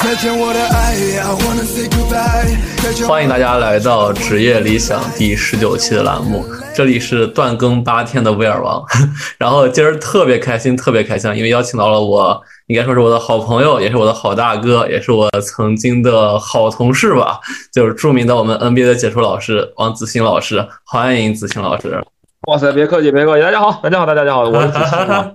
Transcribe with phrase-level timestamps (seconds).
[0.00, 3.06] 再见我的爱，I wanna say goodbye。
[3.08, 8.84] 欢迎大家来到职业理想第十九期的栏目，这里是断更八天的威尔王。
[9.38, 17.40] 然后今儿特别开心，特别开心，因为邀请到了我，应该说是我的好朋友，也是我的好大哥，也是我曾经的好同事吧，
[17.72, 20.66] 就是著名的我们 NBA 的解说老师王子欣老师。
[20.84, 22.02] 欢迎子欣老师。
[22.48, 25.34] 哇塞，别客气，别客气，大家好，大家好，大家好，我是主持人。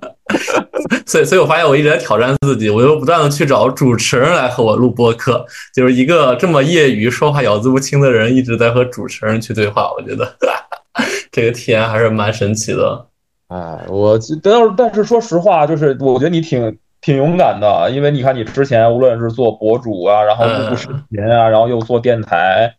[1.08, 9.90] 所以，所以我发现我一直在挑战自己，我又不断的去找主持人来和我录播客，就是一个这么业余、说话咬字不清的人，一直在和主持人去对话。
[9.94, 10.30] 我觉得
[11.32, 13.06] 这个体验还是蛮神奇的。
[13.48, 22.70] 哎，我但是但是说实话，就是我觉得你挺挺勇敢的，因为你看你之前无论是做博主啊，然后录视频啊，然后又做电台。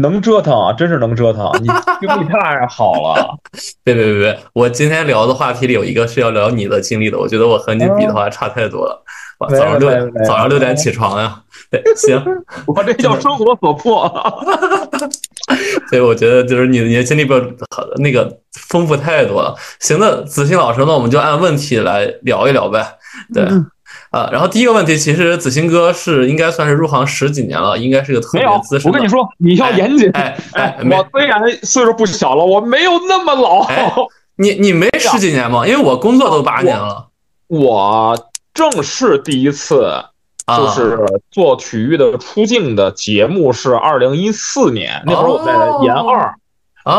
[0.00, 1.50] 能折腾啊，真是能折腾！
[1.60, 1.66] 你
[2.00, 3.36] 经历太好了。
[3.82, 7.18] 别别别别，我今天聊的话题里有一个是要聊你的经历的。
[7.18, 9.02] 我觉得我和你比的话差太多了。
[9.48, 9.88] 早上六
[10.26, 11.40] 早上六点起床呀。
[11.70, 12.20] 对，行，
[12.66, 14.08] 我这叫生活所迫。
[15.88, 17.32] 所以我觉得就是你你的经历比
[17.96, 19.54] 那个丰富太多了。
[19.80, 22.84] 行，那子欣老师，那我们就按问题来聊一聊呗。
[23.32, 23.44] 对。
[24.10, 28.90] 啊，然后第一个问题，其实子欣哥是应该算是入行十几年了，应该是个特别资深。
[28.90, 30.10] 我跟你说，你要严谨。
[30.12, 33.66] 哎哎，我虽然岁数不小了，我没有那么老。
[34.36, 35.66] 你你没十几年吗？
[35.66, 37.08] 因为我工作都八年了。
[37.48, 38.16] 我
[38.54, 39.92] 正式第一次
[40.46, 40.98] 就是
[41.30, 45.52] 做体育的出镜的节目是二零一四年，那会儿我在
[45.84, 46.34] 研二。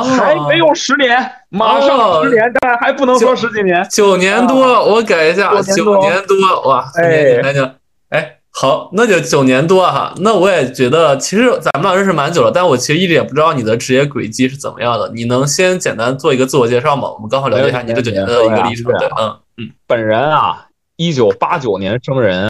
[0.03, 1.17] 还没有十年，
[1.49, 7.67] 马上十年，但还不能说十几年，九年多，我改一下，九年多，哇，哎，那就，
[8.09, 17.09] 哎，好，那就九年多哈，那我也觉得，其实咱们俩认识蛮久了，但我其实一直也不知道你的职业轨迹是怎么样的，你能先简单做一个自我介绍吗？
[17.11, 18.85] 我们刚好了解一下你这九年的一个历程。
[18.97, 20.67] 对，嗯嗯，本人啊，
[20.97, 22.47] 一九八九年生人，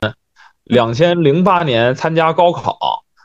[0.66, 2.78] 两千零八年参加高考，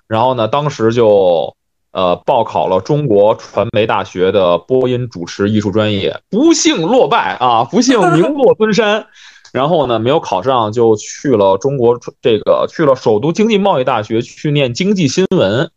[0.07, 1.57] 然后呢，当时就。
[1.95, 9.07] 呃，报考了中国传媒大学的播音主持艺术专业，不幸落败啊，不幸名落孙山。
[9.53, 15.71] 然后呢，没有考上，就去了中国这个去了首都经济贸易大学去念经济新闻。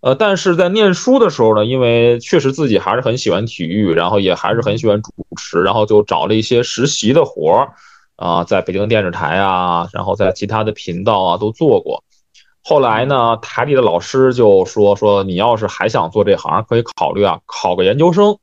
[0.00, 7.68] 呃，但是在念书的时候呢，因为确实自己还是很喜欢体育，然后也还是很喜欢主持，然后就找了一些实习的活儿
[8.16, 12.02] 啊，在北京电视台啊，然后在其他的频道啊都做过。
[12.62, 18.36] 后来呢，台里的老师就说说你要是还想做这行，可以考虑啊考个研究生。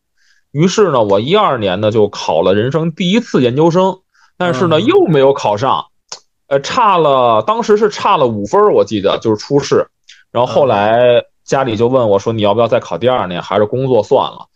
[0.52, 4.00] 于是呢，我一二年呢就考了人生第一次研究生，
[4.38, 5.86] 但是呢又没有考上，
[6.48, 9.88] 呃差了，当时是差了五分，我记得就是初试。
[10.32, 14.48] 然后后来家里就问我说你要不要再考第二年，还是工作算了？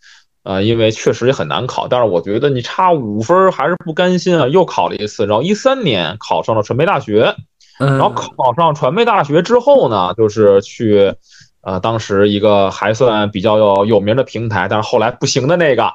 [0.43, 5.27] 呃，因为确实也很难考，但是我觉得你差五分还是不甘心啊，又考了一次。
[5.27, 7.35] 然后一三年考上了传媒大学。
[7.79, 11.13] 然后考上传媒大学之后呢，就是去，
[11.61, 15.85] 呃，当时一个还算比较有有名的平台，但是后来不行的那个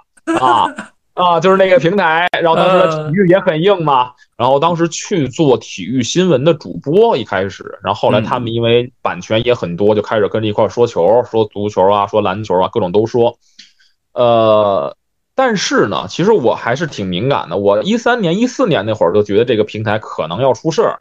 [0.40, 0.66] 啊
[1.14, 2.26] 啊，就是那个平台。
[2.42, 13.38] 然后当时的体育也很硬嘛，然后当时去做体育新闻的主播，一开始，然后后来他们因为版权也很多，就开始跟着一块说球，说足球啊，说篮球啊，各种都说。
[14.12, 14.96] 呃，
[15.34, 17.56] 但是呢，其实我还是挺敏感的。
[17.58, 21.00] 我一三年、一四年那会儿就觉得这个平台可能要出事儿。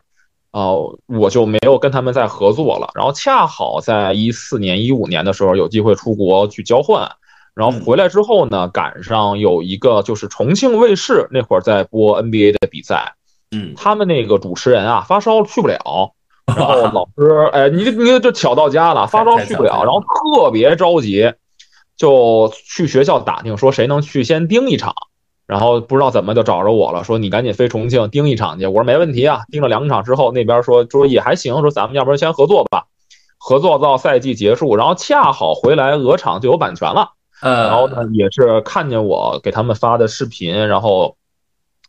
[0.56, 2.90] 哦，我就没有跟他们再合作了。
[2.96, 7.12] 然后恰好在一四年、一五年的时候有机会出国去交换，
[7.54, 13.16] 然后回来之后呢，赶上有一个就是重庆卫视那会儿在播 NBA 的比赛，
[13.52, 16.14] 嗯，他们那个主持人啊发烧去不了，
[16.46, 21.34] 然后老师，哎，你你这巧到家了，发烧去不了，然后特别着急，
[21.98, 24.96] 就去学校打听说谁能去先盯一场。
[25.48, 28.66] 然后不知道怎么就找着我了，说你赶紧飞重庆盯一场去。
[28.66, 32.86] 我说没问题啊，盯了两场之后，那边说说也还行，说咱们要不然先合作吧，
[33.38, 37.12] 合作到赛季结束，然后恰好回来鹅厂就有版权了，
[37.42, 41.16] 呃，然后呢也是看见我给他们发的视频，然后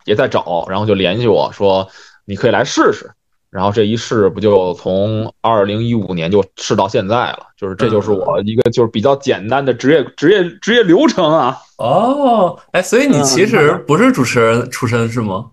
[0.04, 1.88] 也在找，然后就联系我说
[2.26, 3.10] 你可以来试试。
[3.48, 11.58] 然后这一试不就从二零一五年就试到现在了，就是这就是我一个就是比较简单的职业职业职业流程啊。
[11.78, 15.50] 哦，哎，所以你其实不是主持人出身是吗？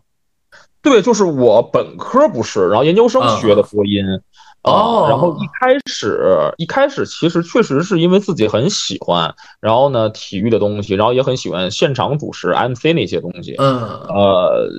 [0.81, 4.03] 对，就是我本科不是，然后研究生学的播音。
[4.63, 13.55] 哦，然后一开始一开始其实确实是因为自己很喜欢，然后呢体育的东西，然后也很喜欢现场主持 MC 那些东西。
[13.57, 14.69] 嗯，呃，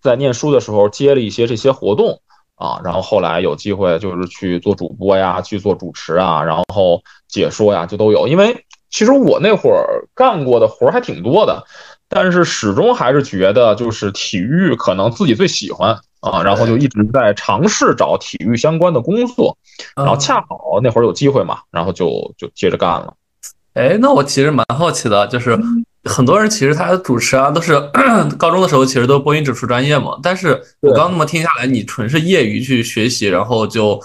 [0.00, 2.20] 在念书的时候接了一些这些活动。
[2.54, 8.28] 啊，然后后来有机会就是去做主播呀，去做主持啊，然后解说呀，就都有。
[8.28, 11.64] 因为其实我那会儿干过的活儿还挺多的，
[12.08, 19.56] 但是始终还是觉得就是体育可能自己最喜欢啊，然后就一直在尝试找体育相关的工作，
[19.96, 23.14] 然后恰好那会儿有机会嘛，然后就就接着干了。
[23.74, 25.58] 哎，那我其实蛮好奇的，就是
[26.04, 27.80] 很多人其实他的主持啊都是
[28.36, 33.98] 高中的时候其实都是播音主持专业嘛，但是我刚那么听下来，你纯是业余去学习，然后就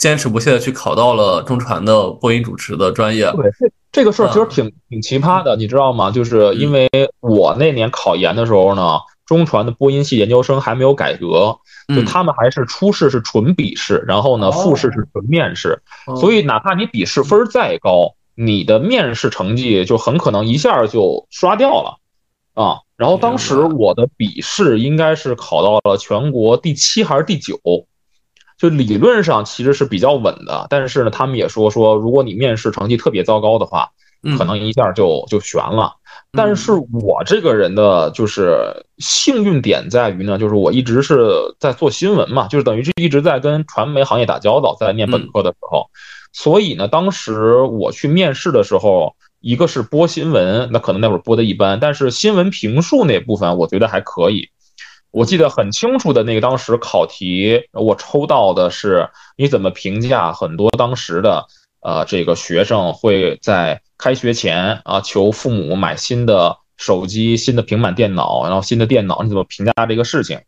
[0.00, 3.30] 坚持不懈的去考到了中传的播音主持的专业。
[3.32, 6.10] 对，这这个事儿其实挺挺奇葩的，你知道吗？
[6.10, 6.88] 就是因为
[7.20, 11.58] 我那年考研的时候呢，中传的播音系研究生还没有改革，
[11.94, 15.82] 就他们还是初试是纯笔试，然后呢复试是纯面试，
[16.18, 18.14] 所以哪怕你笔试分再高。
[18.36, 21.98] 你的面试成绩就很可能一下就刷掉了，
[22.54, 27.58] 啊，然后当时我的笔试应该是考到了全国第七还是第九，
[28.60, 33.88] 就理论上其实是比较稳的，但是呢，他们也说说如果你面试成绩特别糟糕的话，
[34.36, 35.94] 可能一下就就悬了。
[36.32, 45.88] 但是我这个人的就是幸运点在于呢，就是我一直是在做新闻嘛，就是等于是一直在跟传媒行业打交道，在念本科的时候。
[46.34, 54.50] 所以呢，当时我去面试的时候，一个是播新闻，那可能那会儿播的一般，但是新闻评述那部分我觉得还可以。
[55.10, 61.46] 我记得很清楚的那个当时考题，我抽到的是你怎么评价很多当时的
[61.80, 70.40] 呃这个学生会在开学前啊求父母买新的手机、新的平板电脑，然后新的电脑你怎么评价这个事情？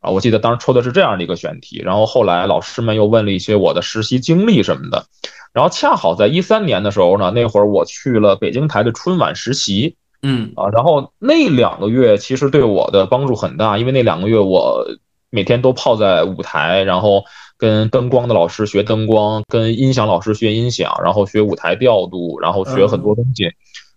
[0.00, 5.06] 啊，我记得当时抽的是这样的一个选题，然后后来老师们又问了一些我的实习经历什么的，
[5.52, 14.86] 然后恰好在一三年的时候呢，那会儿我去了北京台的春晚实习，嗯啊，然后那两个月其实对我的帮助很大，因为那两个月我
[15.30, 17.24] 每天都泡在舞台，然后
[17.56, 23.50] 跟灯光的老师学灯光，跟音响老师学音响，然后学舞台调度，然后学很多东西，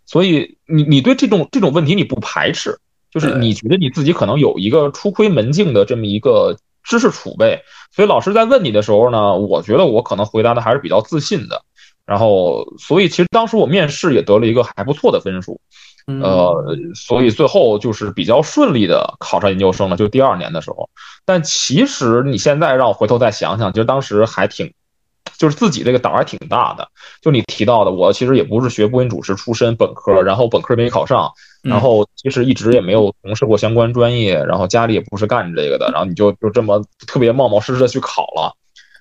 [0.05, 2.79] 所以你你对这种这种问题你不排斥。
[3.11, 7.61] 就是你觉得你自己可能有一个初窥门径的这么一个知识储备，
[7.91, 11.61] 所以老师在问你的时候呢，我觉得我可能回答的还是比较自信的。
[12.07, 15.61] 然后，所以其实当时我面试也得了一个还不错的分数，
[16.05, 20.89] 呃，所以最后就是比较顺利的考上研究生了，就第二年的时候。
[21.25, 24.73] 但其实你现在让我回头再想想，其实当时还挺。
[25.37, 26.87] 就是自己这个胆儿还挺大的，
[27.21, 31.29] 就你提到的，我其实也不是学播音主持出身，本科，然后本科没考上，
[31.63, 38.55] 然后其实一直也没有从事过相关专业，然后家里也不是干这个的，然后你就就这么特别冒冒失失的去考了，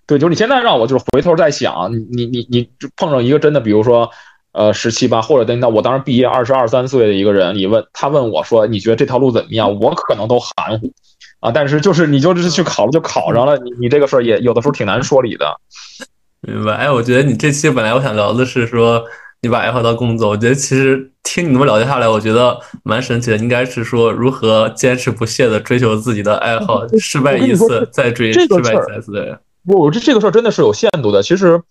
[0.06, 4.10] 对，就是你现在让我就是回头再想，你你你就碰上一个真的，比如说，
[4.52, 10.93] 呃，十七八或者等到我当时毕业二十二三岁的一个人，你问他问我说你觉得这条路怎么样，我可能都含糊，
[11.40, 15.56] 啊，但是就是你就是去考了就考上了，你你这个事儿也有的时候挺难说理的。
[16.46, 19.02] 明白，哎，我觉得你这期本来我想聊的是说
[19.43, 23.37] 你把爱好当工作，我觉得其实听你那么了解下来，我觉得蛮神奇的。
[23.38, 29.38] 应该是说如何坚持不懈的追求自己的爱好， 失败一次再追，失败再次。
[29.64, 31.22] 不，我这这个事儿真的是有限度的。
[31.22, 31.62] 其实，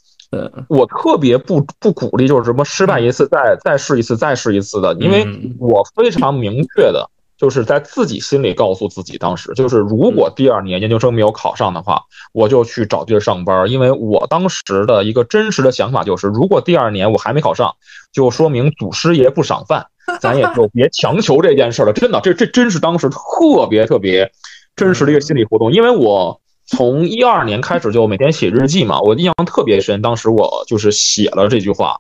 [0.68, 5.28] 我特别不不鼓励就是什么失败一次再再试一次再试一次的，因为
[5.60, 7.10] 我非常明确的。
[7.38, 13.68] 就是在自己心里告诉自己，当时就是如果第二年研究生没有考上的话，我就去找地儿上班。
[13.68, 17.74] 因为我当时的一个真实的想法就是，如果第二年我还没考上，
[18.14, 19.88] 就说明祖师爷不赏饭，
[20.22, 21.94] 咱也就别强求这件事了。
[21.94, 24.32] 真的，这这真是当时特别特别
[24.76, 25.72] 真实的一个心理活动。
[25.72, 26.40] 因为我
[26.72, 30.02] 从一二年开始就每天写日记嘛，我印象特别深。
[30.02, 31.96] 当时我就是写了这句话。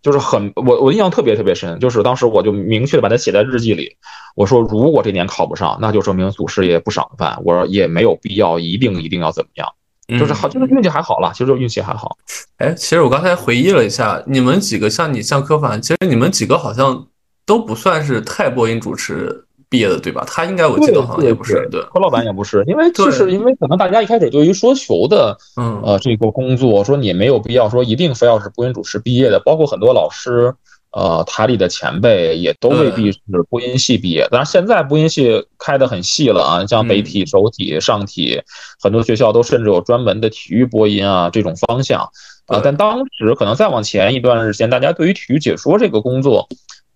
[0.00, 3.96] 就是很我我印象特别特别深，就是当时我就明确的把它写在日记里，
[4.36, 9.68] 我说如果这年考不上，那就说明祖师爷不赏饭，我说也没有必要一定一定要怎么样，
[10.16, 12.16] 就是好就是运气还好了，其实运气还好。
[12.58, 17.08] 哎，其实我刚才回忆了一下，你们几个像你像柯凡，其实你们几个好像
[17.44, 19.46] 都不算是太播音主持。
[19.70, 20.24] 毕业的对吧？
[20.26, 30.54] 他应该我记得好像也不是，对，何老板也不是，因为就是因为可能大家一开始对于说球的，嗯呃这个工作，说你没有必要说一定非要是播音主持毕业的，包括很多老师，
[30.90, 33.20] 呃台里的前辈也都未必是
[33.50, 34.26] 播音系毕业。
[34.30, 38.40] 当然现在播音系开的很细了啊，像北体、首体、上体，
[38.82, 42.08] 很多学校都甚至有专门的体育播音啊这种方向
[42.46, 42.60] 啊。
[42.64, 46.48] 但当时可能再往前一段时间，大家对于体育解说这个工作，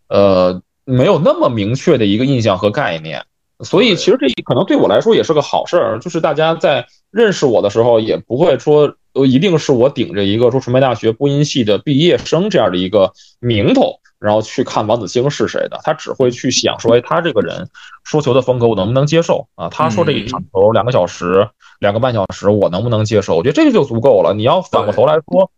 [0.08, 0.62] 呃。
[0.84, 3.24] 没有那么明确的一个印象和概念，
[3.60, 17.68] 所以其实这可能对我来说也是个好事儿，就是大家在认识我的时候，也不会说呃一定是我顶着一个说传媒大学播音系的毕业生这样的一个名头，然后去看王子星是谁的，他只会去想说，哎，他这个人
[18.02, 19.68] 说球的风格我能不能接受啊？
[19.68, 21.48] 他说这一场球两个小时、
[21.78, 23.36] 两个半小时，我能不能接受？
[23.36, 24.34] 我觉得这个就足够了。
[24.34, 25.50] 你要反过头来说。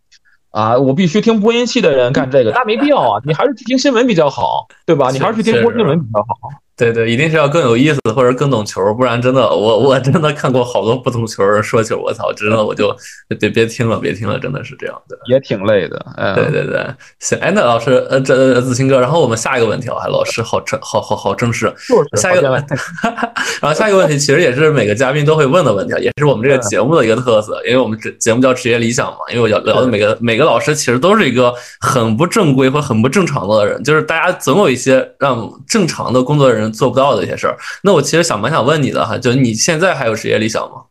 [0.55, 3.21] 啊，我必须听播音系的人干这个， 那没必要啊！
[3.27, 5.11] 你还是去听新闻比较好，对吧？
[5.11, 6.49] 你还是去听播新闻比较好。
[6.77, 12.95] 对对，一定是要更有意思或者更懂球，不然真的，我我真的看过好多不懂球人说球，我操，真的我就
[13.39, 16.05] 别别听了，别听了，真的是这样的，也挺累的。
[16.17, 16.85] 哎，对对对，
[17.21, 21.73] 行，哎，那老师，呃，这子清哥，然后我们下一个问题啊，老师好正，好好好正式，
[22.17, 22.51] 下一个，
[23.63, 37.57] 然后下一个问题其实也是每个嘉宾都会问的问题，也是我们这个节目的一个特色，因为我们这节目叫职业理想嘛，因为我要聊的每个每个老师其实都是一个很不正规或很不正常的人，就是大家总有一些让正常的工作人做不到的一些事儿。
[37.83, 40.85] 那我其实想蛮想问你的哈，就你现在还有职业理想吗？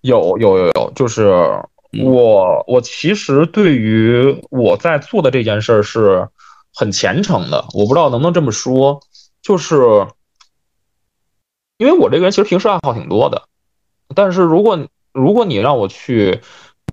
[0.00, 1.34] 有有有有，就是
[2.02, 6.26] 我我其实对于我在做的这件事儿是
[6.74, 9.00] 很虔诚的，我不知道能不能这么说，
[9.42, 10.06] 就是
[11.76, 13.42] 因为我这个人其实平时爱好挺多的，
[14.14, 16.40] 但是如果如果你让我去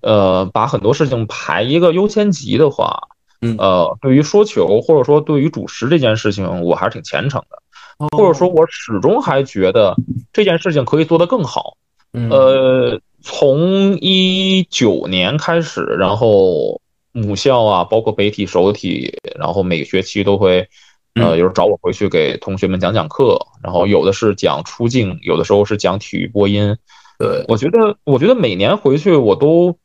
[0.02, 3.08] 呃把很多事情排一个优先级的话，
[3.42, 7.62] 嗯呃，对于说球或者说对于主持这件事情，我还是挺虔诚的。
[8.10, 9.96] 或者说，我始终还觉得
[10.34, 11.78] 这件事情可以做得更好。
[12.12, 16.82] 呃，从一九年开始，然后
[17.14, 20.68] 母校啊，包括北体、首体，然后每个学期都会，
[21.16, 23.40] 呃，有时候找我回去给同学们讲讲课。
[23.64, 26.76] 然后有的是讲出镜，有的时候是讲体育播音。
[27.18, 29.78] 对我觉得，我觉得每年回去我都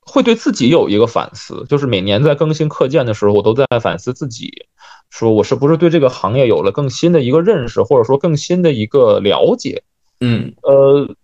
[0.00, 4.66] 会对自己有一个反思，就是每年在更新课件的时候，我都在反思自己。
[5.12, 9.82] 说我是不是对这个行业有了更新的一个认识，或者说更新的一个了解？
[10.20, 11.14] 嗯，呃，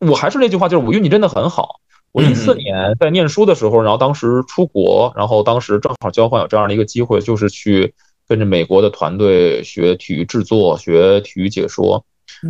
[0.00, 1.76] 我还是那句话，就是我运气真的很好。
[2.10, 7.94] 我一四年在念书的时候，然后当时出国，然后当时正好交换有这样的一个机会，就是去
[8.26, 12.04] 跟着美国的团队学体育制作、学体育解说。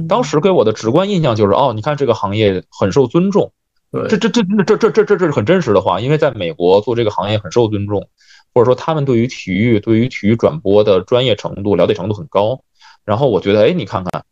[0.09, 3.53] 当时给我的直观印象就是，哦，你看这个行业很受尊重。
[3.93, 8.09] 对，这这这这这这这这是很真实的话，因为在美国做这个行业很受尊重。
[8.59, 12.61] 或者说，他们对于体育、对于体育转播的专业程度、了解程度很高。
[13.05, 14.25] 然后我觉得，哎，你看看，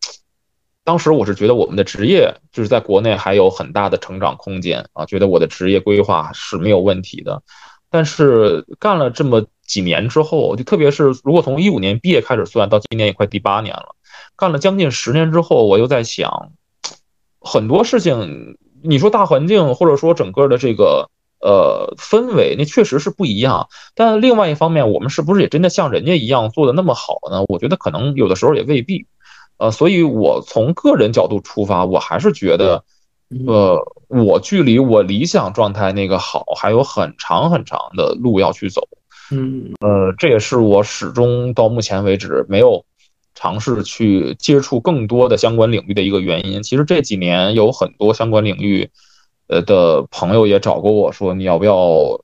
[0.82, 7.40] 当时我是觉得我们的职业就是在国内还有很大的成长空间啊，觉得我的职业规划是没有问题的。
[7.88, 13.94] 但是干了这么几年之后，就特别是如果从一五年毕业开始算，到今年也快第八年了，
[14.34, 16.50] 干了将近十年之后，我又在想，
[17.38, 21.08] 很多事情，你说大环境，或者说整个的这个。
[21.46, 27.44] 呃，氛围那确实是不一样，但另外一方面，我们是不是也真的像人家一样做的那么好呢？
[27.46, 29.06] 我觉得可能有的时候也未必。
[29.58, 32.82] 呃，所以我从个人角度出发，我还是觉得，
[33.46, 38.82] 呃，我距离我理想状态那个好还有很长很长的路要去走。
[39.30, 42.84] 嗯，呃，这也是我始终到目前为止没有
[43.36, 46.64] 尝试去接触更多的相关领域的一个原因。
[46.64, 48.90] 其实这几年有很多相关领域。
[49.48, 52.20] 呃的朋友也找过我说你要不要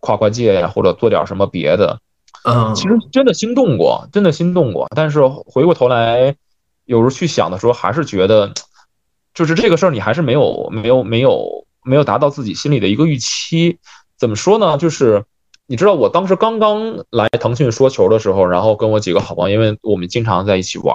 [0.00, 1.98] 跨跨界呀，或者做点什么别的。
[2.44, 4.86] 嗯，其实真的心动过，真的心动过。
[4.94, 6.36] 但是回过头来，
[6.84, 8.52] 有时候去想的时候，还是觉得，
[9.34, 13.78] 就是这个事儿你还是没有没有没有没有达到自己心里的一个预期。
[14.16, 14.78] 怎么说呢？
[14.78, 15.24] 就是
[15.66, 20.94] 你知道，我当时刚刚来腾讯说球的时候，然后跟我几个好朋友，因为我们经常在一起玩，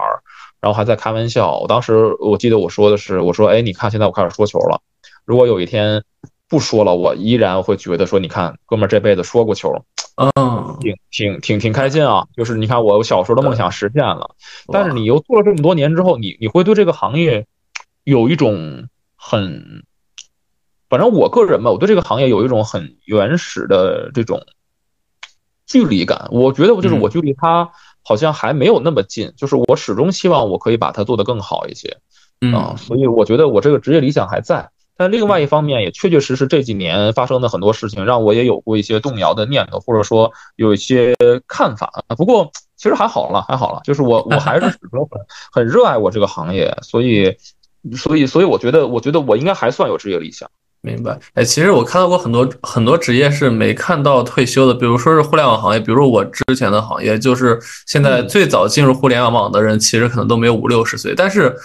[0.61, 1.59] 然后还在开玩笑。
[1.59, 4.79] 我当时我记得我说的是，我说，哎，你看现在我开始说球了。
[5.25, 6.03] 如果有一天
[6.47, 9.85] 不说了，我依然会觉得说，你看，哥们儿这辈子说过球，
[10.17, 12.27] 嗯，挺挺挺挺开心啊。
[12.35, 14.35] 就是你看，我小时候的梦想实现了。
[14.67, 17.47] 但是你又做了这么多年之后，你你会对这个行业
[18.03, 19.83] 有一种很，
[20.89, 24.45] 反正我个人吧，我对这个行业有一种很原始的这种
[25.65, 26.27] 距离感。
[26.31, 27.71] 我觉得我就是我距离它
[28.03, 31.97] 好像还没有那么近，就是我始终希望我可以把它做得更好一些。
[32.53, 34.67] 啊，所以我觉得我这个职业理想还在，
[35.01, 41.15] 但另外一方面也确确实实这几年发生的很多事情，让我也有过一些动摇的念头，或者说有一些
[41.47, 41.91] 看法。
[42.15, 45.19] 不过其实还好了，还好了，就是我我还是始终很
[45.51, 47.35] 很热爱我这个行业，所以
[47.97, 50.47] 所以所以我觉得我觉得我应该还算有职业理想。
[50.81, 51.19] 明白？
[51.33, 61.55] 哎，其实我看到过很多很多职业是没看到退休的，比如说是互联网行业，比如我之前的行业，就是现在最早进入互联网的人，其实可能都没有五六十岁，但是。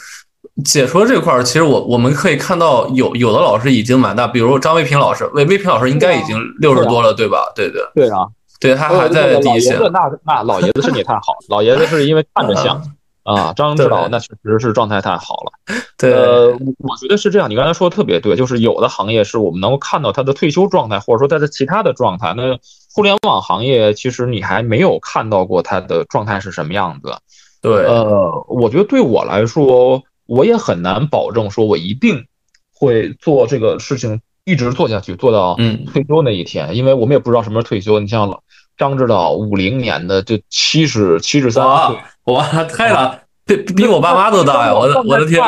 [0.65, 7.53] 解说这块儿，其实我我们可以看到，有有的老师已经蛮大，比如张卫平老师，魏卫平老师应该已经六十多了，对吧？
[7.55, 8.27] 对对对啊，
[8.59, 9.79] 对他还在第一线。
[9.93, 12.83] 那那老爷子身体太好，老爷子是因为看着像
[13.23, 13.53] 啊。
[13.55, 15.53] 张指导那确实是状态太好了。
[15.99, 16.49] 对，呃，
[16.79, 17.51] 我觉得是这样。
[17.51, 22.35] 你刚才说的特别对，就是有的行业是我们能够看到他的退休状态，或者说他的其他的状态。
[22.37, 22.59] 那
[22.95, 27.15] 互联网行业其实你还没有看到过他的状态是什么样子。
[27.61, 30.03] 对，呃，我觉得对我来说。
[30.27, 32.27] 我也很难保证说，我一定
[32.75, 35.55] 会做这个事情一直做下去，做到
[35.93, 37.99] 退休那一天，因为我们也不知道什么时候退休。
[38.01, 38.43] 你像
[38.77, 41.97] 张指导五零年的，就七十七十三岁，
[42.35, 44.75] 哇，太了，比比我爸妈都大呀！
[44.75, 45.43] 我的我的天！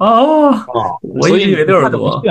[0.00, 0.66] 哦，啊，
[1.00, 2.22] 我以为六十多。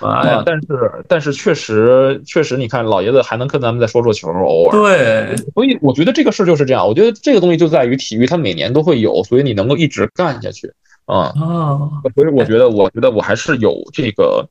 [0.00, 4.70] 啊，但是但是确实确实，你看老爷子还能跟咱们再说说球，偶尔。
[4.70, 6.86] 对，所以我觉得这个事就是这样。
[6.86, 10.70] 我觉得这个东西就在于体育，它每年都会有，所以你能够一直干下去。
[11.06, 11.78] 啊啊，
[12.14, 14.48] 所以我觉得，我觉得我还是有这个，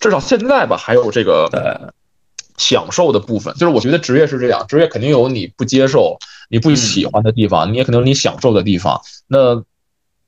[0.00, 1.94] 至少现在吧，还有这个
[2.58, 3.54] 享受的部分。
[3.54, 6.18] 就是我觉得职业是这样，职业肯定有你不接受、
[6.50, 9.00] 你不喜欢的地方，你也可能有你享受的地方。
[9.26, 9.64] 那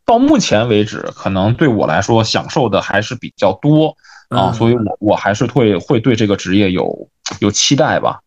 [0.07, 3.97] 到目前为止，可能对我来说，享受的还是比较多。
[4.31, 7.09] 啊，所以我我还是会会对这个职业有
[7.41, 8.21] 有期待吧，啊，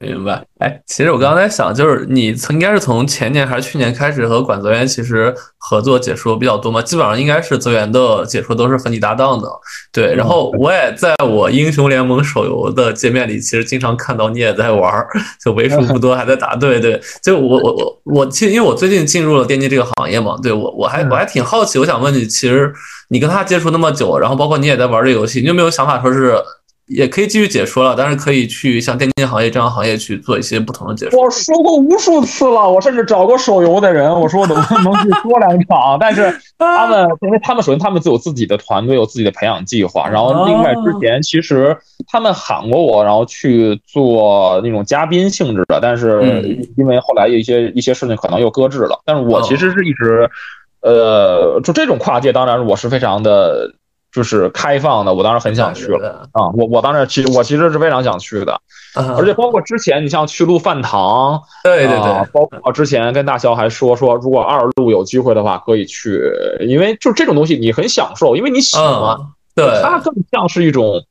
[0.00, 0.42] 明白。
[0.60, 9.46] 哎，其实我刚才想，就是你从应该是从前年还是去年开始和管泽源其实合作解说比较多嘛，基本上应该是泽源的解说都是和你搭档的，
[9.92, 10.14] 对。
[10.14, 15.06] 然后我也在我英雄联盟手游的界面里，其实经常看到你也在玩儿，
[15.44, 16.56] 就为数不多还在打。
[16.56, 22.72] 对对，就我我我我，其实因为我最近进入了电竞这个行业嘛，对我我还我还挺好奇，我想问你，其实。
[23.12, 26.40] 你跟他接触那么久，然后包括你也在玩这游戏，你有没有想法说是
[26.90, 27.94] 也可以继续解说了？
[27.96, 31.22] 但是可以去像电竞行业这样行业去做一些不同的解说。
[31.22, 41.76] 我说过无数次了，我甚至找过手游的人，我说我能不能去说两场，但是 他们因为他们首先他们自有自己的团队，有自己的培养计划，然后另外之前其实
[42.08, 49.00] 他们喊过我，然后去做那种嘉宾性质的，但是因为后来一些一些事情可能又搁置了。
[49.04, 50.28] 但是我其实是一直。
[50.82, 53.70] 呃，就这种跨界，当然我是非常的，
[54.12, 55.14] 就是开放的。
[55.14, 56.48] 我当时很想去了啊！
[56.56, 58.60] 我我当时其实我其实是非常想去的，
[59.16, 66.20] 而且包括之前你像去录饭堂，对对对，包括之前跟大肖还说说，如果二路有机会的话可以去，
[66.60, 69.16] 因为就这种东西你很享受，因为你喜欢。
[69.54, 71.04] 对，它更像是一种，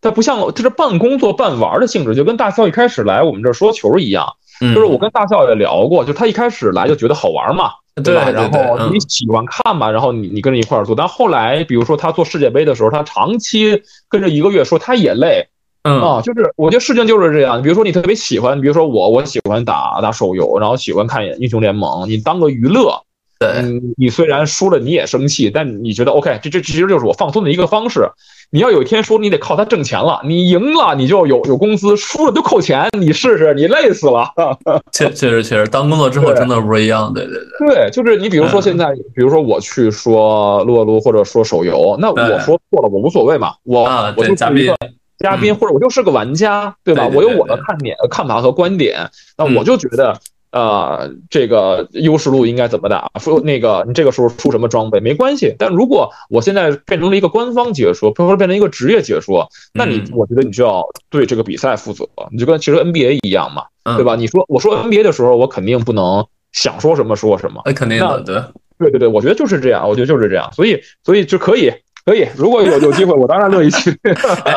[0.00, 4.26] 它不像它是半工作半玩的性质，就跟大肖一开始来我们这说球一样。
[4.60, 8.30] 就是我跟大肖也聊过，就他一开始来就觉得好玩嘛，对吧？
[8.30, 10.94] 然后你喜欢看嘛，然后你你跟着一块儿做。
[10.96, 15.48] 但后来，比如说他做世界杯的时候，他长期跟着一个月，说他也累，
[15.82, 17.60] 嗯啊，就是我觉得事情就是这样。
[17.62, 23.02] 比如说你特别喜欢，比如说我我喜欢打打手游，然后喜欢看英雄联盟，你当个娱乐。
[23.42, 28.08] 对，你虽然输了你也生气，但你觉得 OK，这这其实就是我放松的一个方式。
[28.54, 34.28] 你要有一天说你得靠它挣钱了，你赢了你就有有工资，输了就扣钱，你试试，你累死了。
[34.92, 37.10] 确确实确实，当工作之后真的不一样。
[37.14, 43.84] 对对对，对，就是你比如说现在，比如说我去说撸啊撸或者说手游，那我说错了我无所谓嘛，我
[44.16, 44.70] 我就嘉宾
[45.18, 47.08] 嘉宾或者我就是个玩家，对吧？
[47.14, 50.20] 我有我的看点、看法和观点，那我就觉得。
[50.52, 53.10] 呃，这个优势路应该怎么打？
[53.18, 63.64] 说那个你这个时候出什么装备没关系，但如果我现在变成了一个官方解说，或者变成一个职业解说，那你我觉得你就要对这个比赛负责，你就跟其实 NBA 一样嘛，
[63.96, 64.14] 对吧？
[64.14, 68.42] 你说我说 NBA 的时候，我肯定不能想说什么说什么，那肯定的，对，
[68.78, 71.72] 对对对，我觉得就是这样，我觉得就是这样，所以所以就可以。
[72.04, 73.96] 可以，如果有 有机会，我当然乐意去。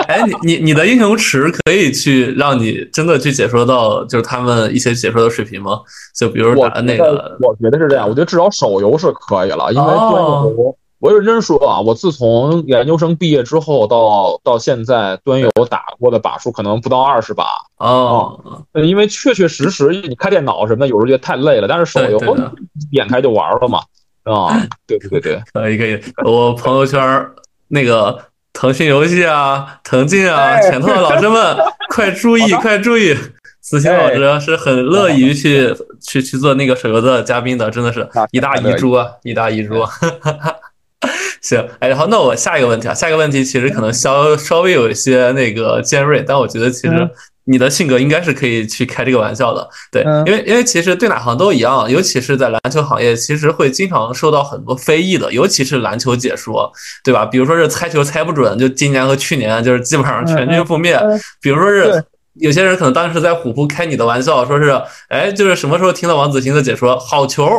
[0.08, 5.80] 哎，你你你的英雄池可以去让你真的去解说到，就是他们一些解说的水平吗？
[6.18, 8.08] 就比如打那个，我觉得是这样。
[8.10, 17.46] 我觉得至少手游是可以了，因为端游，我认真说啊，我自从研究生毕业之后到到现在，端游打过的把数可能不到二十把
[17.78, 18.66] 哦。
[18.74, 21.68] 因为确确实实，你开电脑什么的，有时候觉得太累了。
[21.68, 22.18] 但是手游
[22.92, 23.82] 点开就玩了嘛。
[24.88, 26.02] 对对对，可以可以。
[26.24, 27.00] 我朋友圈
[27.68, 28.20] 那个
[28.54, 31.58] 腾讯游戏啊、腾讯啊、拳头的老师们，
[31.94, 33.16] 快注意快注意！
[33.62, 39.84] 子欣老师是很乐于去去去做那个手游的嘉宾的，真的是一大遗珠啊，一大遗珠。
[41.42, 47.10] 行，哎，好，那我下一个问题啊，下一个问题其实可能稍稍微有一些那个尖锐，但我觉得其实。
[47.46, 56.72] 你的性格应该是可以去开这个玩笑的，对，因为因为其实对哪行都一样，尤其是在篮球行业，其实会经常受到很多非议的，尤其是篮球解说，
[57.04, 57.26] 对吧？
[57.26, 61.00] 比如说是猜球猜不准，就今年和去年就是基本上全军覆灭，
[61.42, 62.04] 比如说是。
[62.42, 64.70] 有些人可能当时在虎扑开你的玩笑，说是，
[65.08, 67.50] 哎，就是什么时候听到王子欣的解说好球，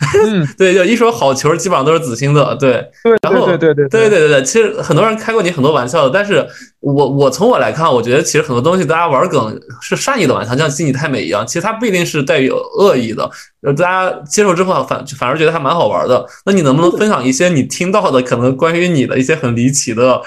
[0.58, 4.18] 对，就一说好球，基本上都是子欣的，对，对，然后对对对对对。
[4.18, 6.46] 对对，其实很多人开过你很多玩笑的，但是
[6.80, 13.30] 我我从我来看，我觉得其实很多东西大家玩梗是善意的玩笑，像心你太美一样，其实它不一定是带有恶意的，
[13.62, 16.26] 呃，大家接受之后反反而觉得还蛮好玩的。
[16.44, 20.20] 那你能不能分享一些你听到的可能关于你的一些很离奇的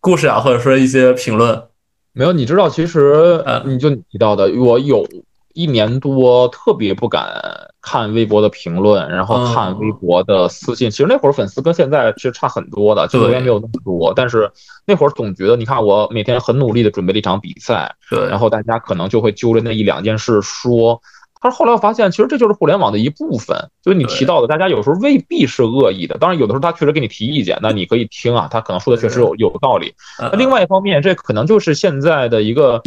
[0.00, 1.69] 故事啊，或者说一些评论？
[2.12, 5.06] 没有，你知道，其实你就提到的，我有
[5.54, 7.26] 一年多特别不敢
[7.82, 10.90] 看微博的评论，然后看微博的私信。
[10.90, 14.12] 其实那会儿粉丝跟现在其实差很多的，就远没有那么多。
[14.14, 14.50] 但是
[14.86, 21.00] 那会儿总觉得，你看我每天很努力的准备了一场比赛，对，然后大家可能就会揪着那一两件事说
[21.40, 23.70] 他说后来我发现，其实这就是互联网的一部分。
[23.82, 29.94] 就是你提到的，大家有时候未必是恶意的，当然有的时候他确实给你提意见，那你可以听啊，他可能说的确实有有道理。
[30.18, 32.82] 那另外一方面，这可能就是现在的一个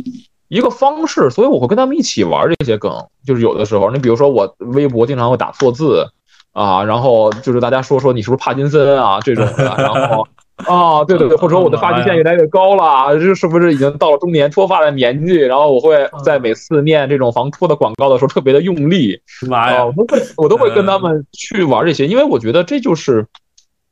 [0.49, 2.91] 一个方式，所以我会跟他们一起玩这些梗。
[3.25, 6.07] 就是有的时候，你比如说我微博经常会打错字
[6.51, 10.27] 啊，然后就是大家说说你是不是帕金森啊这种的，然后。
[10.69, 15.33] 啊，对对对，或者说我的发际线越来越高了，这是不是已经到了中年脱发的年纪？
[15.33, 19.19] 然后我会在每次念这种防脱的广告的时候特别的用力。
[19.47, 23.25] 妈呀，我都会我都会跟他们去玩这些，因为我觉得这就是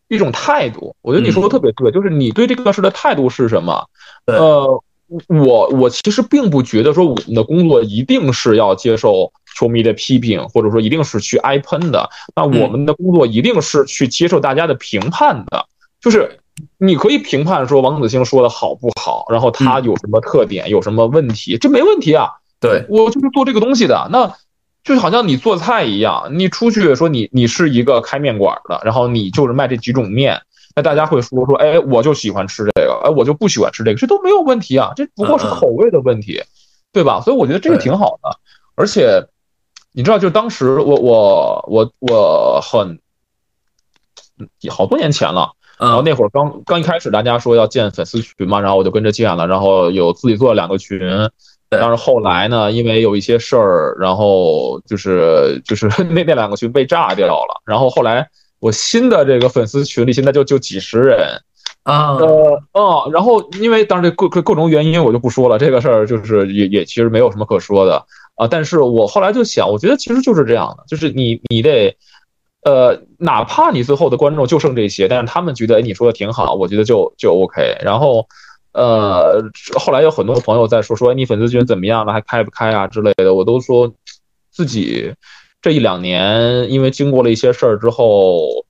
[0.08, 0.96] 一种态度。
[1.02, 3.84] 我觉得你说的特别对，就是你对这个事的态度是什么？
[4.28, 4.84] 呃，
[5.28, 12.08] 我我其实并不觉得说我们的工作一定是要接受球迷的批评，或者说一定是去挨喷的。
[12.36, 15.66] 那我们的工作一定是去接受大家的评判的，
[16.00, 16.38] 就是。
[16.78, 22.30] 你可以评判说王子星说的好不好，然后他有什么特点，有什么问题，这没问题啊。
[22.60, 24.36] 对我就是做这个东西的，那
[24.84, 30.42] 就好像你做菜一样，你出去说你你是一个开面馆的，然后你就是卖这几种面，
[30.76, 36.44] 那大家会说说，哎，我就喜欢吃这个，哎，我就不喜欢吃这个，这都没有问题啊，这不过是口味的问题，
[36.92, 37.20] 对吧？
[37.22, 38.38] 所以我觉得这个挺好的，
[38.76, 39.26] 而且
[39.92, 43.00] 你知道，就当时我我我我很
[44.70, 45.54] 好多年前了。
[45.82, 51.00] 然后那会儿刚刚一开始，大家说要建粉丝群嘛，然后我就跟着建了，然后有自己做了两个群，
[51.70, 61.42] 但是后来呢，因为有一些事儿，然后就是就是 那那两个群被炸掉了，然后后来我新的这个粉丝群里现在就就几十人
[61.82, 68.06] 啊，呃哦，然后因为当然这各各各种原因我就不说了，这个事儿就是也也其实没有什么可说的。
[68.36, 71.98] 啊，但是我后来就想，我觉得其实就是这样的，就是你你得。
[72.64, 77.76] 呃，哪怕你最后的观众就剩这些，但是他们觉得，哎，你说的挺好，我觉得就就 OK。
[77.82, 78.28] 然后，
[78.74, 79.42] 呃，
[79.80, 83.92] 后来有很多朋友在说，说哎你粉丝群怎么样了，还开不开啊之类的，我都说
[84.52, 85.12] 自己
[85.60, 88.64] 这一两年，因为经过了一些事儿之后，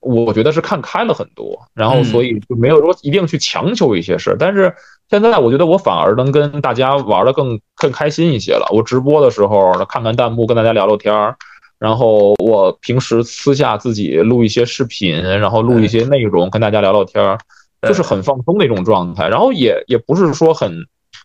[0.00, 4.36] 我觉得是看开了很多，然后所以就没有说一定去强求一些事儿。
[4.38, 4.74] 但是
[5.08, 8.68] 现在我觉得我反而能跟大家玩的更更开心一些了。
[8.74, 11.34] 我直播的时候看看弹幕，跟大家聊聊天儿。
[11.78, 17.38] 然后我平时私下自己录一些视频，然后录一些内容跟大家聊聊天儿，
[17.82, 19.28] 就是很放松的一种状态。
[19.28, 20.72] 然后也也不是说很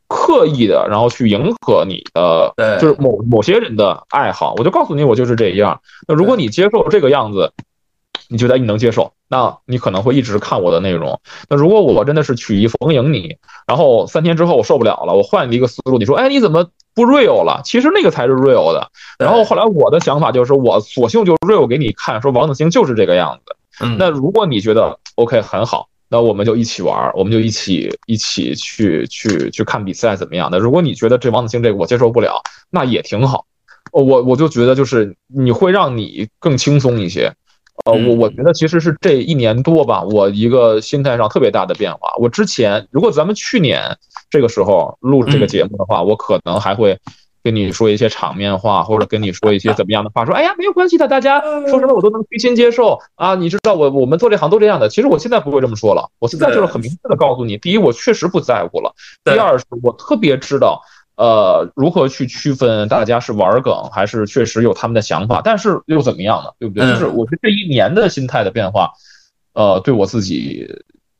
[0.08, 4.54] 刻意的，然后去迎合你的，就是某某些人的爱好。
[4.58, 5.82] 我就告诉你，我就是这样。
[6.08, 7.52] 那如果你接受这个样子。
[8.30, 11.20] 你觉得你能接受，那你可能会一直看我的内容。
[11.50, 17.62] 那如果我真的是曲意逢迎你，然后三天之后我受不了了，我换一个思路，你说，哎，你怎么不 real 了？
[17.64, 18.90] 其实那个才是 real 的。
[19.20, 23.56] 然后后来我的想法就是，我索性就 real 给你看，说王子星就是这个样子。
[23.98, 30.60] 那如果你觉得 OK 很好，那我们就一起玩，我们就一起一起去去去看比赛怎么样的？
[30.60, 33.46] 如果你觉得这王子星这个我接受不了，那也挺好。
[33.92, 37.34] 我我就觉得就是你会让你更轻松一些。
[37.86, 42.14] 呃，我我觉得其实是这一年多吧，我一个心态上特别大的变化。
[42.18, 43.98] 我之前如果咱们去年
[44.30, 46.98] 这个时候录这个节目的话，我可能还会
[47.44, 53.36] 跟你说一些场面话，或者跟你说一些怎么样的话，说哎呀没有关系的，大家说什么我都能虚心接受啊。
[53.36, 54.88] 你知道我我们做这行都这样的。
[54.88, 58.94] 其实我现在不会这么说了，我现在就是很明确的告诉你，第一我确实不在乎了，
[59.26, 60.82] 第二是我特别知道。
[61.16, 65.42] 呃，如何去区分大家是玩梗还是确实有他们的想法？
[65.44, 66.50] 但是又怎么样呢？
[66.60, 66.88] 对不对？
[66.88, 68.92] 就是我觉得这一年的心态的变化，
[69.54, 70.68] 呃，对我自己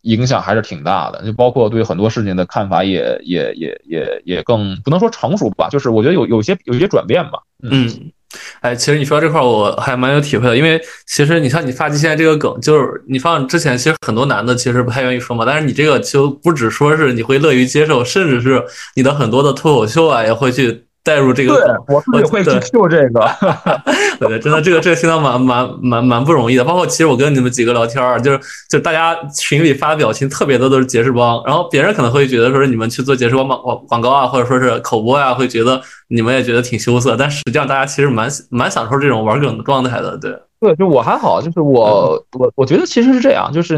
[0.02, 1.24] 影响还是挺大的。
[1.24, 7.44] 就包括对很多事情的看法也也也也也更不能说成熟吧，就是我觉得有有些有些转变吧。
[7.62, 8.12] 嗯。
[8.62, 18.64] 哎，其实你说这块儿，我还蛮有体会的，因为其实你像你发际线这个梗，就是你放之前，其实很多男的其实不太愿意说嘛，但是你这个就不只说是你会乐于接受，甚至是
[18.96, 20.86] 你的很多的脱口秀啊也会去。
[21.04, 23.30] 带入这个，我自己会去 Q 这个，
[24.20, 26.64] 对，真的，这个这个现在蛮蛮蛮蛮不容易的。
[26.64, 28.40] 包括其实我跟你们几个聊天儿，就是
[28.70, 40.40] 就大家群里发的表情特别多都是杰士邦，然后别人可能会觉得说是你们去做杰士邦广广广告啊，或者说是口播呀，会觉得你们也觉得挺羞涩，但实际上大家其实蛮蛮享受这种玩梗的状态的，对。
[40.62, 43.78] 对，就我还好，就是我我我觉得其实是这样，就是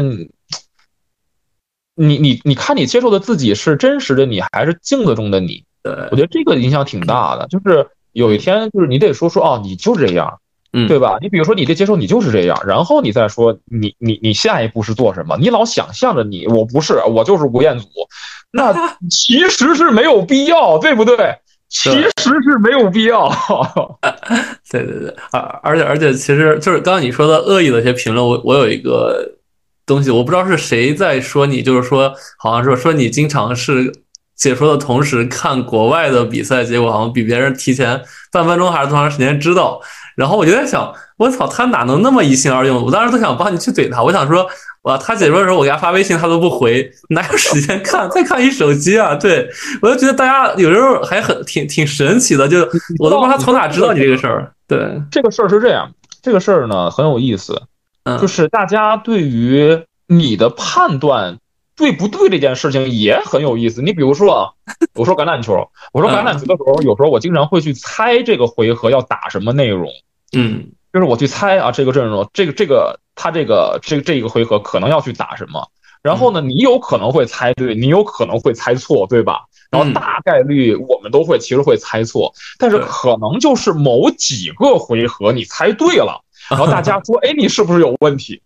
[1.96, 5.64] 你你你看你接受的自己是真实的你，还是镜子中的你？
[6.10, 10.40] 我觉得这个影响挺大的，就是有一天，就是你得说说哦，你就这样，
[10.72, 11.18] 嗯，对吧？
[11.20, 15.36] 你比如说，你得接受你就是这样，然后你再说你你你下一步是做什么？
[15.38, 17.88] 你老想象着你，我不是，我就是吴彦祖，
[18.52, 21.36] 那其实是没有必要，对不对？
[21.68, 22.10] 其实
[22.42, 23.28] 是没有必要。
[24.70, 29.36] 对对对，而而且而且，其实就是刚刚你说的恶意的一些评论，我我有一个
[29.84, 33.92] 东西，我不知道是谁在说你，就是说好像说说你经常是。
[34.36, 39.80] 解说的同时看国外的比赛，结果好像比别人提前半分钟还是多长时间知道。
[40.14, 42.82] 然后我就在想，我操，他哪能那么一心二用？
[42.82, 44.46] 我当时都想帮你去怼他，我想说，
[44.82, 48.08] 哇，他解说的时候我给他发微信，他都不回，哪有时间看？
[48.08, 49.14] 再看一手机啊！
[49.14, 49.46] 对
[49.82, 52.60] 我就觉得大家有时候还很挺挺神奇的，就
[52.98, 54.50] 我都不知道他从哪知道你这个事儿。
[54.66, 55.90] 对，这个事儿是这样，
[56.22, 57.60] 这个事儿呢很有意思，
[58.04, 61.36] 嗯就是大家对于你的判断
[61.76, 63.82] 对不对这件事情也很有意思。
[63.82, 64.50] 你比如说啊，
[64.94, 69.90] 我说橄榄球，我说橄榄球的时候，有时候我经常会去猜这个回合要打什么内容，
[70.32, 75.68] 嗯就是我去猜啊，这个阵容，这个这个他这个这这一个回合可能要去打什么。
[76.02, 79.40] 然后呢，你有可能会猜对，你有可能会猜错，对吧？
[79.70, 88.40] 然后嗯大概率我们都会其实会猜错，但是可能就是某几个回合你猜对了，然后大家说， 哎，你是不是有问题？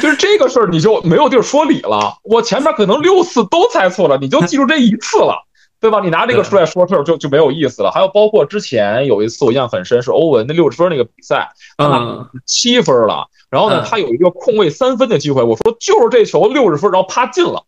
[0.00, 2.18] 就是这个事儿你就没有地儿说理了。
[2.24, 5.44] 我前面可能六次都猜错了，你就记住这一次了。
[5.80, 6.00] 对吧？
[6.00, 7.92] 你拿这个出来说事儿就就没有意思了。
[7.92, 17.62] 还有包括之前有一次我印象很深，是欧文那六十分那个比赛，嗯七分了，然后呢嗯，他有一个空位三分的机会，我说就是这球六十分，然后啪进了。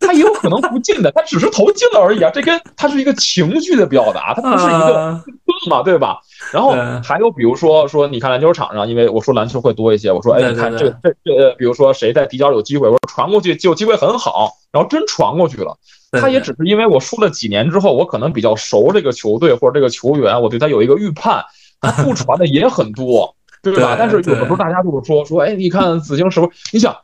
[0.00, 2.30] 他也有可能不进的，他只是投进了而已啊！
[2.32, 6.18] 这跟他是一个情绪的表达，他不是一个啊盾嘛，对吧？
[6.52, 15.76] 然后还有比如说说，你看篮球场上，因为我说篮球会多一些，我说哎，你看这这这，呃比如说谁在底角有机会，我说传过去就机会很好，然后真传过去了。
[16.10, 21.44] 对他也只是因为我输了几年之后，我可能比较熟这个球队或者这个球员，我对他有一个预判，
[21.80, 23.96] 他不传的也很多， 对吧？
[23.98, 26.52] 但是有的时候大家就是说说，哎，你看子星是不是？
[26.72, 26.94] 你想，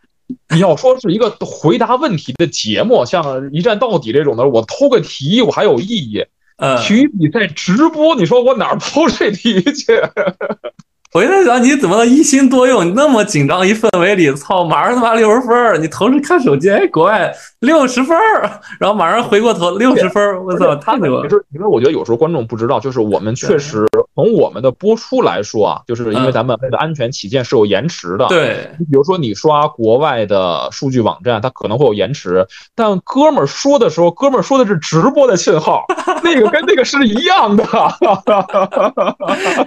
[0.48, 6.24] 你要说是一个回答问题的节目，像一站到底这种的，我偷个题我还有意义。
[6.56, 9.98] 嗯，体育比赛直播，你说我哪儿 偷这题去？
[11.12, 12.86] 我就在想你怎么能一心多用？
[12.86, 21.28] 你那么紧张一氛围里，操，马上他妈六十分儿，你同时看手机，哎，国外六十分儿，然后马上回过头六十分儿，我操，太牛了！
[21.28, 32.46] 其实，因为我觉得有时候观众不知道，就是我们确实从我们的播出来说啊，就是因为嗯咱们为了安全起见是有延迟的。，对，你比如说你刷国外的数据网站，它可能会有延迟，
[32.76, 35.84] 但哥们儿说的时候，哥们儿说的是直播的信号，
[36.22, 37.64] 那个跟那个是一样的。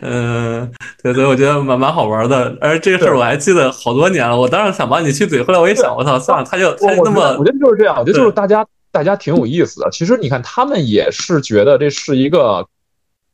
[0.01, 0.71] 嗯，
[1.03, 2.56] 对对，我觉得蛮蛮好玩的。
[2.62, 9.89] 而这个事儿我还记得好多年了，我当时想帮你去怼，后来我一想，我操，算了，他就他我我觉得那么我觉得就是这样，我觉得就是大家大家挺有意思的。
[9.91, 12.65] 其实你看，他们也是觉得这是一个。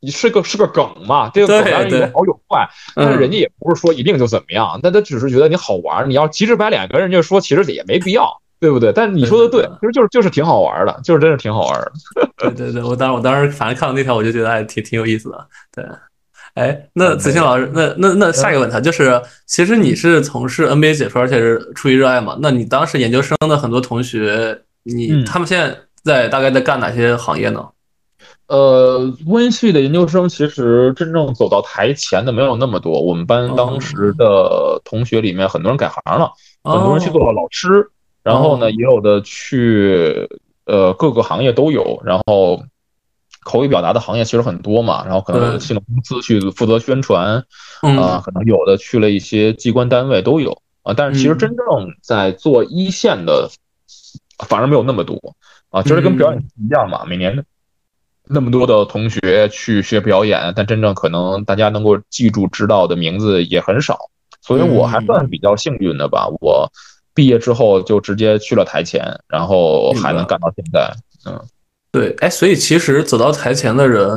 [0.02, 6.08] 你是个是个梗嘛，这个梗对当然有对好有坏，但是嗯人家也不是说一定就怎么样，但他只是觉得你好玩。
[6.08, 8.26] 你要急着白脸跟人家说，其实也没必要，
[8.58, 8.94] 对不对？
[8.94, 11.92] 但你说的对，其实就是就是挺好玩的，就是真是挺好玩的。
[12.38, 15.46] 对对对，我当时我当时反正看到那条，我就觉得还挺挺有意思的。
[15.70, 15.84] 对，
[16.54, 22.36] 哎，那子欣老师，那那那下一个问题啊就是，其实你是从事 NBA 解说，而且是出于热爱嘛？
[22.40, 27.64] 那你当时研究生的很多同学，你嗯他们现在在大概在干哪些行业呢？
[28.48, 33.00] 呃，温系的研究生其实真正走到台前的没有那么多。
[33.00, 36.32] 我们班当时的同学里面，很多人改行了，
[36.64, 37.88] 很多人去做了老师，
[38.24, 40.28] 然后呢，哦也有的去
[40.66, 42.02] 呃各个行业都有。
[42.04, 42.60] 然后
[43.50, 47.44] 口语表达的行业其实很多嘛，然后可能有的对新的公司去负责宣传
[47.82, 50.94] 嗯啊，可能有的去了一些机关单位都有啊。
[50.96, 51.66] 但是其实嗯真正
[52.00, 53.50] 在做一线的，
[54.46, 55.18] 反而没有那么多
[55.70, 55.82] 啊。
[55.82, 57.44] 其实跟表演一样嘛，每年
[58.32, 63.98] 那么多的同学去学表演，但真正可能大家能够记住知道的名字也很少，
[64.40, 66.28] 所以我还算比较幸运的吧。
[66.40, 66.70] 我
[67.12, 70.94] 毕业之后就直接去了台前，然后还能干到现在。
[71.26, 71.42] 嗯，
[71.92, 74.08] 对，哎，所以其实走到台前的人，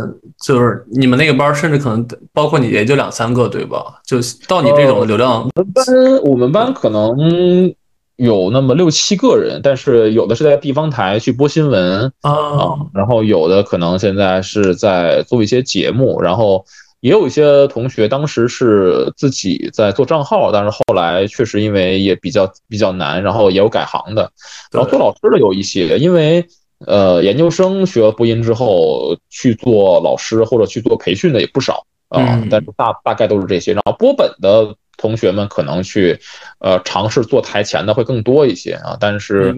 [0.46, 4.00] 就是你们那个班，甚至可能包括你，也就两三个，对吧？
[4.06, 5.86] 就到你这种的流量，我们班
[6.24, 7.74] 我们班可能
[8.18, 16.64] 有那么六七个人，但是有的是在地方台去播新闻啊啊，，然后有的可能现在是在做一些节目，然后
[17.00, 24.32] 也有一些同学当时是自己在做账号，但是后来确实因为也比较比较难，然后也有改行的，
[24.72, 26.46] 然后做老师的有一些，因为
[26.88, 34.76] 呃研究生学了播音之后去做老师或者去做培训的也不少啊嗯，但是大大概都是这些，然后播本的。
[34.96, 36.18] 同学们可能去，
[36.60, 39.54] 呃，尝试做台前的会更多一些啊，但是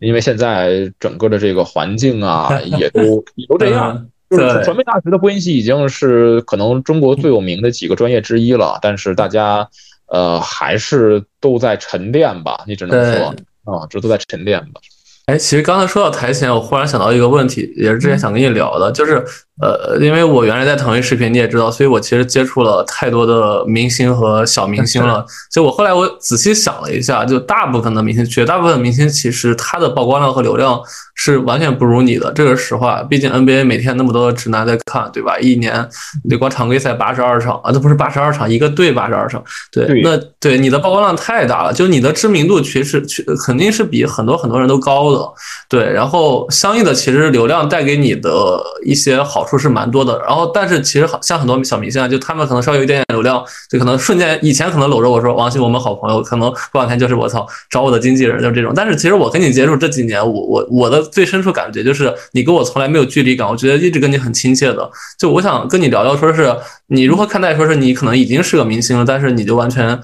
[0.00, 3.96] 因为现在整个的这个环境啊， 也都也都这样。
[3.96, 9.66] 嗯就是传媒大学的播音系已经是可能中国最有名的几个专业之一了，但是大家
[10.08, 13.26] 呃还是都在沉淀吧，你只能说
[13.64, 14.80] 啊，这都在沉淀吧。
[15.26, 19.24] 哎，其实刚才说到台前，我忽然想到一个问题，也是之前想跟你聊的，就是
[19.62, 25.24] 呃，因为我原来在腾讯视频，你也知道，所以我其实接触了太多的明星和小明星了。
[25.52, 30.80] 所以我后来我仔细想了一下，就大部分的明星，绝大部分明星其实他的曝光量和流量
[31.14, 33.00] 是完全不如你的，这个是实话。
[33.04, 35.38] 毕竟 NBA 每天那么多的直男在看，对吧？
[35.38, 35.88] 一年
[36.28, 39.40] 得光常规赛八十二场啊，那不是八十二场，一个队八十二场，
[39.70, 45.32] 对，对那对你的曝光量太大了，就你的知名度其实去肯定是比很多很多人都高的，
[45.68, 45.84] 对。
[45.92, 50.18] 然后相应的，其实流量带给你的一些好处是蛮多的。
[50.26, 58.72] 然后，但是其实好像很多小明星啊，就他们可能稍微有一点点流量，就可能瞬间以前可能搂着我说王鑫，我们好朋友，可能过两天就是我操找我的经纪人，就是这种。
[58.74, 64.90] 但是其实我跟你接触这几年，我我我的最深处感觉就是你跟我从来没有距离感，我觉得一直跟你很亲切的。
[65.18, 66.54] 就我想跟你聊聊，说是
[66.88, 70.00] 你如何看待，说是你可能已经是个明星了，但是你就完全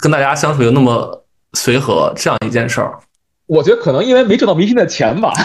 [0.00, 1.24] 跟大家相处又那么
[1.54, 2.98] 随和这样一件事儿。
[3.46, 5.32] 我觉得可能因为没挣到明星的钱吧。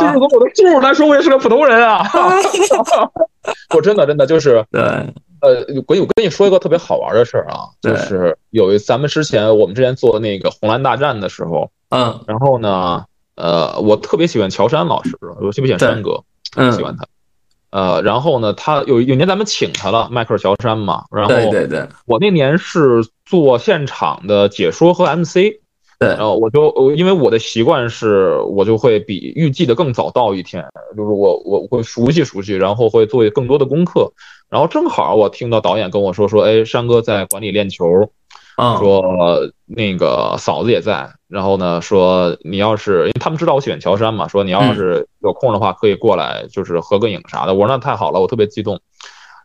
[0.00, 2.02] 就是从我的数来说，我也是个普通人啊。
[3.74, 4.82] 我真的真的就是对。
[5.40, 13.04] 呃，我我跟你说一个特别好玩的事儿啊，就是有一咱们之前我们之前做那个红蓝大战的时候，嗯，然后呢，
[13.36, 16.22] 呃，我特别喜欢乔杉老师，我特别喜欢山哥，
[16.56, 17.04] 嗯，喜欢他。
[17.70, 25.60] 呃，然后呢，他有有年咱们请他了，迈克尔乔杉嘛，然后对对对，我那年是做现场的解说和 MC。
[25.98, 30.64] 对，然后我就因为我的习惯是，我就会比预计的更早到一天，
[30.96, 34.12] 就是我我会熟悉熟悉，然后会做更多的功课。
[34.50, 37.86] 然后正好我听到导演跟我说说，哎，山哥在馆里练球，
[38.78, 39.02] 说
[39.66, 41.10] 那个嫂子也在。
[41.28, 47.54] 然后呢，说你要是因为他们知道我喜欢乔杉嘛，说你要是有空的话可以过来，就是合个影啥的。
[47.54, 48.80] 我说那太好了，我特别激动。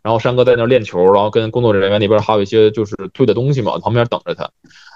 [0.02, 4.48] 然后山哥在那练球，然后跟工作人员那边还有一些就是推的东西嘛，旁边等着他。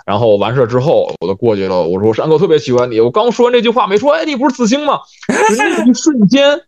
[0.06, 1.82] 然后完事之后，我就过去了。
[1.82, 5.00] 我说：“山哥特别喜欢你。”我刚说完这句话，没说，哎，你不是子星吗？
[5.56, 6.60] 那一瞬间，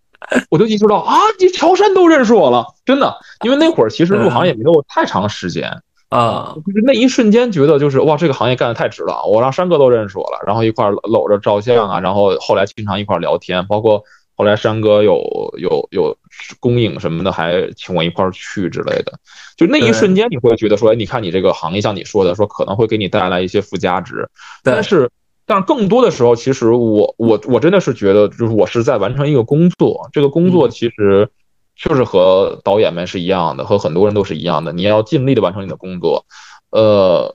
[0.48, 3.14] 我就意识到啊，这乔杉都认识我了，真的。
[3.44, 5.70] 因为那会儿其实入行也没有太长时间
[6.08, 9.26] 啊，就是那一瞬间觉得就是哇，这个行业干的太值了。
[9.26, 14.02] 我让山哥都认识我了，然后一块搂着照相啊，然后后来经常一块聊天，包括
[14.36, 15.18] 后来山哥有
[15.58, 16.16] 有有
[16.60, 19.18] 公映什么的，还请我一块儿去之类的。
[19.56, 24.28] 就那一瞬间，你会觉得说，哎，你看你这个行业，像你说的，说可能会给你带来一些附加值，
[24.62, 25.10] 但是，
[25.46, 31.28] 但是更多的时候，其实我我我真的是觉得，就是我是在完成一个工作，这个工作其实
[31.74, 36.26] 就是和导演们是一样的，和很多人都是一样的，你要尽力的完成你的工作。
[36.70, 37.34] 呃，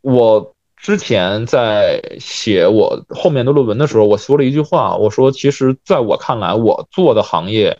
[0.00, 7.78] 我之前在写我后面的论文的时候，我说了一句话，我说，其实在我看来，我做的行业，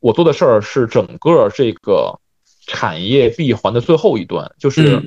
[0.00, 2.18] 我做的事儿是整个这个。
[2.64, 5.02] 产业闭环的最后一段，就是，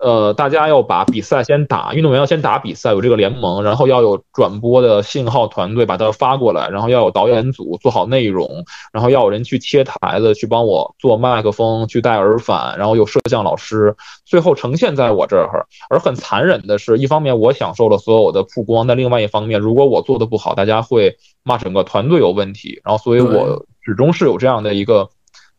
[0.00, 13.94] 呃，大家要把比赛先打，运动员要先打比赛，有这个联盟，然后要有转播的信号团队把它发过来，然后要有导演组做好内容，然后要有人去切台子，去帮我做麦克风，去带耳返，然后有摄像老师，
[14.26, 15.66] 最后呈现在我这儿。
[15.88, 25.08] 而很残忍的是，一方面我享受了所有的曝光，但另外一方面，如果我做的不好，大家会骂整个团队有问题，然后所以我始终是有这样的一个。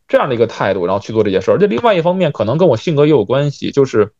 [0.08, 1.58] 这样的一个态度，然后去做这件事儿。
[1.58, 4.12] 这另外一方面，可能跟我性格也有关系，就是，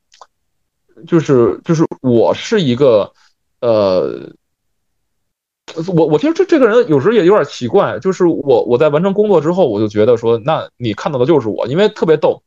[1.06, 3.12] 就是，就是我是一个，
[3.60, 4.30] 呃，
[5.94, 12.42] 我我其实这这个人有时候也有点奇怪，就是我我在完成工作之后，我就觉得说，那你看到的就是我，因为特别逗。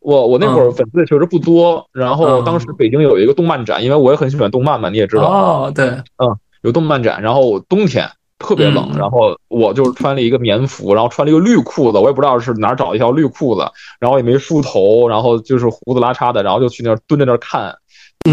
[0.00, 5.22] 我我那会儿粉丝也确实不多，然后当时北京有一个动漫展，因为我也很喜欢动漫嘛，你也知道。
[5.24, 8.10] 哦，对，嗯，有动漫展，然后冬天。
[8.36, 13.64] 特别冷，然后我就是穿了一个棉服，然后穿了一个绿裤子，我也不知道是哪找一条绿裤子，
[14.00, 17.74] 然后也没梳头，然后就是胡子拉碴的，然后就去那儿蹲在那儿看，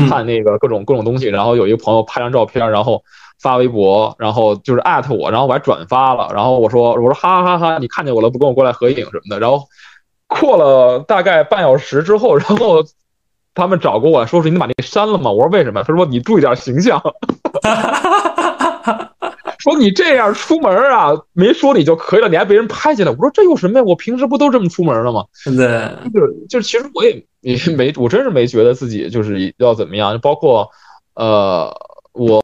[0.09, 3.03] 看那个各种各种东西，然后有一个朋友拍张照片，然后
[3.41, 9.65] 发微博，然后就是艾特我，然后我还转发了，然后我说我说哈哈哈哈，你看见我了不跟我过来合影什么的，然后
[10.27, 12.83] 过了大概半小时之后， 然后
[13.53, 15.31] 他们找过我说是你把那个删了吗？
[15.31, 15.83] 我说为什么？
[15.83, 17.01] 他说你注意点形象。
[19.59, 23.11] 说你这样出门啊，没说你就可以了，你还被人拍起来。
[23.11, 23.85] 我说这有什么呀？
[23.85, 25.23] 我平时不都这么出门的吗？
[25.45, 30.19] 对，就是就是其实我也也没，我真是没觉得自己就是要怎么样。
[30.19, 30.69] 包括
[31.15, 31.75] 呃，
[32.13, 32.41] 我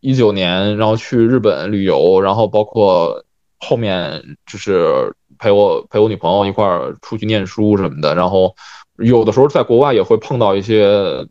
[0.00, 3.24] 一九年然后去日本旅游，然后包括
[3.58, 8.14] 后面就是陪我陪我女朋友一块儿出去念书什么的。
[8.14, 8.54] 然后
[8.98, 11.26] 有的时候在国外也会碰到一些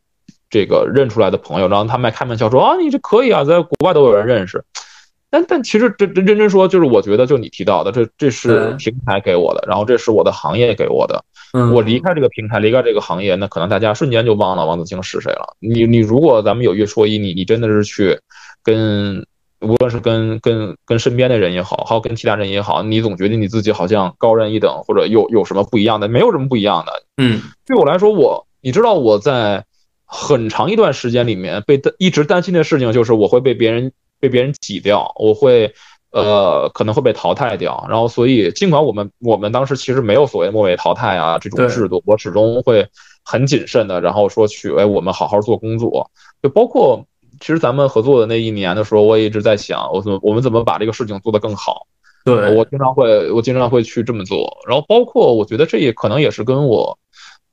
[0.50, 4.64] 这个认出来的朋友，然后他们还开玩笑说啊，你这可以啊，在国外都有人认识。
[5.36, 11.22] 但但其实真真认真说，就是我觉得，就你提到的，这这是平台给我的，然后这是我的行业给我的。
[11.74, 15.58] 我离开这个平台，离开这个行业，那可能大家瞬间就忘了王子清是谁了。
[15.60, 18.18] 你你如果咱们有一说一，你你真的是去
[18.64, 19.26] 跟
[19.60, 26.08] 无论是跟跟跟身边的人也好，还有跟其他人也好，你总觉得你自己好像高人一等，或者有有什么不一样的？
[26.08, 26.94] 没有什么不一样的。
[27.18, 29.66] 嗯，对我来说，我你知道我在。
[30.08, 35.74] 很长一段时间里面被一直担心的事情就是我会被别人被别人挤掉，我会
[36.12, 37.86] 呃可能会被淘汰掉。
[37.90, 42.88] 然后所以尽管我们我们当时其实没有所谓末位淘汰啊这种制度，我始终会
[43.24, 46.12] 很谨慎的，然后说去哎我们好好做工作，
[46.42, 47.06] 就包括。
[47.42, 51.86] 其实咱们合作的那一年的时候，我也一直在想，我怎么我们怎么把这个事情做得更好？
[52.24, 54.58] 对我经常会我经常会去这么做。
[54.66, 56.98] 然后包括我觉得这也可能也是跟我，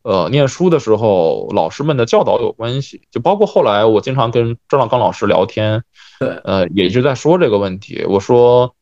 [0.04, 3.02] 呃，念书的时候老师们的教导有关系。
[3.10, 5.82] 就包括后来我经常跟张绍刚老师聊天，
[6.26, 8.04] 对，呃，也一直在说这个问题。
[8.08, 8.74] 我说，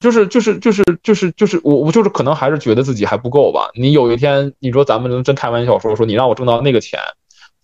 [0.00, 3.70] 就是就是就是就是就是我我就是可能还是觉得自己还不够吧。
[3.74, 7.00] 你有一天你说咱们能真开玩笑说说你让我挣到那个钱。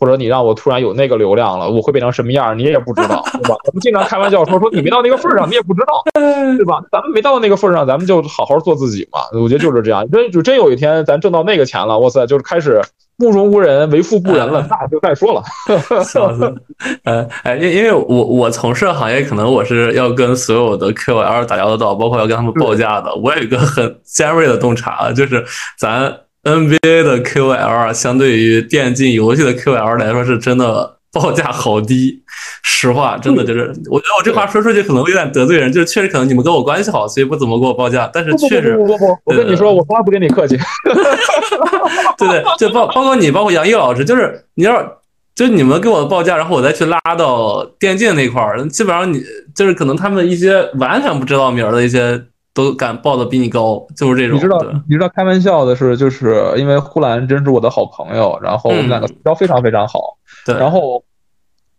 [0.00, 2.56] 或者你让我突然有那个流量了，我会变成什么样？
[2.56, 3.56] 你也不知道，对吧？
[3.66, 6.04] 我们经常开玩笑说说你没到那个份上，你也不知道，
[6.56, 6.80] 对吧？
[6.92, 9.18] 咱们没到那个份 上，咱们就好好做自己嘛。
[9.32, 10.08] 我觉得就是这样。
[10.08, 12.80] 真就真有一天咱挣到那个钱了，哇塞，就是开始
[13.18, 15.42] 目中无人、为富不仁了，那就再说了。
[16.02, 16.54] 笑死！
[17.04, 23.14] 呃，哎，因因为我我从事行业，可能我是要跟所有的 KOL 打交道，包括要跟他们报价的。
[23.16, 25.44] 我有一个很尖锐的洞察，就是
[25.78, 26.12] 咱。
[26.44, 32.22] NBA 的 QL 相对于电竞游戏的 QL 来说，是真的报价好低。
[32.62, 38.08] 实话，真的就是，我觉得我这话说出去可能有点得罪人，就是确实可能你们跟我关系好，所以不怎么给我报价。
[38.12, 40.56] 但是确实，不不不，我跟你说，我从来不跟你客气。
[42.16, 44.80] 对对，就包包括你，包括杨毅老师，就是你要
[45.34, 49.20] 就你们给我的报价，然后我再去拉到电竞那块儿，基本上你
[49.54, 52.22] 就是可能他们一些完全不知道名儿的一些。
[52.54, 54.36] 都敢报的比你高，就是这种。
[54.36, 60.18] 你知道，你知道开玩笑的是，就是因为呼兰真是我的好朋友，然后我们两个交非常非常好。
[60.44, 60.56] 对。
[60.56, 61.00] 然后，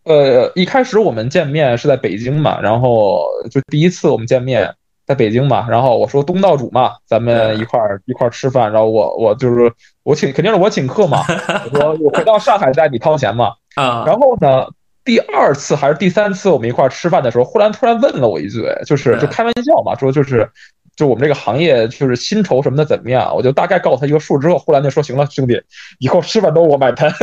[0.03, 4.73] 呃，一开始我们见面是在北京嘛，然后就第一次我们见面
[5.05, 9.71] 在北京嘛，然后我说东道主嘛，咱们一块儿一块儿吃饭，然后我我就是
[10.03, 11.23] 我请，肯定是我请客嘛。
[11.71, 13.53] 我说我回到上海带你掏钱嘛。
[13.75, 14.03] 啊。
[14.07, 14.65] 然后呢，
[15.03, 20.49] 第二次还是第三次我们一块儿吃饭的时候，忽然突然问了我一句，就是就开玩笑嘛，说就是。
[20.95, 23.33] 就我们这个行业，就是薪酬什么的怎么样？
[23.33, 25.57] 我就大概告诉他一个数之后，忽然就说：“行了，兄弟，
[25.99, 27.09] 以后吃饭都我买单。”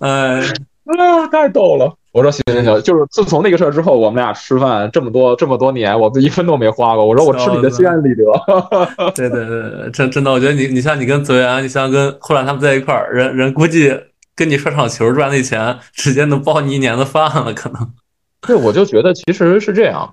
[0.00, 0.40] 哎，
[0.98, 1.94] 啊，太逗了！
[2.12, 7.04] 我说：“行行行，就是自从那个事儿之后，我们俩吃饭这么多这么多年，我一分都没花过。
[7.06, 8.24] 我说我吃你的心安理得。
[9.14, 13.94] 对对对，真真的，我觉得你你像你跟泽源，你像跟后来他们在一块儿，人人估计
[14.34, 17.92] 跟你说场球赚那钱，直接能包你一年的饭了，可能。
[18.40, 20.10] 对，我就觉得其实是这样。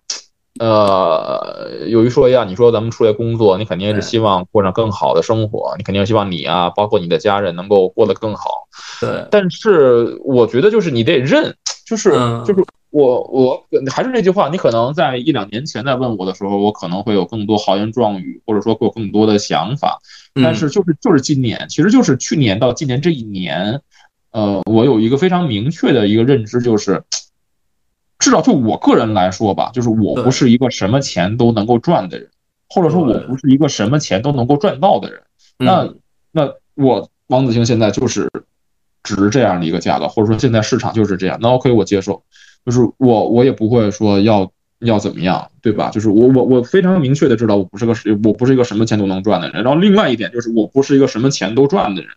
[0.57, 8.67] 呃，有一说一啊，你说咱们出来工作，你肯定是希望过上更好的生活，你肯定希望你啊，包括你的家人能够过得更好。
[9.01, 11.53] 对，但是我觉得就是你得认，
[11.85, 12.11] 就是
[12.45, 19.99] 就是我我还是那句话，你可能在一两年前在问我的时候，我可能会有更多豪言壮语，或者说会有更多的想法。
[20.35, 23.81] 但是就是就是今年，其实就是去年到今年这一年，
[24.31, 27.03] 呃，我有一个非常明确的一个认知，就是。
[28.25, 32.27] 至少就我个人来说吧，就是我不是一个什么钱都能够赚的人，
[32.67, 35.21] 或者说我不是一个什么钱都能够赚到的人。
[35.59, 35.87] 那
[36.31, 38.27] 那我王子星现在就是
[39.03, 42.23] 值这样的一个价格，或者说现在市场就是这样，那 OK 我接受，
[42.65, 45.91] 就是我我也不会说要要怎么样，对吧？
[45.91, 49.63] 就是我我我非常明确的知道我不是个我不是一个什么钱都能赚的人。
[49.63, 52.09] 然后另外一点就是我不是一个什么钱都赚的人。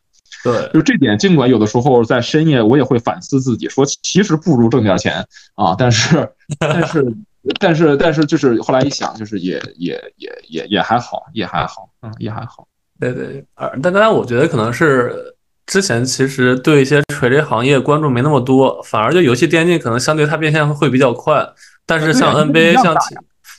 [0.45, 5.25] 对，就这点，尽管有的时候在深夜，我也会反思自己，说其实不如挣点钱
[5.55, 6.29] 啊， 但是，
[6.59, 7.15] 但是，
[7.59, 12.67] 但是，但是，就是后来一想，就是也也也也也还好，也还好，嗯，也还好。
[13.01, 13.45] 对对，
[13.83, 15.35] 但当然我觉得可能是
[15.67, 21.47] 之前其实对一些垂类行业关注没那么多，反而就游戏电竞可能相对它变现会比较快，
[21.87, 22.95] 但是像 NBA 像。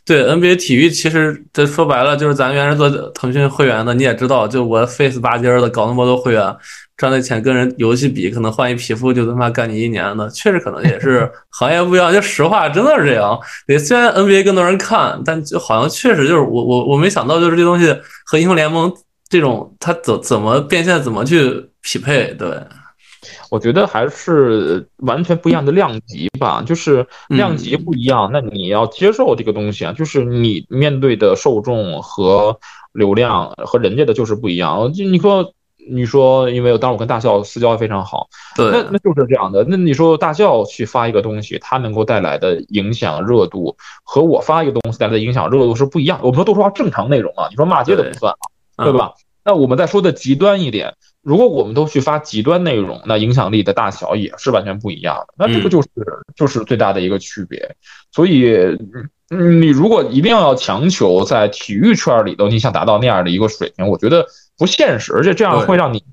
[0.10, 6.56] 对 NBA 体育，其实这说白了就是咱原来做腾讯会员的，你也知道，就我费死巴筋的搞那么多会员，
[6.98, 12.12] 赚的钱跟人游戏比，可能换一皮肤就他妈干你一年的，确实可能也是 行业不一样。
[12.12, 13.40] 就实话，真的是这样。
[13.68, 17.96] 对，虽然 NBA 更多人看，但就好像确实就是我我我没想到，就是这东西
[18.26, 18.92] 和英雄联盟
[19.30, 22.34] 这种，它怎怎么变现，怎么去匹配？
[22.34, 22.48] 对。
[23.50, 32.60] 我觉得还是完全不一样的量级吧，就是量级不一样，那你要接受这个东西啊，就是你面对的受众和
[32.94, 34.92] 流量和人家的就是不一样。
[34.94, 35.54] 就你说，
[35.90, 39.66] 你说，因为当时我跟大笑私交非常好，对，那那就是这样的。
[39.68, 46.20] 那你说大笑去发一个东西，它能够带来的影响热度和我发一个东西带来的影响热度是不一样。
[46.22, 48.34] 我们说都说正常内容啊，你说骂街的不算
[48.76, 49.14] 啊，对吧？
[49.44, 50.94] 那我们再说的极端一点。
[51.22, 55.34] 如果我们都去发极端内容，那影响力的大小也是完全不一样的。
[55.38, 55.90] 那这个就是
[56.36, 57.76] 就是最大的一个区别。
[58.12, 58.56] 所以，
[59.30, 64.26] 你如果一定要强求在体育圈里头，你想达到那样的一个水平，我觉得
[64.58, 66.04] 不现实，而且这样会让你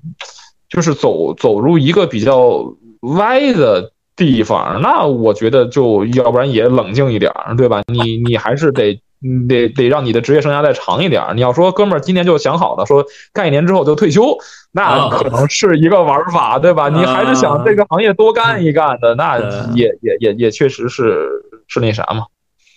[0.69, 2.75] 就是走走入一个比较
[3.17, 7.81] 歪的地方，那我觉得就要不然也冷静一点儿，对吧？
[7.87, 9.01] 你你还是得
[9.47, 11.33] 得得让你的职业生涯再长一点儿。
[11.33, 14.37] 你要说哥们儿今年就想好了，说干一年之后就退休，
[14.71, 16.89] 那可能是一个玩法，对吧？
[16.89, 19.37] 你还是想这个行业多干一干的，那
[19.73, 21.29] 也也也也确实是
[21.67, 22.25] 是那啥嘛，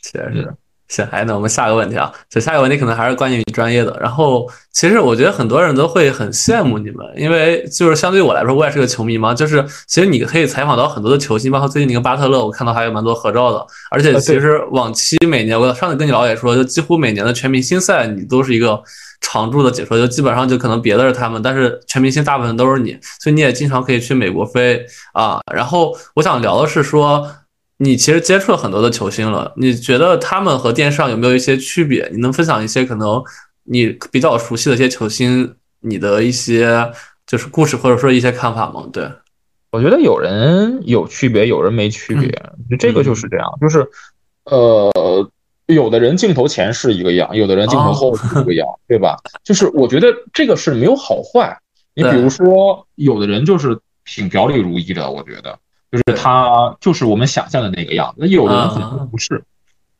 [0.02, 0.54] 确实。
[0.90, 3.96] 行，哎，那我们下个问题啊，就下个问题可能还是关于你专业的。
[4.00, 9.32] 然后，其实我觉得很多人都会很羡慕你们，因为就是相对于我来说，我也是个球迷嘛。
[9.32, 13.64] 就是其实你可以采访到很多的球星，包括最近你跟巴特勒，我看到还有蛮多合照的。
[13.92, 18.82] 而且其实往期每年，我上次跟你老也说，就几乎每年的全明星赛，你都是一个
[19.20, 25.38] 常驻的解说，就基本上就可能别的是他们，但是全明星大部分都是你，所以你也经常可以去美国飞啊。
[25.54, 27.24] 然后我想聊的是说。
[27.82, 32.06] 你其实接触了很多的球星了，你觉得他们和电视上有没有一些区别？
[32.12, 33.22] 你能分享一些可能
[33.64, 36.92] 你比较熟悉的一些球星，你的一些
[37.26, 38.86] 就是故事或者说一些看法吗？
[38.92, 39.10] 对，
[39.70, 42.30] 我觉得有人有区别，有人没区别，
[42.78, 43.88] 这个就是这样，就是
[44.44, 44.92] 呃，
[45.64, 49.16] 有的人镜头前是一个样，有的人镜头后是一个样，对吧？
[49.42, 51.58] 就是我觉得这个是没有好坏。
[51.94, 55.58] 你比如说，有的人就是挺表里如一的，我觉得。
[55.90, 58.16] 就是他，就是我们想象的那个样子。
[58.18, 59.42] 那有的人可能不是，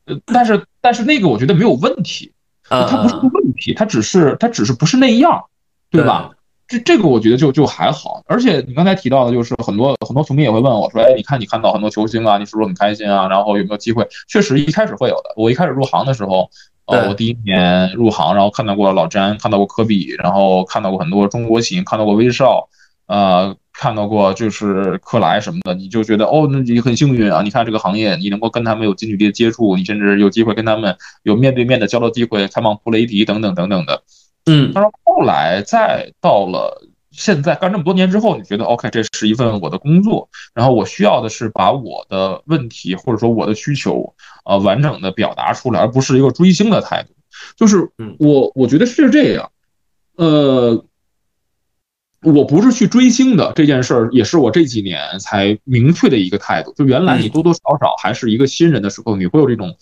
[0.05, 2.33] 呃，但是但是那个我觉得没有问题，
[2.69, 5.45] 他不是个问题，他只是他只是不是那样，
[5.91, 6.31] 对吧？
[6.69, 8.23] 这这个我觉得就就还好。
[8.27, 13.27] 而且你刚才提到的，就是很多很多球迷也会问我说：“哎，你看你看到很多球星啊，你是不是很开心啊？
[13.27, 15.33] 然后有没有机会？”确实一开始会有的。
[15.35, 16.49] 我一开始入行的时候，
[16.87, 22.69] 呃，我第一年入行，然后看到过老詹，看到过科比，然后看到过很多中国型，看到过威少，
[23.09, 23.57] 呃。
[23.81, 27.41] 看到过就是克莱什么的，你就觉得哦，那你很幸运啊！
[27.41, 34.03] 你看这个行业，你能够跟他们有近距离的接触，你甚至有机会跟他们有面对面的交流机会，采访布雷迪等等等等的。
[34.45, 44.13] 嗯，但是后来再到了现在干这么多年之后，你觉得 OK，这是一份我的工作，然后我需要的是把我的问题或者说我的需求
[44.45, 47.15] 呃完整的表达出来，而不是一个追星的态度。
[47.57, 49.51] 就是我我觉得是这样，
[50.17, 50.85] 呃。
[52.23, 56.73] 我不是去追星的这件事儿，也是我这几年才明确的一个态度。
[56.75, 59.75] 就原来你多多少少还是一个新人的时候，你会有这种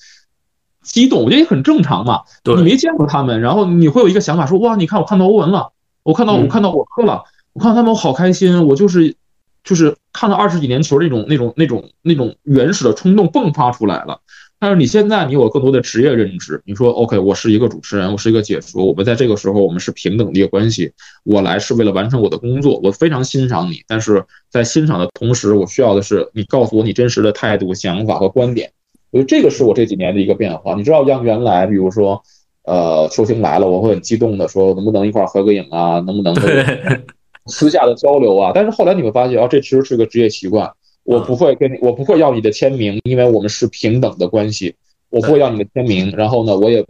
[0.82, 2.22] 激动，我觉得也很正常嘛。
[2.44, 5.72] 你没见过他们，然后你会有一个想法，说哇，你看我看到欧文了，
[6.04, 7.24] 我看到我看到我克了，
[7.54, 9.16] 我看到他们我好开心，我就是
[9.64, 14.20] 就是看到二十几年球那种那种那种那种原始的冲动迸发出来了。
[14.60, 20.90] 但是你现在你有更多的职业认知，你说 OK，我是一个主持人，我是一个解说，我们在这个时候我们是平等的一个关系，
[21.24, 28.72] 我来是为了完成我的工作，我非常欣赏你，但是在欣赏的同时，我需要的是你告诉我你真实的态度、想法和观点。
[29.10, 30.74] 我觉得这个是我这几年的一个变化。
[30.74, 32.20] 你知道，像原来比如说，
[32.64, 36.00] 呃，球星来了，我会很激动的说，能不能一块合个影啊？
[36.00, 36.34] 能不能
[37.46, 38.52] 私下的交流啊？
[38.54, 40.70] 但是后来你会发现，啊，这其实是个职业习惯。
[41.08, 44.74] 我不会跟你，我不会要你的签名，因为我们是平等的关系。
[45.08, 46.84] 我不会要你的签名，然后呢，我也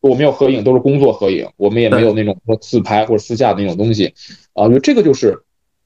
[0.00, 4.12] 我没有合影，都是工作合影，我们也没有那种说自拍或者私下的那种东西。
[4.54, 5.38] 啊，我觉得这个就是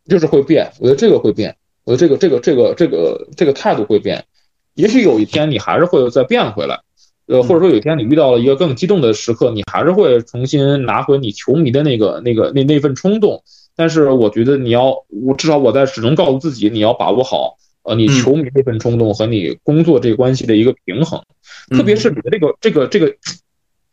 [0.08, 1.54] 就是会变，我觉得这个会变，
[1.84, 4.24] 我觉得这个这个这个这个这个态度会变。
[4.72, 6.80] 也许有一天你还是会再变回来，
[7.26, 13.42] 呃，或者说有一天你遇到了一个更激动的时刻，你还是会重新拿回你球迷的那个那个那那份冲动。
[13.78, 17.54] 但是我觉得你要，我至少我在始终告诉自己，你要把握好，
[17.84, 21.22] 呃，你球迷这份冲动和你工作这关系的一个平衡，
[21.70, 23.14] 特别是你的这个这个这个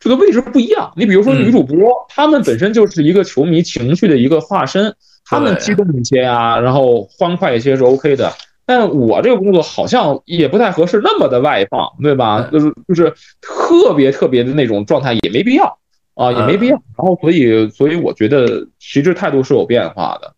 [0.00, 0.92] 这个位置不一样。
[0.96, 8.32] 你比如说女主播，她们本身就是一个球迷情绪的一个化身，她们激动一些啊，然后欢快一些是 OK 的。
[8.66, 12.50] 但我这个工作好像也不太合适那么的外放，对吧？
[12.50, 15.78] 就是就是特别特别的那种状态也没必要。
[16.16, 16.72] 啊，也没必要。
[16.72, 20.34] 然后，所以，所以我觉得其实态度是有变化的。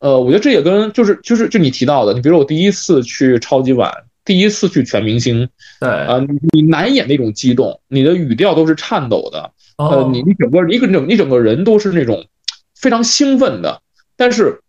[0.00, 3.92] 呃，我觉得这也跟就是就是就你提到的，你比如我第一次去超级碗，
[4.24, 5.48] 第一次去全明星，
[5.78, 6.18] 对啊，
[6.52, 9.52] 你难掩那种激动，你的语调都是颤抖的。
[9.76, 12.26] 呃，你你整个你整你整个人都是那种
[12.74, 13.80] 非常兴奋的，
[14.16, 14.60] 但是。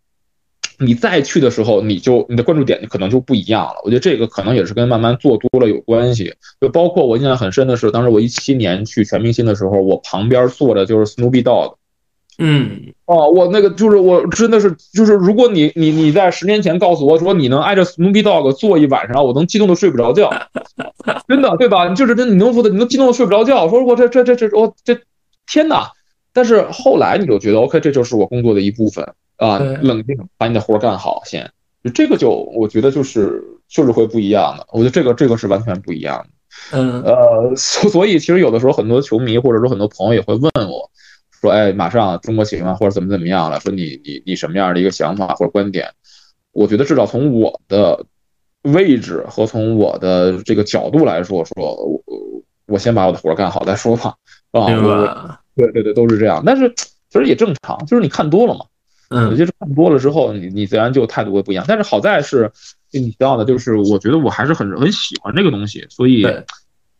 [0.78, 3.74] 你再去的时候，你就你的关注点可能就不一样了。
[3.84, 6.34] 我觉得这个可能也是跟慢慢做多了有关系。
[6.60, 11.74] 就包括我印象很深的是，当时我一七年去全明星的时候，我旁边坐的就是 Snoopy Dog。
[12.38, 20.30] 嗯，哦，我那个就是我真的是就是，如果你你你在十年前告诉我说你能挨着 Snoopy Dog 坐一晚上，我能激动的睡不着觉。
[21.28, 21.88] 真的，对吧？
[21.94, 23.68] 就是真，你能说的，你能激动的睡不着觉。
[23.68, 24.98] 说我这这这这我这
[25.46, 25.90] 天哪！
[26.32, 29.06] 但是后来你就觉得 OK，这就是我工作的一部分。
[29.36, 31.50] 啊，冷静，把你的活干好先。
[31.82, 34.66] 就这个，就我觉得就是就是会不一样的。
[34.72, 36.28] 我觉得这个这个是完全不一样的。
[36.78, 40.90] 嗯，呃，所 所以其实有的时候很多球迷或者说很多朋友也会问我，
[41.40, 45.88] 说哎，马上中国行啊，或者怎么怎么样了，说你你你什么样的一个想法或者观点？
[46.52, 48.04] 我觉得至少从我的
[48.62, 52.00] 位置和从我的这个角度来说，说我
[52.66, 54.14] 我先把我的活干好再说吧。
[54.52, 56.42] 啊，我对对对，都是这样。
[56.46, 58.66] 但是其实也正常，就是你看多了嘛。
[59.12, 61.64] 嗯，就是看多了之后，你你自然就态度会不一样。
[61.68, 62.50] 但是好在是，
[62.90, 66.26] 你提到的，就是我觉得我还是很很喜欢这个东西，所以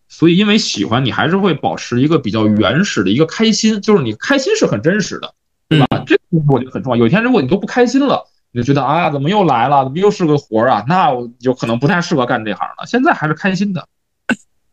[0.08, 5.32] 所以因为喜欢，你还是会保持一个比较原始的一个开心，就是你开心是很真实的，
[5.68, 6.04] 对吧？
[6.06, 6.96] 这个我觉得很重要。
[6.98, 9.84] 有一天如果你都不开心了，你就觉得啊，怎么又来了？
[9.84, 10.84] 怎么又是个活儿啊？
[10.86, 12.86] 那我就可能不太适合干这行了。
[12.86, 13.88] 现在还是开心的。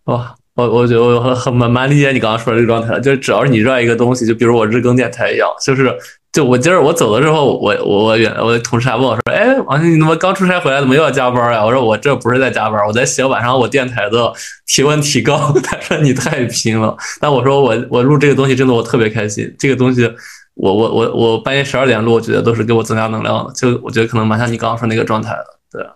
[0.05, 5.97] 哇，我我觉得我很很蛮蛮理解你刚刚说的这个状态，就是只要是你热爱一个东西，就比如我日更电台一样，就是。
[6.31, 14.31] 就我今儿我走的时候，我我我远我同事还问我说：“哎，王鑫，你怎么刚出差回来，怎么又要加班呀？”我说：“我这不是在加班，我在写晚上我电台的
[14.67, 15.51] 提问提纲。
[15.63, 20.05] ”他说：“你太拼了。”但我说：“我我录这个东西真的我特别开心，这个东西
[20.53, 23.51] 我我我我半夜十二点录，我觉得都是给我增加能量的。
[23.53, 25.87] 就我觉得可能蛮像你刚刚说那个状态的，对。”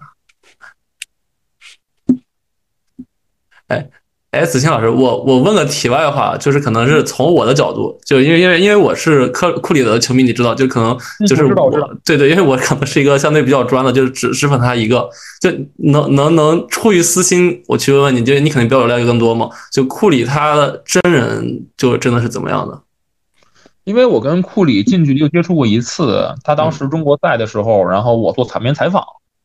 [3.68, 3.88] 哎。
[4.34, 11.70] 哎，子清老师，我我问个题外话，就是可能是从我的角度，就因为因为因为我是科库里的球迷，你知道，就可能就是我
[12.04, 15.08] 对对，因为我可能是一个相对比较专的，就是只只粉他一个，
[15.40, 19.48] 就能能能出于私心，我去问问你，就你肯定比我了解更多嘛。
[19.72, 22.82] 就库里他真人就真的是怎么样的？
[23.84, 29.04] 因为我跟库里近距离接触过一次，他当时中国赛的时候，然后我做场面采访，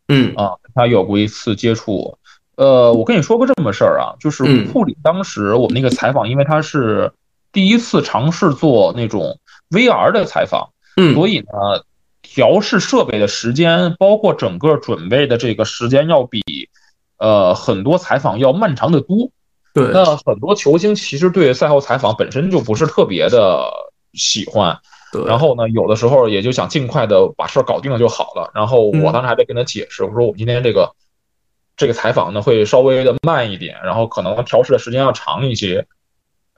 [0.08, 2.16] 嗯啊，他有过一次接触。
[2.58, 7.12] 呃，我跟你说个这么事儿啊，就是库里当时我们那个采访，因为他是
[7.52, 9.38] 第一次尝试做那种
[9.70, 11.46] VR 的采访，嗯，所以呢，
[12.20, 16.42] 调试设备的时间，包括整个准备的这个时间，要比
[17.18, 19.30] 呃很多采访要漫长的多。
[19.72, 23.70] 对，那很多球星其实对赛后采访本身就不是特别的
[24.14, 24.76] 喜欢，
[25.12, 28.50] 对，然后呢，有的时候也就想尽快的把事儿搞定了就好了。
[28.52, 30.90] 然后我当时还在跟他解释，我说我们今天这个。
[31.78, 35.86] 这个采访呢会稍微的慢一点，然后可能调试的时间要长一些，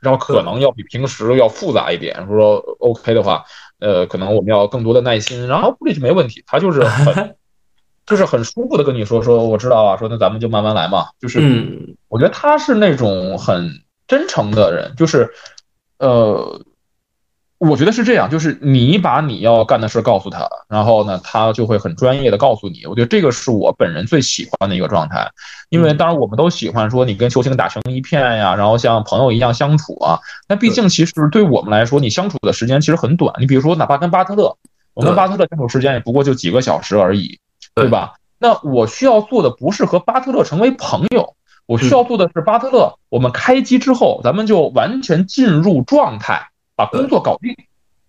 [0.01, 2.27] 然后可能要比平时要复杂一点。
[2.27, 3.45] 说 OK 的话，
[3.79, 5.47] 呃，可能我们要更多的耐心。
[5.47, 7.37] 然后布里奇没问题，他就是很
[8.07, 11.07] 就是很舒服的跟你说说，我知道啊，说那咱们就慢慢来嘛。
[11.21, 13.71] 就是我觉得他是那种很
[14.09, 15.31] 真诚的人，就是
[15.99, 16.61] 呃。
[17.61, 22.87] 我觉得是这样，就是你把你要干的事告诉他，然后呢，他就会很专业的告诉你。
[22.87, 25.31] 我觉得这个是我本人最喜欢的一个状态，
[25.69, 30.19] 因为当然我们都喜欢说你跟球星打成一片呀，然后像朋友一样相处啊。
[30.49, 33.35] 那毕竟其实对我们来说，你相处的时间其实很短。
[33.39, 34.57] 你比如说，哪怕跟巴特勒，
[34.95, 37.39] 我跟巴特勒相处时间也不过就几个小时而已，
[37.75, 38.15] 对吧？
[38.39, 41.35] 那我需要做的不是和巴特勒成为朋友，
[41.67, 46.50] 我需要做的是巴特勒，我们开机之后，咱们就完全进入状态。
[46.81, 47.55] 把工作搞定，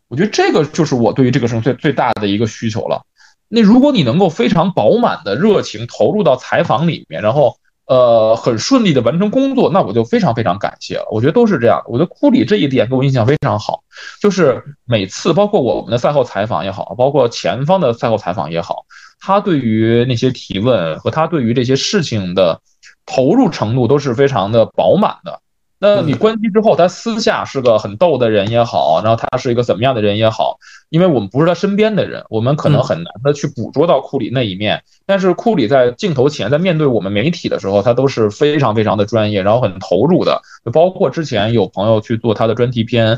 [0.08, 3.02] 我觉得这个就是我对于这个事情最最大的一个需求了。
[3.50, 11.08] 那如果你能够非常饱满的热情投入到采访里面，然后呃很顺利的完成工作，那我就非常非常感谢了。
[11.12, 11.82] 我觉得都是这样。
[11.88, 13.84] 我觉得库里这一点给我印象非常好，
[14.22, 18.86] 就是每次包括我们的赛后采访也好，包括前方的赛后采访也好，
[19.20, 22.62] 他对于那些提问和他对于这些事情的
[23.06, 25.42] 投入程度都是非常的饱满的。
[25.82, 30.60] 那你关机之后，他私下是个很逗的人也好，然后他是一个怎么样的人也好，
[30.90, 34.84] 因为我们不是他身边的人，我们可能很难的去捕捉到库里那一面。
[35.08, 40.40] 但是库里在镜头前，在面对我们媒体的时候，他都是非常非常的专业，然后很投入的。
[40.64, 43.18] 就包括之前有朋友去做他的专题片。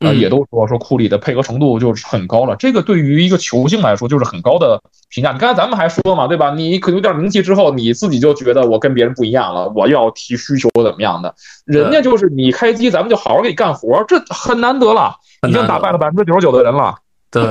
[0.00, 4.80] 啊，也都说说库里的配合程度就是很高了，这个对于一个球星来说就是很高的
[5.10, 5.32] 评价。
[5.32, 6.50] 你刚才咱们还说嘛，对吧？
[6.54, 11.34] 你可有点名气之后，你自己就觉得我跟别人不一样了，我要提需求怎么样的？
[11.64, 15.14] 人家就是你开机，咱们就好好给你干活，这很难得了，
[15.48, 16.96] 已经打败了百分之九十九的人了。
[17.30, 17.42] 对，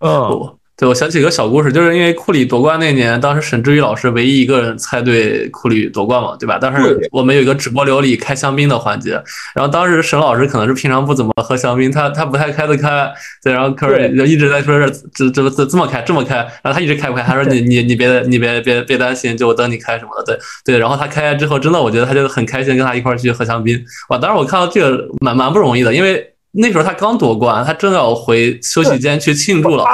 [0.00, 0.54] 嗯。
[0.78, 6.56] 对，我想起一个小故事，就是因为库里夺冠那年，当时沈志宇老师唯一一个人猜对库里夺冠嘛，对吧？
[6.56, 9.20] 当时我们有一个直播流里开香槟的环节，
[9.56, 13.12] 然后当时沈老师可能是平常不怎么喝香槟，他他不太开得开，
[13.42, 24.18] 对，然后科尔就一直在说是这这这这么开这么开，然后他一直开不开，他说你你你别你别别别担心，就我等你开什么的，对对，然后他开之后，真的我觉得他就很开心，跟他一块去喝香槟，哇！
[24.18, 26.24] 当时我看到这个蛮蛮不容易的，因为。
[26.50, 29.84] 那时候他刚夺冠，他正要回休息间去庆祝了。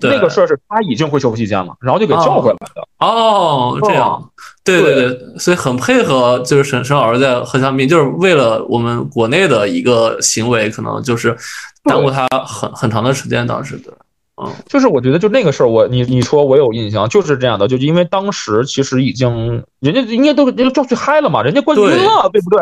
[0.00, 2.82] 对，那个事儿是他已经回休息间了，然后就给叫回来的。
[2.98, 4.30] 哦，这样，
[4.64, 11.36] 对对对，所以很配合，就是沈沈老师在何香斌，就是为了我们国内的一个行为，可能就是
[11.84, 13.46] 耽误他很很长的时间。
[13.46, 13.92] 当时的，
[14.34, 22.58] 嗯，就是我觉得就那个事儿，我你你说我有印象，就是这样的，就因为当时其实已经人家人家都人家就去嗨了嘛，人家冠军了，对不对？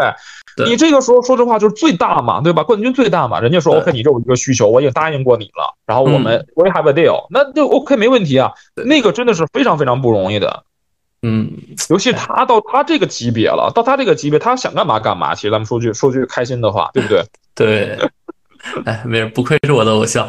[0.66, 2.64] 你这个时候说实话就是最大嘛，对吧？
[2.64, 8.52] 冠军最大嘛，人家说 OK，你这有一个需求，我已经答应过你了，然后我们 We have a deal，那就 OK 没问题啊。
[8.74, 10.64] 那个真的是非常非常不容易的，
[11.22, 11.52] 嗯，
[11.88, 15.36] 尤其他到他这个级别了，到他这个级别，他想干嘛干嘛。
[15.36, 17.22] 其实咱们说句说句开心的话，对不对？
[17.54, 17.96] 对。
[18.84, 20.28] 哎，没事，不愧是我的偶像，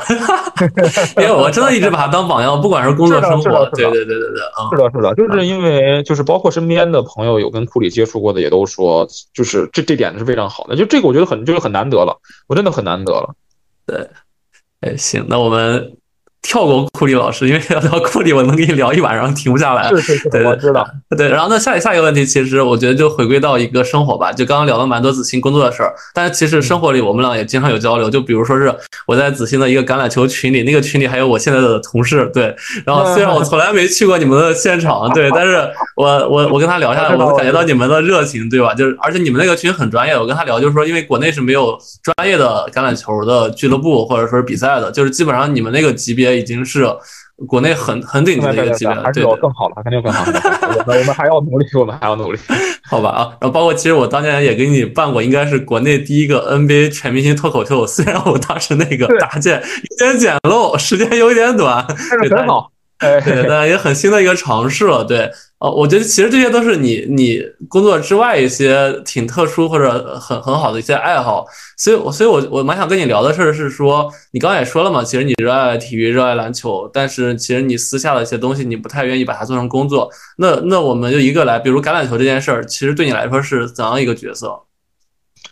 [1.17, 12.17] 因为我真的一直把他当榜样，不管是工作生活，对对对对对，啊，是的，是的，就是因为就是包括身边的朋友有跟库里接触过的，也都说，就是这这点是非常好的，就这个我觉得很就是很难得了，
[12.47, 13.35] 我真的很难得了。
[13.85, 14.07] 对，
[14.81, 15.97] 哎，行，那我们。
[16.41, 19.89] 跳过库里老师，因为要聊库里，我能跟你聊一晚上，停不下来。
[19.89, 20.85] 是是是，我知道。
[21.15, 24.31] 对，然后那下下一个问题，其实我觉得就回归到一个生活吧。
[24.31, 28.09] 就刚刚聊了蛮多子欣工作的事儿，但是其实生活里我们俩也经常有交流。
[28.09, 28.73] 就比如说是
[29.05, 32.29] 我在子欣的一个橄榄球群里，那个群里还有我现在的同事。
[32.33, 32.53] 对，
[32.85, 38.73] 然后虽然我 从来没去过你们的现场，对，但是我我我跟他聊下来，我能感觉到你们的热情，对吧？
[38.73, 40.17] 就是而且你们那个群很专业。
[40.17, 46.87] 我跟他聊，就是说因为国内是没有专业的橄榄球的俱乐部或者说是比赛的，就是基本上你们那个级别已经是。
[47.47, 50.39] 国内很很顶级的一个级别，了，对有更好的，肯定有更好的。
[50.77, 52.39] 我们我们还要努力，我们还要努力，
[52.87, 53.35] 好吧啊。
[53.41, 57.87] 然后包括其实我当年也给你办过，应该是国内第一个 NBA 全明星脱口秀。
[57.87, 59.59] 虽然我当时那个搭建
[59.99, 62.71] 有点简陋，时间有点短，但是很好。
[62.99, 65.03] 对，但也很新的一个尝试了。
[65.03, 65.31] 对，
[65.61, 67.39] 哦，我觉得其实这些都是你你
[67.69, 71.45] 工作之外一些挺特殊或者很很好的一些爱好。
[71.77, 80.09] 所以我，所以我我蛮想跟你聊的事儿是说，你刚刚也说了嘛，其实你热爱体育，热爱篮球，但是其实你私下的一些东西，你不太愿意把它做成工作。
[80.39, 84.59] 那那我们就一个来，比如橄榄球这件事儿，其实对你来说是怎样一个角色？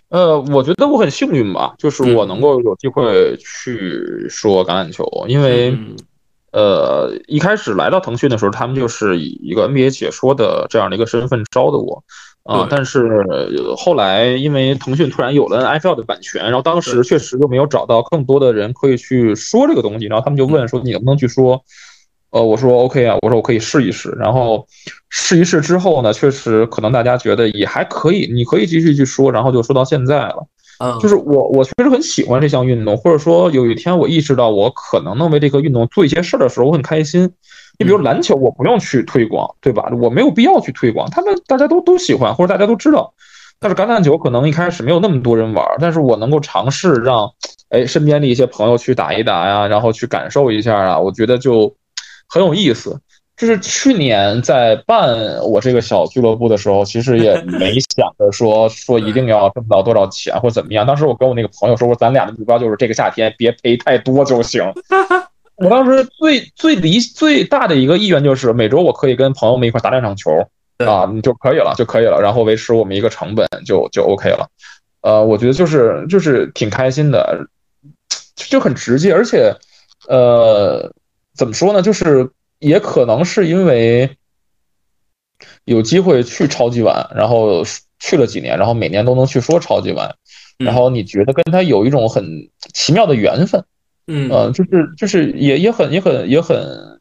[0.10, 5.78] 呃，我觉得我很幸运吧，就是我能够有机会去说橄榄球，因为。
[6.52, 12.04] 呃，一开始来到腾讯的时候，他们就是以一个 NBA 解说的这样的一个身份招的我，
[12.44, 13.24] 啊，但是
[13.78, 21.64] 后来因为腾讯突然有了 NFL 的版权，然后当时确实就没有找到更多的人可以去说这个东西，然后他们就问说你能不能去说？
[22.32, 24.68] 呃，我说 OK 啊，我说我可以试一试，然后
[25.10, 30.46] 试一试之后呢，确实可能大家觉得也还可以，你可以继续去说，然后就说到现在了。
[30.80, 37.32] 嗯，就是我，我确实很喜欢这项运动，或者说有一天我意识到我可能能为这个运动做一些事儿的时候，我很开心。
[37.78, 39.90] 你比如篮球，我不用去推广，对吧？
[40.02, 43.14] 我没有必要去推广，他们大家都都喜欢，或者大家都知道。
[43.60, 47.30] 但是橄榄球可能一开始没有那么多人玩，但是我能够尝试让，
[47.70, 51.76] 哎，身边的一些朋友去打一打呀，然后去感受一下啊，我觉得就
[52.30, 53.02] 很有意思。
[53.40, 60.86] 就是去年在办我这个小俱乐部的时候，其实也 没想着说说一定要挣到多少钱或怎么样。
[60.86, 64.62] 当时我跟我那个朋友说，说咱俩的目标就是这个夏天别赔太多就行。
[65.56, 70.32] 我当时最最理最大的一个意愿就是每周我可以跟朋友们一块打两场球
[70.86, 74.50] 啊，你就可以了就可以了，然后维持我们一个成本就就 OK 了。
[75.02, 77.48] 呃，我觉得就是就是挺开心的，
[78.36, 79.56] 就很直接，而且
[80.10, 80.92] 呃，
[81.38, 82.30] 怎么说呢，就是。
[82.60, 84.18] 也可能是因为
[85.64, 87.64] 有机会去超级碗，然后
[88.00, 90.14] 去了几年，然后每年都能去说超级碗，
[90.58, 93.64] 然后你觉得跟他有一种很奇妙的缘分，
[94.08, 97.00] 嗯，就是就是也也很也很也很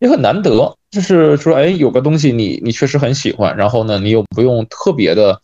[0.00, 5.40] 也很难得，就是说，哎，有个东西你你确实很喜欢，然后呢，你又不用特别的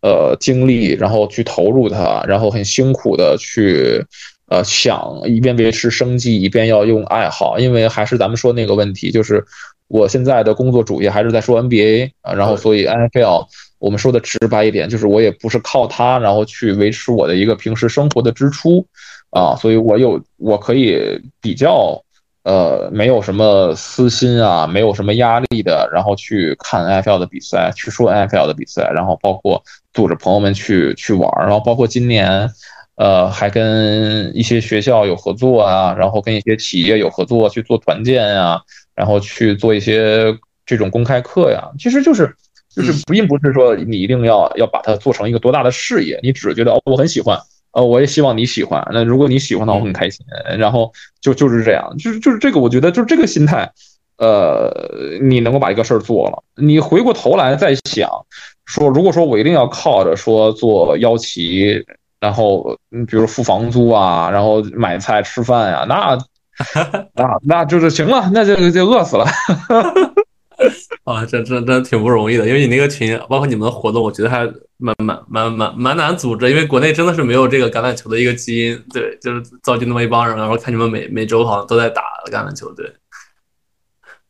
[0.00, 4.04] 呃精力，然后去投入它，然后很辛苦的去。
[4.50, 9.44] 呃，想一边维持生计，一边要用爱好，因为还是咱们说那个问题，就是
[9.86, 13.46] 我现在的工作主业还是在说 NBA 啊，然后所以 NFL，
[13.78, 18.84] 我们说的直白一点，就是我也不是靠它，然后去维持我的一个平时生活的支出
[19.30, 20.98] 啊，所以我有我可以
[21.40, 22.02] 比较
[22.42, 32.50] 呃没有什么私心啊，没有什么压力的，然后去看 NFL 的比赛，去说 NFL 的比赛，然后包括组织朋友们去去玩，然后包括今年。
[33.00, 38.60] 呃，还跟一些学校有合作啊，然后跟一些企业有合作去做团建啊，
[38.94, 40.36] 然后去做一些
[40.66, 41.70] 这种公开课呀。
[41.78, 42.36] 其实就是，
[42.76, 47.40] 就是并不是说你一定要要把它做成一个多大的事业，你只是觉得哦，我很喜欢，
[47.72, 48.86] 呃，我也希望你喜欢。
[48.92, 50.26] 那如果你喜欢的话，我很开心。
[50.58, 50.92] 然后
[51.22, 53.72] 就就是这样，就是就是这个，我觉得就是这个心态，
[54.18, 54.70] 呃，
[55.22, 58.10] 你能够把一个事儿做了，你回过头来再想，
[58.66, 61.82] 说如果说我一定要靠着说做邀旗。
[62.20, 66.18] 然后，嗯，比如付房租啊，然后买菜吃饭呀，那，
[67.16, 69.24] 那那就是行了，那就就饿死了。
[71.04, 74.40] 啊，这这这挺不容易的，因为你那个群，包括你们的活动，我觉得还
[74.76, 78.84] 蛮蛮蛮蛮蛮难组织，因为国内真的是没有这个橄榄球的一个基因。
[78.92, 82.70] 对，就是造就那么一帮人，然后看你们每每周好像都在打橄榄球。
[82.74, 82.92] 对，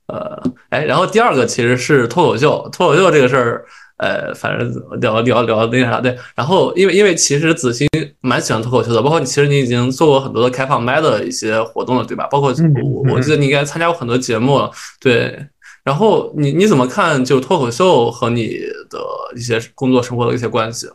[0.06, 3.66] 呃，哎，然后第二个其实是脱口秀，脱口秀这个事儿。
[4.00, 6.16] 呃，反正聊聊聊那啥对。
[6.34, 7.86] 然后因为因为其实子欣
[8.20, 12.26] 蛮喜欢脱口秀的，包括你其实你已经做过很多的开放麦的一些活动了，对吧？
[12.30, 14.68] 包括我我记得你应该参加过很多节目，
[15.00, 15.38] 对。
[15.84, 18.58] 然后你你怎么看就脱口秀和你
[18.90, 18.98] 的
[19.36, 20.88] 一些工作生活的一些关系？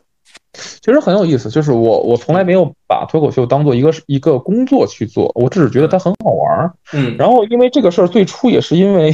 [0.53, 6.73] 其实很有意思，就是我我从来没有把脱口秀当做一个一个工作去做，我只是觉得它很好玩儿。
[6.93, 9.11] 嗯，然后因为这个事儿最初也是因为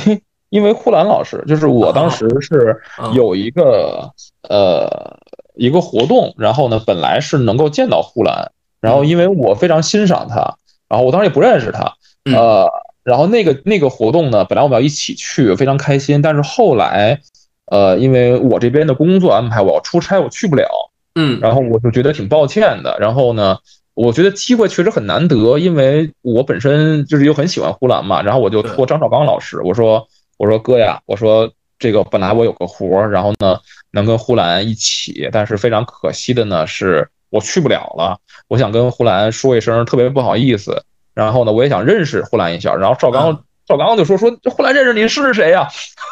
[0.52, 2.80] 因为呼兰老师，就是我当时是
[3.16, 4.12] 有一个
[4.48, 5.18] 呃
[5.56, 10.56] 一个活动，然后呢本来是能够见到呼兰，然后因为我非常欣赏他，
[10.88, 11.94] 然后我当时也不认识他，
[12.36, 12.70] 呃，
[13.04, 17.20] 然后那个那个活动呢本来我们要一起去，非常开心，但是后来
[17.66, 20.68] 呃因为我这边的工作安排，我要出差，我去不了。
[21.16, 22.98] 嗯，然后我就觉得挺抱歉的。
[22.98, 23.58] 然后呢，
[23.94, 28.22] 我觉得机会确实很难得，因为我本身就是又很喜欢呼兰嘛。
[28.22, 30.08] 然后我就托张绍刚老师，我说
[30.42, 33.60] 我说哥呀，我说这个本来我有个活儿，然后呢
[33.92, 38.18] 能跟呼兰一起，但是非常可惜的呢是我去不了了。
[38.48, 40.84] 我想跟呼兰说一声，特别不好意思。
[41.14, 42.74] 然后呢，我也想认识呼兰一下。
[42.74, 45.68] 然后赵刚赵刚就说说呼兰认识你是谁呀？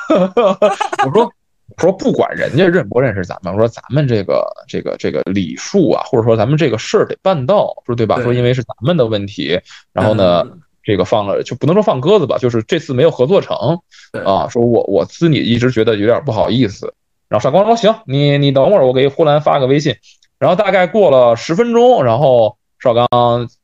[1.05, 1.31] 我说。
[1.77, 8.19] 我说不管人家认不认识咱们，我说咱们这个这个这个礼数啊，或者说咱们这个事儿得办到，说对吧？
[8.23, 9.57] 说因为是咱们的问题，
[9.93, 10.43] 然后呢，
[10.89, 13.79] 这个放了就不能说放鸽子吧，就是这次没有合作成
[14.25, 14.47] 啊。
[14.49, 16.91] 说我我自己一直觉得有点不好意思。
[17.27, 19.95] 然后上官说行，你你等会儿我给呼兰发个微信。
[20.39, 23.07] 然后大概过了十分钟，然后邵刚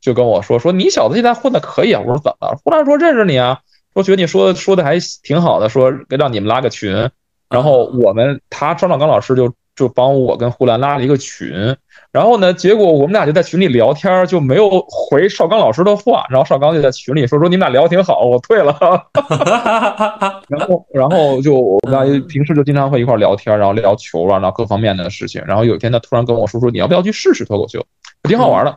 [0.00, 2.00] 就跟我说说你小子现在混的可以啊。
[2.00, 2.60] 我说怎么了？
[2.62, 3.58] 呼兰说认识你啊，
[3.92, 7.10] 说觉得你说说的还挺好的，说让你们拉个群。
[7.50, 11.76] 然后我们他张绍刚老师就就帮我跟呼兰拉了一个群，
[12.16, 18.74] 然后呢，结果我们俩就在群里聊天，就没有回绍刚老师的话，然后绍刚就在群里说说你们俩聊挺好，我退了。
[20.48, 25.42] 然后然后就我们俩平时就经常会一块聊天，然后聊球啊，然后各方面的事情。
[25.46, 27.84] 然后有一天他突然跟我说说你要不要去试试脱口秀，
[28.22, 28.74] 挺好玩的。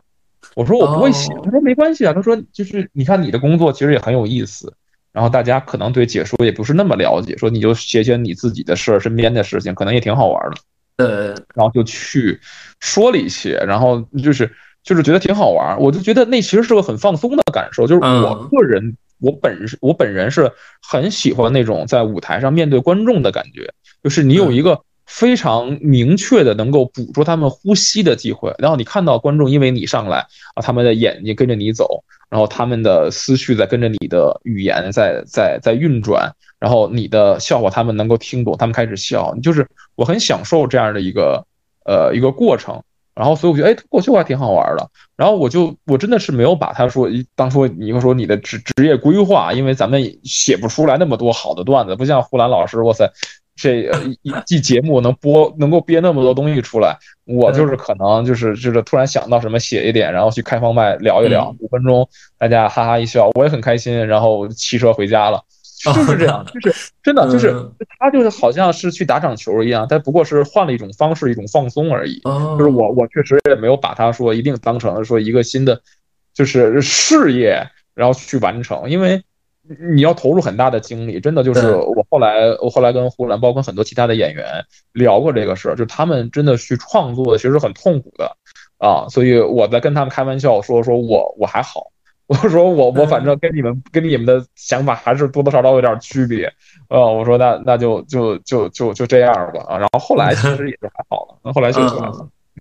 [0.54, 4.70] 我说我不会写，他说没关系啊，他说就是你看你的工作其实也很有意思。
[5.12, 10.56] 然后大家可能对解说也不是那么了解，说你就写写你自己的事儿、身边的事情，可能也挺好玩的。
[11.04, 12.38] 呃，然后就去
[12.80, 14.50] 说了一些，然后就是
[14.82, 17.86] 就是觉得挺好玩，我就觉得那其实是个很放松的感受。
[17.86, 23.72] 就是我个人，我本我本人是很喜欢那种在舞台上面对观众的感觉，
[24.02, 32.04] 就是你有一个非常明确的能够捕捉他们呼吸的机会，然后你看到观众因为你上来啊，他们的眼睛跟着你走。
[32.30, 41.44] 然后他们的思绪在跟着你的语言在在在运转，然后你的笑话他们能够听懂，他们开始笑，就是我很享受这样的一个
[41.84, 42.80] 呃一个过程。
[43.14, 44.88] 然后所以我觉得哎，脱口秀还挺好玩的。
[45.16, 53.10] 然后我就我真的是没有把他说当初你会说你的职职业规划，因为咱们写不出来那么多好的段子，不像呼兰老师，哇塞。
[53.56, 53.90] 这
[54.22, 56.96] 一季节目能播，能够憋那么多东西出来，
[57.26, 62.08] 我就是可能就是就是突然想到什么写一点，然后去开放麦聊一聊，五分钟
[62.38, 65.42] 大家哈哈一笑，我也很开心，然后骑车回家了，
[65.82, 67.54] 就是这样，就是真的就是
[67.98, 72.20] 他就是好像是去打场球一样，但不过是换了一种方式，一种放松而已。
[72.58, 75.80] 就是我我确实也没有把他说一定当成说一个新的
[76.34, 79.22] 就是事业，然后去完成，因为。
[79.92, 84.44] 你要投入很大的精力，真的就是我后来，我后来跟胡兰，包括很多其他的演员
[84.94, 88.36] 聊过这个事儿，就他们真的去创作，其实很痛苦的
[88.78, 89.06] 啊。
[89.08, 91.92] 所以我在跟他们开玩笑说，说我我还好，
[92.30, 96.50] 我说我我反正跟你们跟你们的想法还是多多少少有点区别
[96.88, 97.00] 呃。
[97.12, 99.76] 我说那那就就就就就这样吧啊。
[99.76, 101.96] 然后后来其实也就还好了，那后来就就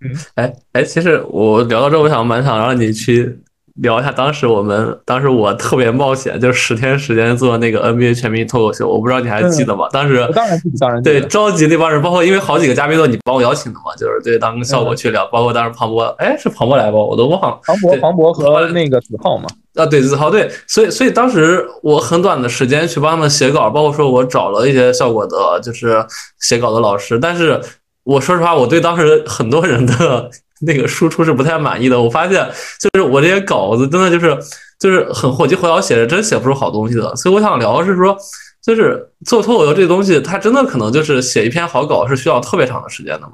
[0.01, 3.39] 嗯，哎哎，其实我聊到这，我想蛮想让你去。
[3.81, 9.87] 聊一下当时我们当时我特别冒险，就是十天时间做那个 NBA 全民脱口秀，我不知道你还记得吗？
[9.91, 16.97] 当时当然记得，当然对召集那帮人，包括因为好几个嘉宾都你帮我邀请的嘛，就是对当效果去聊，包括当时庞博，哎是庞博来不？
[16.97, 17.59] 我都忘了。
[17.63, 19.45] 庞博庞博和那个子浩嘛？
[19.75, 26.05] 啊对子豪对，所以所以当时我很短的时间去帮他们写稿，包括说我找了一些效果的，就是
[26.39, 27.61] 写稿的老师，但是
[28.03, 30.29] 我说实话，我对当时很多人的。
[30.65, 32.45] 那个输出是不太满意的，我发现
[32.79, 34.37] 就是我这些稿子真的就是
[34.77, 37.15] 就是很火急火燎写着，真写不出好东西的。
[37.15, 38.17] 所以我想聊的是说，
[38.61, 43.33] 就是做脱口秀这东西，它真的可能就是写一篇好稿是需要特别长的时间的吗？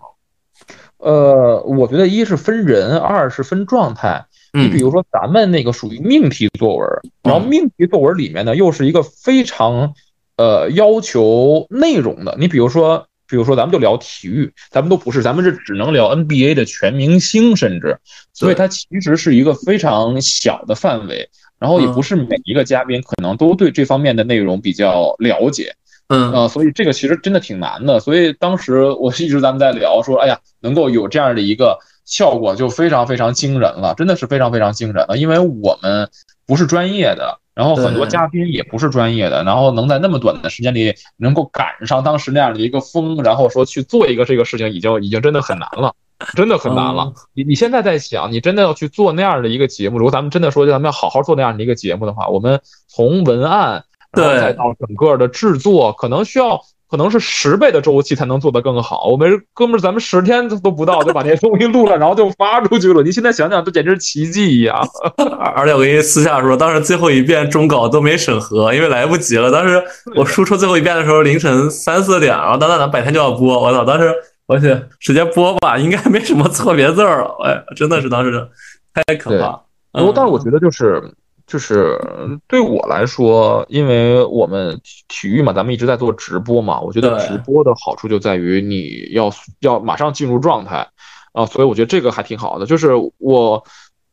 [0.98, 4.26] 呃，我觉得一是分人，二是分状态。
[4.54, 6.88] 你比如说咱们那个属于命题作文，
[7.24, 9.94] 然后命题作文里面呢又是一个非常
[10.38, 12.36] 呃要求内容的。
[12.40, 13.08] 你比如说。
[13.28, 17.98] 比如说，咱们就聊体育，咱们都不是，咱们是只能聊 NBA 的全明星，甚至，
[18.34, 25.74] 所以它其实是一个非常小的范围，然后也不是每一个嘉宾可能都对这方面的内容比较了解，
[26.10, 28.00] 嗯呃，所以这个其实真的挺难的。
[28.00, 35.18] 所以当时我一直咱们在聊说，哎呀，能够有这样的一个效果就非常非常惊人了，真的是非常非常惊人了。
[35.18, 36.08] 因为我们
[36.46, 45.96] 不是专业的，然后很多嘉宾也不是专业的，然后能在那么短的时间里能够赶上当时那样的一个风，然后说去做一个这个事情，已经已经真的很难了。
[46.34, 47.14] 真的很难了嗯。
[47.34, 59.08] 你你现在在想，你真的要去做那样的一个节目，如果咱们真的说咱们要好好做那样的一个节目的话，我们从文案，然后对再到整个的制作，可能需要可能是十倍的周期才能做得更好。
[59.08, 63.02] 我们哥们儿，咱们十天都不到就把那些东西录了，然后就发出去了。
[63.02, 64.88] 你现在想想，这简直是奇迹 一样。
[65.18, 69.52] 而而且我跟你私下说，当时最后一遍中稿都没审核，因为来不及了。
[69.52, 69.84] 当时
[70.16, 73.84] 我输出最后一遍的时候凌晨三四点，然后当当当白天就要播，我操！
[73.84, 74.14] 当时
[74.48, 77.36] 我去直接播吧，应该没什么错别字儿了。
[77.44, 78.48] 哎，真的是当时
[78.94, 79.60] 太可怕。
[79.92, 81.02] 不过，嗯但是我觉得就是
[81.48, 81.96] 就是
[82.48, 90.88] 对我来说，因为我们体育嘛，咱们一直在做直播嘛，我觉得直播的好处就在于你要要马上进入状态
[91.34, 92.66] 啊，所以我觉得这个还挺好的。
[92.66, 93.64] 就是我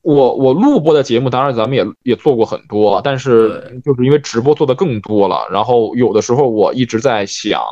[0.03, 7.63] 我我录播的节目，当然咱们也也做过很多，但是就是因为直播做的更多了，然后有的时候我一直在想，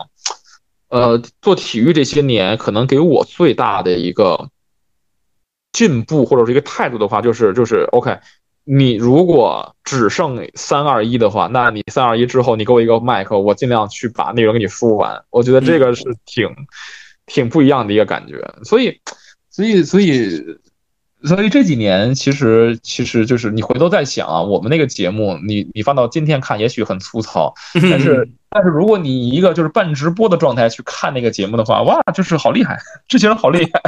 [0.89, 4.49] 呃，做体育这些年，可能给我最大的一个
[5.71, 8.19] 进步或者是一个态度的话，就是就是 OK。
[8.65, 15.25] 你如果只剩三二一的话，那你三二一之后，你给我一个麦克，我尽量去把内容给你输完。
[15.31, 16.49] 我觉得这个是挺、
[17.27, 18.37] 挺不一样的一个感觉。
[18.63, 19.01] 所以，
[19.51, 20.59] 所以，所以，
[21.25, 33.83] 所以这几年其实其实就是你回头再想啊，我们那个节目，你你放到今天看，也许很粗糙， 但是但是如果你以一个就是半直播的状态去看那个节目的话，哇，就是好厉害，这些人好厉害，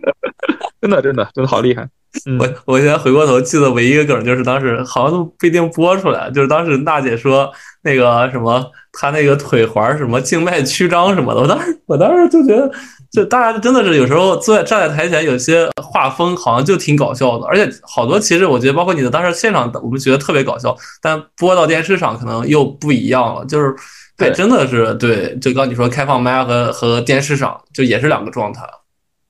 [0.82, 1.88] 真的真的真的好厉害。
[2.26, 7.50] 嗯我我现在回过头记得唯一一个梗就是当时好像都不一定播出来，就是当时娜姐说
[7.82, 12.70] 那个什么，她那个腿环什么静脉曲张什么的，我当时我当时就觉得，
[13.10, 23.74] 就大家真的是有时候坐在站在台前，有些画风好像就挺搞笑的，而且好多其实我觉得包括你的当时现场，我们觉得特别搞笑，但播到电视上可能又不一样了，就是
[24.18, 28.62] 还对真的是对，就刚你说开放麦和和电视上就也是两个状态。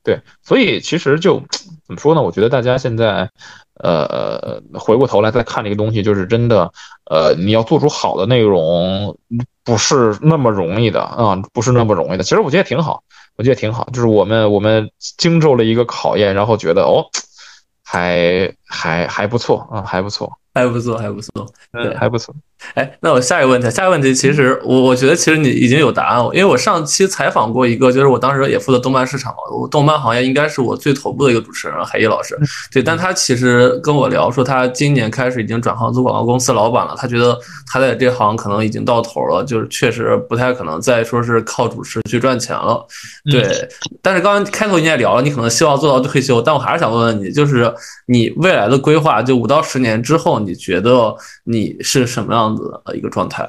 [0.04, 1.40] 对，所以其实就
[1.92, 2.22] 怎么说呢？
[2.22, 3.28] 我觉得大家现在，
[3.74, 6.72] 呃，回过头来再看这个东西，就是真的，
[7.04, 9.18] 呃，你要做出好的内容，
[9.62, 12.24] 不是那么容易的啊，不是那么容易的。
[12.24, 13.02] 其实我觉得挺好，
[13.36, 17.04] 我觉得挺好，就是我们我们经受了一个考验，然后觉得哦，
[17.84, 21.46] 还还还不错啊，还不错，还不错，还不错。
[21.98, 22.34] 还不错。
[22.74, 32.38] 哎，那我下一个问题，下一个问题，其实我我觉得其实你已经有答案了，因为我上期采访过一个，就是我当时也负责动漫市场嘛，我动漫行业应该是我最头部的一个主持人海毅老师，
[32.72, 37.38] 对，但他其实跟我聊说，他今年开始已经转行做广告公司老板了，他觉得
[37.72, 42.84] 他在这行可能已经到头了，就是确实不太可能再说是靠主持去赚钱了，
[43.30, 43.68] 对。
[44.00, 47.72] 但是刚刚开头你也聊了，你可能希望做到退休，但我还是想问问你，就是
[48.06, 53.48] 你未来的规划，就五到十年之后，你觉得你是什么样子的一个状态？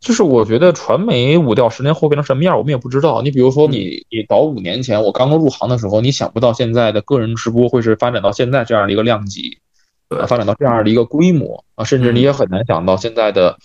[0.00, 3.22] 就是我觉得传媒五到十年后变成什么样，我们也不知道。
[3.22, 9.58] 你比如说你，你倒五年前我刚刚入行的时候，你想不到现在的个人直播会是发展到现在这样的一个量级，
[10.10, 13.56] 对啊，发展到这样的一个规模啊，甚至你也很难想到现在的，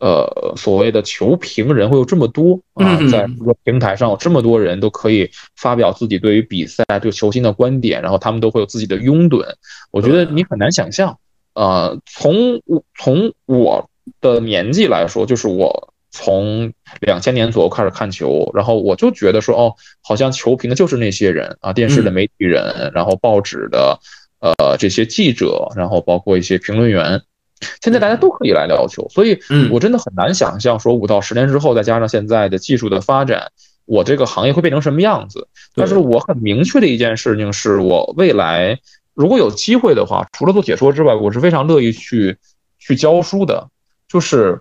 [0.00, 9.44] 呃，所谓的球评人会有这么多啊嗯，在这个平台上有这么多人都可以发表自己对于比赛、对球星的观点，然后他们都会有自己的拥趸。
[9.92, 11.16] 我觉得你很难想象，
[11.54, 13.88] 呃，从我从我
[14.20, 23.98] 的年纪来说，就是我从两千年左右开始看球，然后我就觉得说，哦，好像球评的就是那些人啊，电视的媒体人，然后报纸的
[24.40, 27.22] 呃这些记者，然后包括一些评论员。
[27.80, 33.52] 现在大家都可以来聊球，所以嗯我真的很难想象说五到十年之后，再加上现在的技术的发展，
[33.84, 35.46] 我这个行业会变成什么样子。
[35.76, 38.80] 但是我很明确的一件事情是，我未来
[39.14, 42.36] 如果有机会的话，除了做解说之外，我是非常乐意去
[42.80, 43.68] 去教书的。
[44.12, 44.60] 就是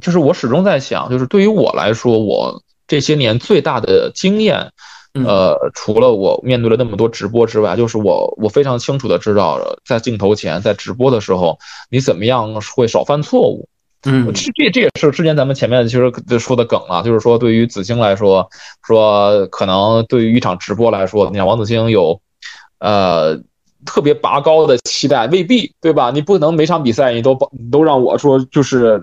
[0.00, 4.72] 就是我始终在想，就是对于我来说，我这些年最大的经验，
[5.14, 11.58] 嗯呃，除了我面对了那么多直播之外，就是我我非常清楚的知道，在镜头前，在直播的时候，
[11.90, 13.68] 你怎么样会少犯错误。
[14.04, 18.48] 嗯这这这也是之前咱们前面其实说的梗了，就是说对于子星来说，
[18.84, 22.20] 说可能对于一场直播来说，你看王子星有，
[22.78, 23.40] 呃，
[23.86, 26.10] 特别拔高的期待，未必对吧？
[26.12, 29.00] 你不能每场比赛你都你都让我说就是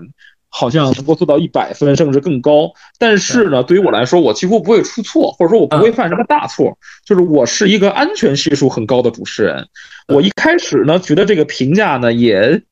[0.48, 9.68] 好像能够做到一百分甚至更高，但是呢，对于我来说，我几乎不会出错，或者说我不会犯什么大错，就是我是一个安全系数很高的主持人。
[10.08, 12.62] 我一开始呢，觉得这个评价呢也。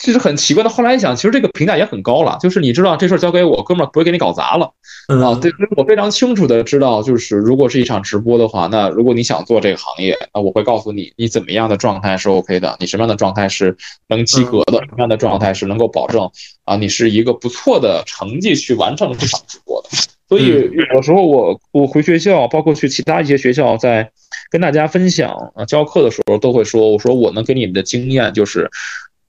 [0.00, 0.70] 其实很奇怪的。
[0.70, 4.72] 后来一想，其实这个评价也很高了，就是你知道这事儿交给我，哥们儿不会给你搞砸了
[5.20, 5.34] 啊。
[5.40, 13.76] 对，我非常清楚的知道，就是如果是一场直播的话，那如果你想做这个行业，那我会告诉你，你怎么样的状态是 OK 的，你什么样的状态是
[14.08, 16.30] 能及格的，什么样的状态是能够保证
[16.64, 19.88] 啊，你是一个不错的成绩去完成这场直播的。
[20.28, 24.10] 所以有时候我我回学校，包括去其他一些学校，在
[24.50, 28.70] 跟大家分享啊教课的时候，都会说，我说我能给你们的经验就是。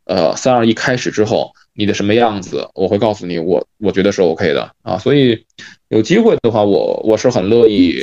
[0.10, 5.46] 呃，三二一开始之后，你的什么样子，我会告诉你，我我觉得是 OK 的啊，所以
[5.90, 7.96] 有机会的话，我我是很乐意，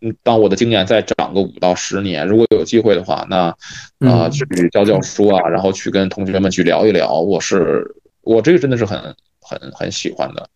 [0.00, 3.54] 嗯，当我的经验再长个五到十年，如果有机会的话，那
[4.00, 8.98] 啊去教教书啊，然后去跟同学们去聊一聊，我是我这个真的是很
[9.40, 10.50] 很很喜欢的，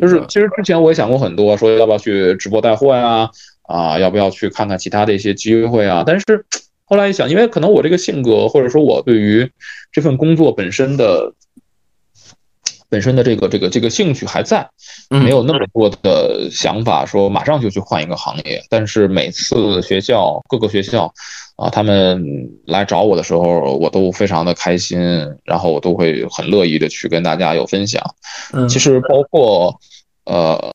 [0.00, 3.28] 就是其实之前我也想过很多，说要不要去直播带货呀，
[3.64, 6.46] 啊，要不要去看看其他的一些机会啊，但是。
[6.94, 9.50] 后来一想，因为可能我这个性格，或者说我对于
[9.90, 11.34] 这份工作本身的
[12.88, 14.70] 本身的这个这个这个兴趣还在，
[15.10, 18.62] 没有那么多的想法说马上就去换一个行业。
[18.70, 21.12] 但是每次学校各个学校
[21.56, 22.24] 啊，他们
[22.64, 25.00] 来找我的时候，我都非常的开心，
[25.42, 28.00] 然后我都会很乐意的去跟大家有分享。
[28.68, 29.80] 其实包括
[30.26, 30.72] 呃，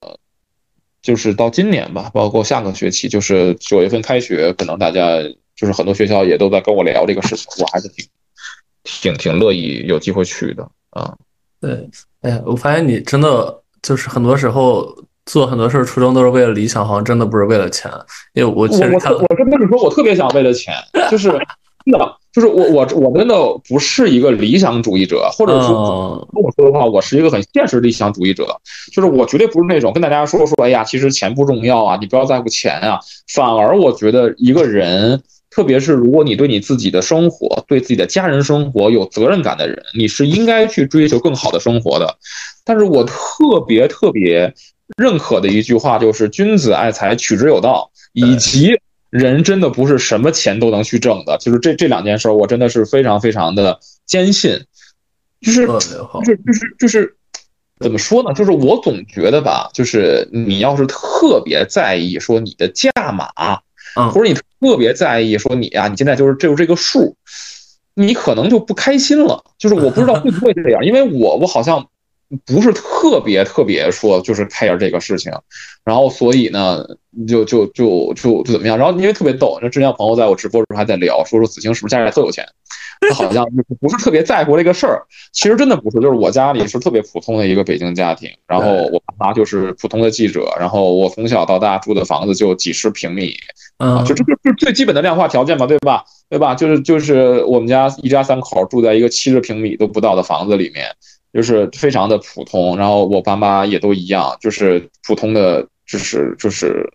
[1.02, 5.18] 就是到今年吧，包括下个学期，就是九月份开学，可能大家。
[5.60, 8.06] 就是很多学校也都在跟我聊这个事情，我还是挺
[8.84, 11.14] 挺挺乐意有机会去的啊。
[11.60, 11.90] 对，
[12.22, 14.88] 哎呀，我发现你真的就是很多时候
[15.26, 17.92] 做很多事儿初衷都是为了理想，好像真的不是为了钱。
[18.34, 20.74] 因为我其实我我真的是说我特别想为了钱，
[21.12, 21.30] 就是
[21.84, 23.36] 真的，就是我我我真的
[23.68, 28.46] 不是一个理想主义者，或者说跟我说的话，我是一个很现实理想主义者，
[28.94, 33.00] 就是我绝对不是那种跟大家说说，哎呀，其实钱不重要啊，你不要在乎钱啊，
[33.34, 35.22] 反而我觉得一个人。
[35.50, 42.18] 特别是如果你对你自己的生活、对自己的家人生活有责任感的人，你是应该去追求更好的生活的。
[42.64, 44.54] 但是我特别特别
[44.96, 48.80] 认可的一句话就是“君子爱财，取之有道”，以及
[49.10, 51.38] 人真的不是什么钱都能去挣的。
[51.40, 54.66] 就是这这两件事，我真的是非常非常的坚信。
[55.42, 57.16] 就是就是就是就是
[57.80, 58.34] 怎么说呢？
[58.34, 63.32] 就是我总觉得吧，就是你要是特别在意说你的价码。
[63.96, 67.16] 或者你特别在意说你啊，你现在就是就是这个数，
[67.94, 69.44] 你可能就不开心了。
[69.58, 71.86] 就是我不知道会不会这样，因为我我好像
[72.46, 75.32] 不是特别特别说就是 care 这个事情，
[75.84, 76.86] 然后所以呢，
[77.28, 78.78] 就就就就就怎么样？
[78.78, 82.46] 然后因为特别逗，那之前朋友在我直播时候还在聊，说说子清是不是家里特有钱？
[83.02, 83.46] 他好像
[83.80, 85.02] 不是特别在乎这个事儿。
[85.32, 93.34] 其实真的不是，就是我家里是特别普通的一个北京家庭，然后我爸妈就是普通的记者，然后我从小到大住的房子就几十平米。
[93.80, 96.04] 啊，就这就就最基本的量化条件嘛，对吧？
[96.30, 96.54] 对吧？
[96.54, 100.86] 就是就是我们家一家三口住在一个七十平米都不到的房子里面，
[101.34, 102.76] 就是非常的普通。
[102.76, 106.92] 然后我爸妈也都一样，就是普通的，就是就是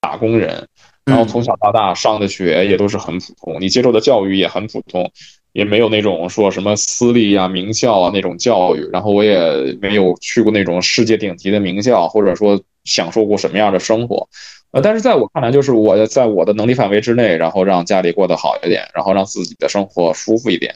[0.00, 0.68] 打工人。
[1.04, 5.10] 然后从小到大上的学也都是很普通，你接受的教育也很普通，
[5.52, 8.88] 也没有那种说什么私立啊、名校啊那种教育。
[8.92, 14.28] 然后我也没有去过那种世界顶级的名校，或者说享受过什么样的生活。
[14.72, 20.74] 呃，但是在我看来，就是我在我的能力范围之内，然后让家里过得好一点，然后让自己的生活舒服一点。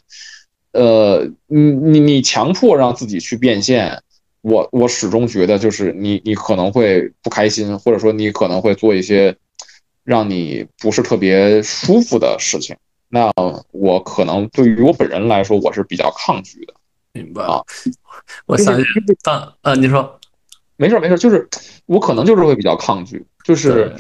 [0.73, 4.03] 呃，你你你强迫让自己去变现，
[4.43, 9.35] 我我始终觉得就是你你可能会不开心，或者说你可能会做一些
[10.05, 12.77] 让你不是特别舒服的事情。
[13.09, 13.33] 那
[13.71, 16.75] 我可能对于我本人来说，我是比较抗拒的。
[17.13, 17.63] 明白啊？
[18.45, 18.79] 我想，
[19.23, 20.16] 当呃，你说，
[20.77, 21.49] 没事没事，就是
[21.87, 23.25] 我可能就是会比较抗拒。
[23.45, 23.95] 就是，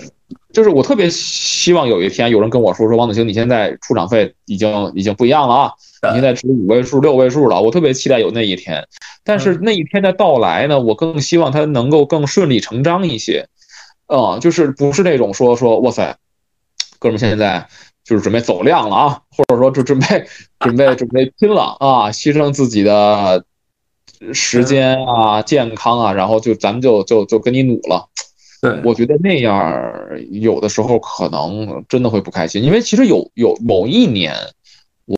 [0.53, 5.72] 就是我特别希望有一天有人跟我说说王子清，你现在出场费已经已经不一样了啊，
[6.09, 7.61] 你现在值五位数、六位数了。
[7.63, 8.87] 我特别期待有那一天，
[9.22, 13.49] 但是那一天的到来呢，我更希望它能够更顺理成章一些，
[14.07, 16.17] 啊，就是不是那种说说哇塞，
[16.99, 17.68] 哥们现在
[18.05, 20.26] 就是准备走量了啊，或者说就准备
[20.59, 23.45] 准备准备拼了啊，牺牲自己的
[24.33, 28.09] 时间啊、健康啊，然后就咱们就就就跟你努了。
[28.63, 29.93] 对，我觉得那样
[30.30, 34.34] 有的时候可能真的会不开心，因为其实有有某一年，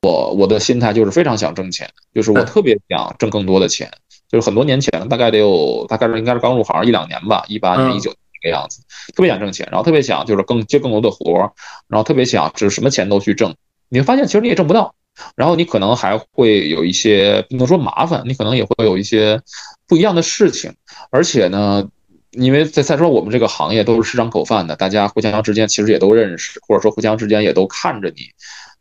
[0.03, 3.91] 我我的心态就是非常想挣钱，就是我特别想挣更多的钱，
[4.29, 8.83] 就是很多年前，大概得有大概是应该是刚入行一两年吧，一八年、一九年这个样子，
[9.15, 11.53] 特别想挣钱，然后特别想就是更接更多的活儿，
[11.87, 13.55] 然后特别想就是什么钱都去挣，
[13.89, 14.95] 你会发现其实你也挣不到，
[15.37, 19.41] 然后你可能还会有一些不能说麻烦，你可能也会有一些
[19.87, 20.75] 不一样的事情，
[21.11, 21.89] 而且呢。
[22.33, 28.17] 因为再再说我们这个行业都是市场口饭的，大家互相之间其实也都认识，或者说互相之间也都看着你，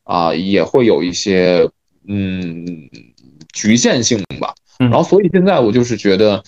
[0.03, 1.67] 啊，也会有一些，
[2.05, 2.89] 嗯，
[3.53, 4.53] 局限性吧。
[4.77, 6.43] 然后，所以现在我就是觉得，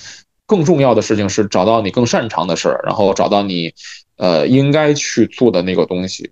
[0.46, 3.74] 更重要的事情是找到你更擅长的事儿，然后找到你
[4.18, 6.32] 呃应该去做的那个东西。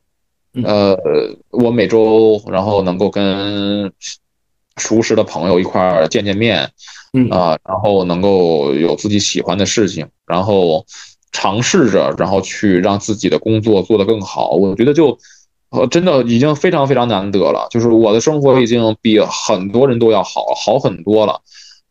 [0.63, 0.97] 呃，
[1.51, 3.91] 我每周然后能够跟
[4.77, 6.69] 熟识的朋友一块儿见见面，
[7.13, 10.85] 嗯啊，然后能够有自己喜欢的事情，然后
[11.31, 14.51] 尝试着，然后去让自己的工作做得更好。
[14.51, 15.17] 我觉得就
[15.69, 17.67] 呃，真的已经非常非常难得了。
[17.71, 21.41] 就是我的生活已经比很多人都要好好很多了，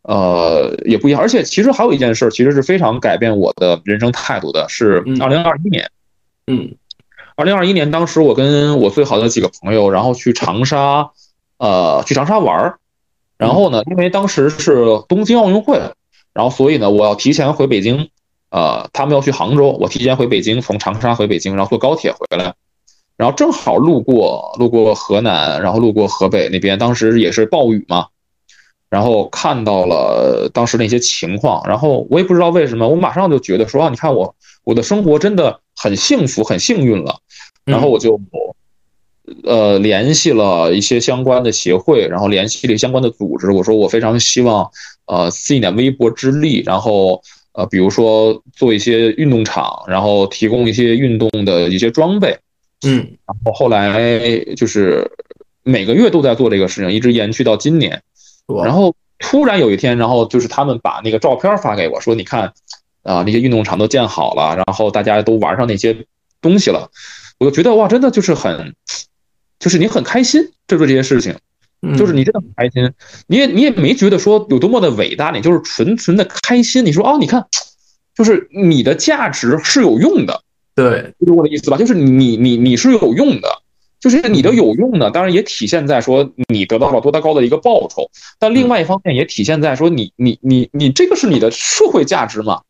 [0.03, 1.21] 呃，也不一样。
[1.21, 5.91] 而且其实还有一件事，其实是非常改变我的人生态度的，是二零二一年，
[6.47, 6.75] 嗯。
[7.37, 11.11] 二零二一年，当时我跟我最好的几个朋友，然后去长沙，
[11.59, 12.79] 呃，去长沙玩儿。
[13.37, 15.79] 然后呢，因为当时是东京奥运会，
[16.33, 18.09] 然后所以呢，我要提前回北京。
[18.49, 22.55] 呃，他们要去杭州，我提前回北京，从长沙回北京，然后坐高铁回来。
[23.17, 28.07] 然后正好路过路过河南，然后路过河北那边，当时也是暴雨嘛。
[28.89, 34.35] 然后看到了当时那些情况，然后我也不知道为什么，我马上就觉得说啊，你看我
[34.65, 37.19] 我的生活真的很幸福，很幸运了。
[37.67, 38.19] 然后我就，
[39.43, 43.51] 呃，联系了一些相关的协会，然后联系了相关的组织。
[43.51, 44.71] 我说我非常希望，
[45.07, 47.21] 呃，尽一点微薄之力，然后，
[47.53, 52.39] 呃，比如说做一些运动场，然后提供一些运动的一些装备。
[52.87, 55.11] 嗯，然后后来就是
[55.65, 58.01] 每个月都在做这个事情，一直延续到今年。
[58.65, 62.53] 然后突然有一天，然后就是他们把那个照片发给我说：“你看，
[63.03, 65.97] 啊，那些运动场都建好了，然后大家都玩上那些
[66.41, 66.89] 东西了。”
[67.39, 68.75] 我就觉得哇，真的就是很，
[69.59, 71.37] 就是你很开心，做这些事情，
[71.99, 72.93] 就是你真的很开心，
[73.27, 76.85] 你也你也没觉得说有多么的伟大，你就是纯纯的开心。
[76.87, 77.47] 你说哦，你看，
[78.15, 80.43] 就是你的价值是有用的，
[80.75, 83.49] 对，就是我的意思吧，就是你你你是有用的，
[84.01, 92.63] 就是你的有用呢，当然也体现在说你得到了多大高的一个报酬，但另外一方面也体现在说你你你你这个是你的社会价值嘛。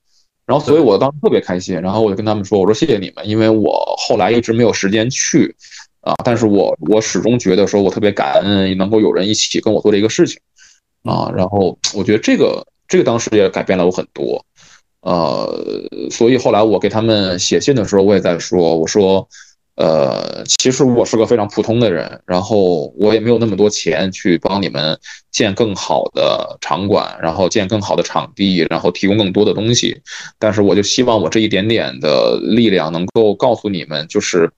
[0.46, 1.80] 然后，所以我当时特别开心。
[1.80, 5.54] 然后我就跟他们说：“我说谢谢你们，因为我后来一直没有时间去，
[6.00, 10.38] 啊，但是我我始终觉得说我特别感恩能够有人一起跟我做这个事情，
[11.02, 14.44] 啊，然后我觉得这个这个当时也改变了我很多，
[15.00, 15.52] 呃，
[16.10, 19.28] 所以后来我给他们写信的时候，我也在说，我说。”
[19.76, 24.98] 呃，其实我是个非常普通的人，然后我也没有那么多钱去帮你们
[25.30, 30.00] 建更好的场馆，然后建更好的场地，然后提供更多的东西。
[30.38, 34.50] 但是我就希望我这一点点的力量能够告诉你们，就是，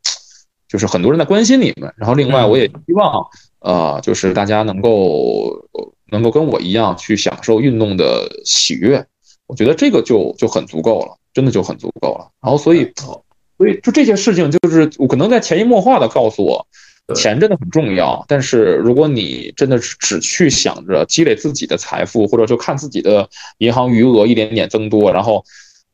[0.69, 1.93] 就是很多人在关心你们。
[1.97, 3.27] 然后另外我也希望，
[3.59, 5.53] 呃，就是大家能够
[6.13, 9.05] 能够跟我一样去享受运动的喜悦。
[9.49, 12.31] 我觉得这个就就很足够了，真的就很足够了。
[12.41, 12.89] 然后所以。
[13.59, 16.67] 所以，就这些事情，就是我可能在潜移默化的告诉我，
[17.17, 18.25] 钱真的很重要。
[18.29, 23.29] 但是，如果你真的只去想着积累自己的财富，或者就看自己的
[23.59, 25.45] 银行余额一点点增多，然后，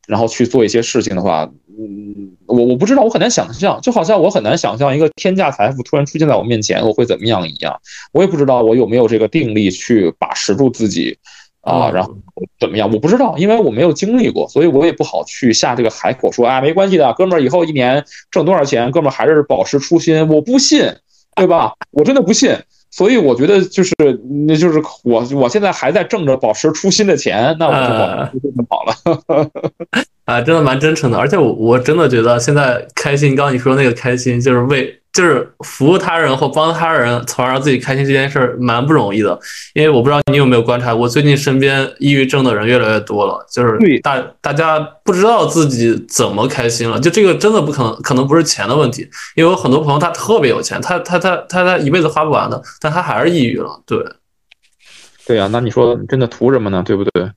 [0.07, 7.81] 然后去做一些事情的话，嗯，我我不知道，我很难想象，就好像我很难想象一个天价财富突然出现在我面前，我会怎么样一样。
[8.13, 11.17] 我也不知道我有没有这个定力去把持住自己。
[11.65, 12.15] 啊，然后
[12.61, 12.91] 怎么样？
[12.93, 20.29] 我不知道，因为我没有经历过，所以我也不好去下这个海口说啊，没关系的，哥们儿，以后一年挣多少钱，哥们儿还是保持初心。
[20.29, 20.95] 我不信，
[21.35, 21.73] 对吧？
[21.91, 22.57] 我真的不信。
[22.91, 23.93] 所以我觉得就是，
[24.47, 29.51] 那就是我我现在还在挣着保持初心的钱，那我就保持初心就好了。
[30.27, 35.01] 啊，真的蛮真诚的，而且我我真的觉得现在开心，刚刚你说那个开心，就是为。
[35.15, 39.39] 就是服务他人或帮他人，从而让自己开心这件事儿蛮不容易的。
[39.73, 43.47] 因为我不知道你有没有观察，我最近身边抑郁症的人越来越多了。
[43.49, 46.99] 就是大大家不知道自己怎么开心了。
[46.99, 49.09] 就这个真的不可能，可能不是钱的问题。
[49.37, 53.81] 因为我很多朋友他特别有钱，他他他他他一辈子花不完的，但他还是抑郁了。
[53.87, 54.05] 对，
[55.29, 56.83] 对呀，那你说真的图什么呢？
[56.85, 57.31] 对不对？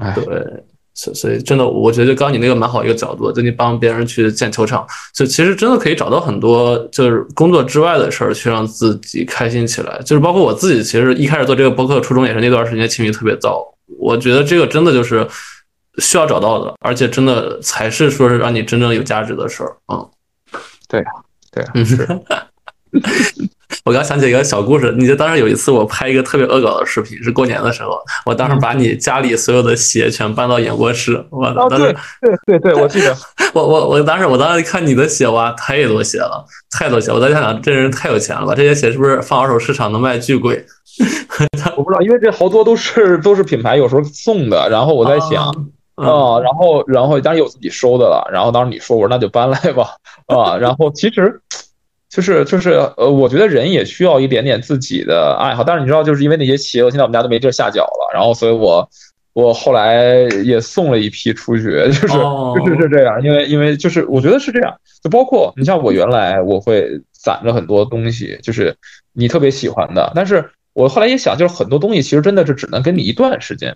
[0.00, 0.64] 哎，对。
[0.94, 9.98] 所所以真的，我觉得刚你那个蛮好一个角度，就你帮别人去建球场，就其实真的可以找到很多就是工作之外的事儿去让自己开心起来。
[10.04, 13.64] 就是包括我自己，其实一开始做这个博客初衷也是那段时间情绪特别糟。
[13.98, 15.26] 我觉得这个真的就是
[15.98, 19.76] 需要找到的，而且真的才是说是让你真正有价值的事儿。
[19.92, 20.10] 嗯，
[20.88, 21.06] 对呀，
[21.50, 22.06] 对呀，是。
[23.84, 33.16] 我刚想起一个小故事，你就当时有一次我拍一个特别恶搞的视频，是过年的时候，我当时把你家里所有的鞋全搬到演播室，我当时对对对，我记得，
[33.54, 40.64] 我我我当时我当时看你的鞋哇，太多鞋了，太多鞋，我在想这人太有钱了吧，这些鞋是不是放二手市场能卖巨贵？
[41.76, 45.48] 我不知道，因为这好多都是都是品牌，有时候送的，然后我在想
[45.96, 49.96] 啊，然后然后当然有自己收的了，然后当时你说我说那就搬来吧，
[50.26, 51.40] 啊，然后其实。
[52.12, 55.64] 就是就是呃，我觉得人也需要一点点自己的爱好。
[55.64, 58.86] 但是你知道，就是因为那些企业，现在我们家都没地儿下脚了，然后所以我
[59.32, 60.12] 我后来
[60.44, 68.76] 也送了一批出去，就是就是是这样，因为因为就是我觉得是这样，就包括你像我原来我会攒着很多东西，就是
[69.14, 73.74] 你特别喜欢的，但是我后来一想，就是很多东西其实真的是只能跟你一段时间。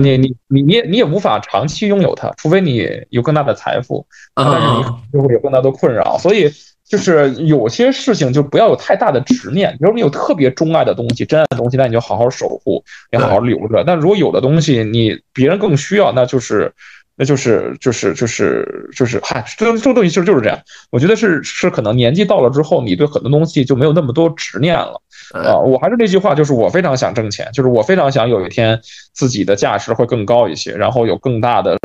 [0.00, 6.18] 你你你你也你也无法长期拥有它，除非你有更大的财富，但是你就会有更大的困扰。
[6.18, 6.50] 所以
[6.88, 9.70] 就是有些事情就不要有太大的执念。
[9.78, 12.82] 比如你有特别钟爱的东西、真爱的东西，那你就好好守护，
[13.12, 13.84] 你好好留着。
[13.86, 16.72] 但如果有的东西你别人更需要，那就是
[17.16, 20.58] 那就是就是就是就是嗨，这这个东西其实就是这样。
[20.90, 25.02] 我觉得是是可能年纪到了之后，你对很多东西就没有那么多执念了。
[25.34, 28.80] 啊，我还是那句话，就是我非常想挣钱，就是我非常想有一天
[29.12, 31.76] 自己的价值会更高一些，然后有更大的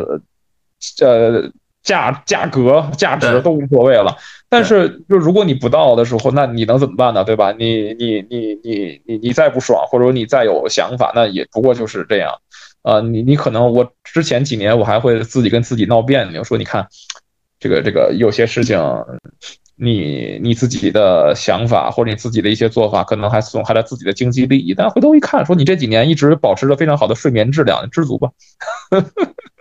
[1.01, 1.51] 呃
[1.84, 4.15] 价价格价值都无所谓了。
[4.49, 7.23] 但是就如果你不到的时候，那你能怎么办呢？
[7.23, 7.51] 对吧？
[7.51, 12.34] 你你你你你你再不爽，或者说你再有想法，那也不过就是这样。
[12.81, 16.88] 啊，你你可能我之前几年我还会自己跟自己闹别扭，说你看
[17.60, 18.80] 这个这个有些事情。
[19.76, 24.72] 你你自己的想法或者你自己的一些做法，可能还损害了自己的经济利益。
[24.76, 28.30] 但回头一看，说你这几年一直保持着非常好的睡眠质量，知足吧。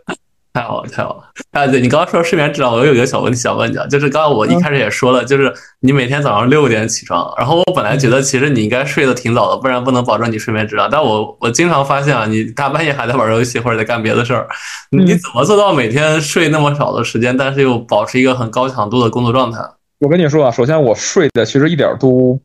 [0.55, 1.23] 太好了，太好了！
[1.53, 5.51] 啊，对你刚刚说睡眠质量，我有一个小问题想问你啊，就是刚刚我一开始也说了，就是
[5.81, 10.89] 你每天早上六点起床，然后我本来觉得其实你应该睡得挺早的，不然不能保证你睡眠质量。
[10.91, 14.47] 但我我经常发现啊，你大半夜还在玩游戏或者在干别的事儿，
[14.91, 19.59] 你怎么做到每天睡那么少的时间，但是又保持一个很高强度的工作状态？
[20.01, 22.39] 我跟你说啊，首先我睡的其实一点都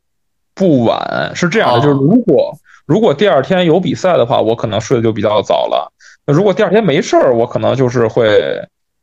[0.54, 2.56] 不晚，是这样的，就是如果
[2.86, 5.92] 如果第二天有比赛的话，我可能睡得就比较早了。
[6.28, 8.28] 那如果第二天没事儿，我可能就是会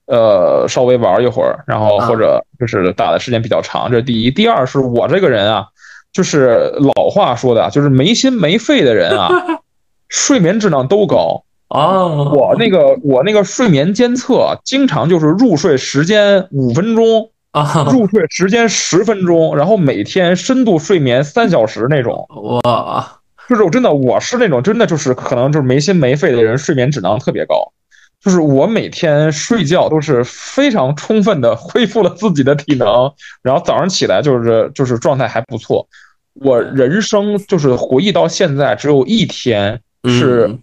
[0.05, 3.89] 呃稍微玩一会儿，然后或者就是打的时间比较长。
[3.89, 4.29] 这是第一。
[4.29, 5.65] 第二是我这个人啊，
[6.13, 9.27] 就是老话说的，就是没心没肺的人啊，
[10.07, 12.05] 睡眠质量都高啊。
[12.05, 17.31] 我那个我那个睡眠监测经常就是入睡时间五分钟。
[17.55, 22.27] 啊，入睡时间十分钟，然后每天深度睡眠三小时那种。
[22.65, 27.71] 哇，就是我真的我是那种真的就是可能就是没心没肺的人，睡眠质量特别高。
[28.19, 33.13] 就是我每天睡觉都是非常充分的恢复了自己的体能，
[33.43, 35.87] 然后早上起来就是就是状态还不错。
[36.33, 40.57] 我人生就是回忆到现在只有一天是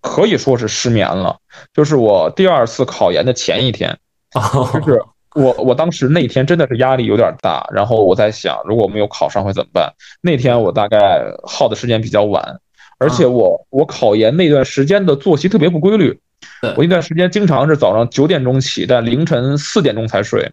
[0.00, 1.38] 可以说是失眠了，
[1.72, 3.96] 就是我第二次考研的前一天，
[4.74, 5.00] 就是。
[5.36, 9.94] 我我当时那天真的是压力有点大，然后我在想，如果我没有考上会怎么办？
[10.20, 12.58] 那天我大概耗的时间比较晚，
[12.98, 16.20] 而且我我考研那段时间的作息特别不规律，
[16.76, 20.50] 我那段时间经常是早上九点钟起，但凌晨四点钟才睡。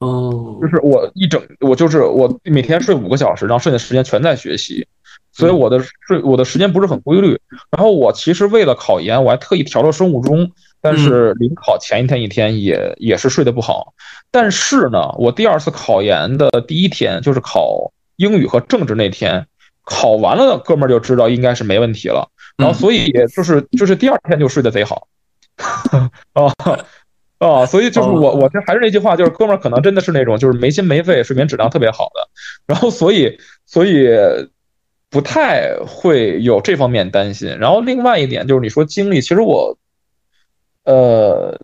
[0.00, 4.86] 哦，就是我一整我就是我每天睡五个小时，然后剩下时间全在学习，
[5.32, 7.40] 所以我的睡我的时间不是很规律。
[7.70, 10.52] 然后我其实为了考研，我还特意调了生物钟。
[10.80, 13.92] 但是临考前一天一天也也是睡得不好，
[14.30, 19.46] 但是呢，我第二次考研的第一天就是考英语和政治那天，
[19.82, 25.08] 考完了，哥们儿就知道应该是没问题了，然后所以就是就是第二天就睡得贼好，
[26.34, 26.52] 啊
[27.40, 32.28] 啊，所以就是我我这还是那句话，就是哥们儿可能真的是那种就是没心没肺，睡眠质量特别好的，
[32.66, 34.08] 然后所以所以
[35.10, 37.58] 不太会有这方面担心。
[37.58, 39.76] 然后另外一点就是你说精力，其实我。
[40.86, 41.58] 呃，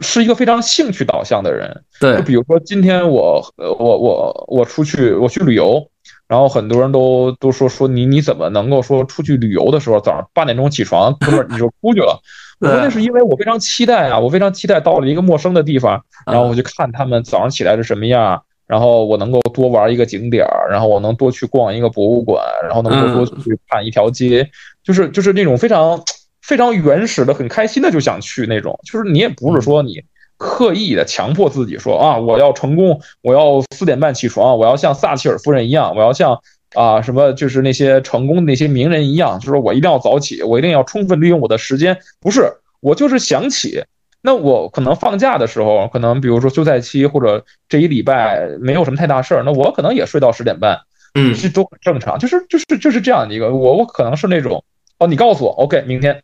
[0.00, 1.82] 是一个非常兴趣导向的人。
[1.98, 5.88] 对，就比如说今天我，呃，我我我出去，我去旅游，
[6.28, 12.20] 然后很多人都都说说你你怎么能够说出去旅游的时候早上八点钟起床，哥们儿你就出去了？
[12.60, 24.50] 我说那是因为我非常期待啊，我非常期待到了一个陌生的地方，然后我就看他们早上起来是什么样，然后我能够多玩一个景点儿，然后我能多去逛一个博物馆，然后能够多去看一条街，
[24.84, 25.98] 就是就是那种非常。
[26.46, 30.00] 非常原始的，很开心的就想去那种，就是你也不是说你
[30.36, 36.40] 刻意的强迫自己说啊，我要成功，我要四点半起床，我要像撒切尔夫人一样，我要像
[36.74, 41.98] 啊什么就是那些成功的那些名人一样，就是我一定要早起，我一定要充分利用我的时间。
[42.20, 43.82] 不是，我就是想起，
[44.22, 50.78] 那我可能放假的时候，可能比如说休赛期或者这一礼拜没有什么太大事儿，那我可能也睡到十点半，
[51.14, 54.62] 嗯，这都很正常，就是就是就是这样的一个，我我可能是那种
[54.98, 56.22] 哦，你告诉我，OK，明天。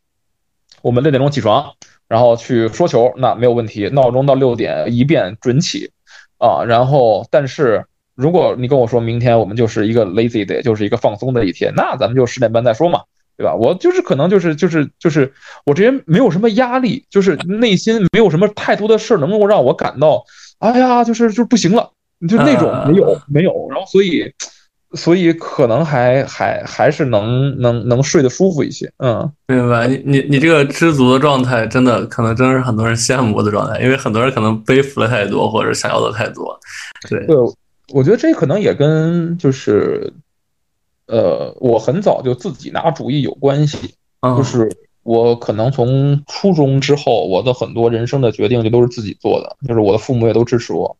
[0.82, 1.72] 我们六点钟起床，
[2.08, 3.88] 然后去说球，那没有问题。
[3.88, 5.90] 闹钟到六点一遍准起，
[6.38, 7.84] 啊，然后但是
[8.14, 13.02] 如果你跟我说明天我们就是一个 lazy day，就是一个放松的一天，那咱们就十点半再说嘛，
[13.36, 13.54] 对吧？
[13.54, 15.32] 我就是可能就是就是就是
[15.64, 20.24] 我这人没有什么压力，就是内心没有什么太多的事儿能够让我感到，
[20.58, 21.90] 哎呀，就是就是不行了。
[22.28, 24.32] 就那种没有没有，然后所以。
[24.94, 29.88] 所以可能还还还是能能能睡得舒服一些，嗯，明白。
[29.88, 36.58] 你你你这个知足的状态，真的可能真的是很多人羡慕的状态，因为很多人可能背负了太多，或者想要的太多。
[37.08, 37.36] 对对，
[37.94, 40.12] 我觉得这可能也跟就是，
[41.06, 43.94] 呃，我很早就自己拿主意有关系。
[44.36, 44.70] 就是
[45.04, 50.94] 我可能从初中之后，我的很多人生的决定就都是自己做的，就是我的父母也都支持我。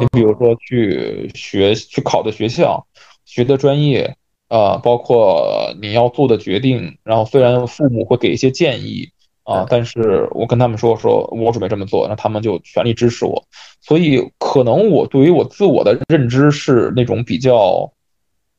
[0.00, 2.86] 你比如说去学去考的学校。
[3.34, 4.16] 学的专业，
[4.46, 9.08] 啊，包括你要做的决定，然后虽然父母会给一些建议
[9.42, 13.42] 啊，但是我跟他们说说，我准备这么做，那他们就全力支持我。
[13.80, 17.90] 所以可能我对于我自我的认知是那种比较，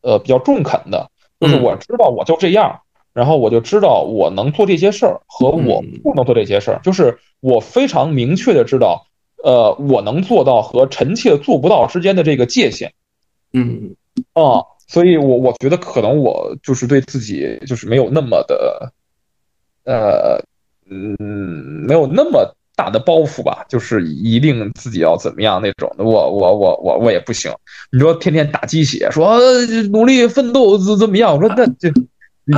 [0.01, 2.81] 呃，比较中肯的，就是我知道我就这样，
[3.13, 9.07] 然后我就知道我能做这些事儿和我不能做这些事儿，就是我非常明确的知道，
[9.41, 12.91] 呃，我能做到和臣妾做不到之间的这个界限，
[13.53, 13.95] 嗯。
[14.35, 18.93] 哦，所以，我我觉得可能我就是对自己就是没有那么的，
[19.85, 20.39] 呃，
[20.89, 27.51] 嗯，没有那么大的包袱吧，就是一定自己要怎么样那种的，我我我我我也不行。
[27.91, 29.39] 你说天天打鸡血，说
[29.91, 31.33] 努力奋斗怎怎么样？
[31.33, 31.89] 我说那这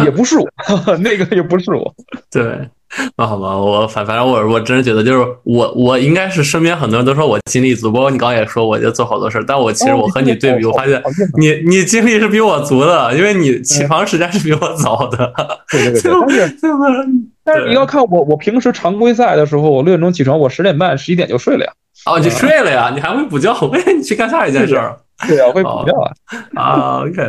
[0.04, 0.50] 也不是我，
[1.00, 1.96] 那个也不是我，
[2.32, 2.70] 对。
[3.18, 11.02] 那好吧，我反反正我我真是觉得就是我我应该是身边很多人都说我精力足，包括你刚刚也说我就做好多事儿，但我其实我和你对比，我发现
[11.38, 15.34] 你你精力是比我足的，因为你起床时间是比我早的。
[15.70, 16.12] 对对对，
[16.62, 17.10] 但是
[17.44, 21.72] 但是你要看我我平时常规赛的时候，我六点钟起床，我十点半十一点就睡了呀。
[22.06, 22.90] 哦，你睡了呀？
[22.94, 23.54] 你还会补觉？
[23.62, 24.98] 我你去干下一件事儿？
[25.28, 26.12] 对呀，会补觉啊。
[26.56, 27.22] 啊，OK，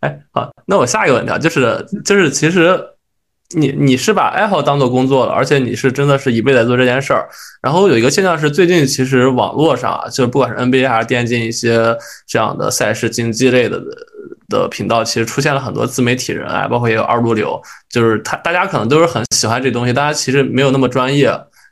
[0.00, 2.78] 哎，好，那我下一个问题啊，就是就是其实。
[3.54, 7.28] 你你是把爱好当做工作了，而且你是真的是一辈子做这件事儿。
[7.62, 11.96] 然后有一个现象是，最近其实网络上啊，就不管是 NBA 还是电竞一些
[12.26, 13.80] 这样的赛事竞技类的
[14.48, 21.30] 的频道，其实出现了很多自媒体人啊，包括也有二路流，就是他大家可能都是很喜欢这东西，大家其实没有那么专业。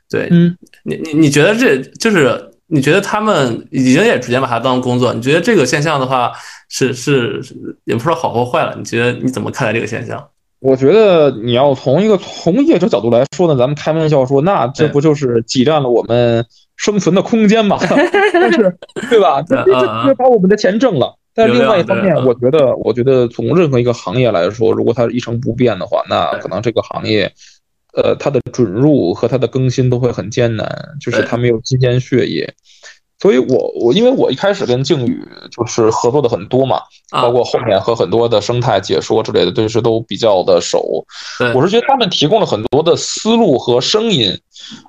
[0.09, 5.13] 对，嗯，你你你觉得这就是你觉得他们已经也逐渐把它当工作？
[5.13, 6.31] 你觉得这个现象的话
[6.69, 7.41] 是是
[7.85, 8.75] 也不说好或坏了？
[8.77, 10.25] 你觉得你怎么看待这个现象？
[10.59, 16.45] 我觉得你要从一个从业者角度来说呢，咱们开玩笑说，那这不就是挤占了我们
[16.75, 17.77] 生存的空间吗？
[18.33, 18.77] 但是，
[19.09, 19.41] 对吧？
[19.47, 21.15] 这这把我们的钱挣了。
[21.33, 27.31] 但另外一方面，我觉得，我觉得从任何一个行业来说，如果它一成不变的话，那可能这个行业，
[27.93, 32.53] 呃，它的准入和它的更新都会很艰难，就是它没有新鲜血液。
[33.17, 36.81] 所以，我我因为我一开始跟靖宇就是合作的很多嘛，
[37.11, 41.05] 包括后面和很多的生态解说之类的，就是都比较的熟。
[41.55, 44.37] 我是觉得他们提供了很多的思路和声音，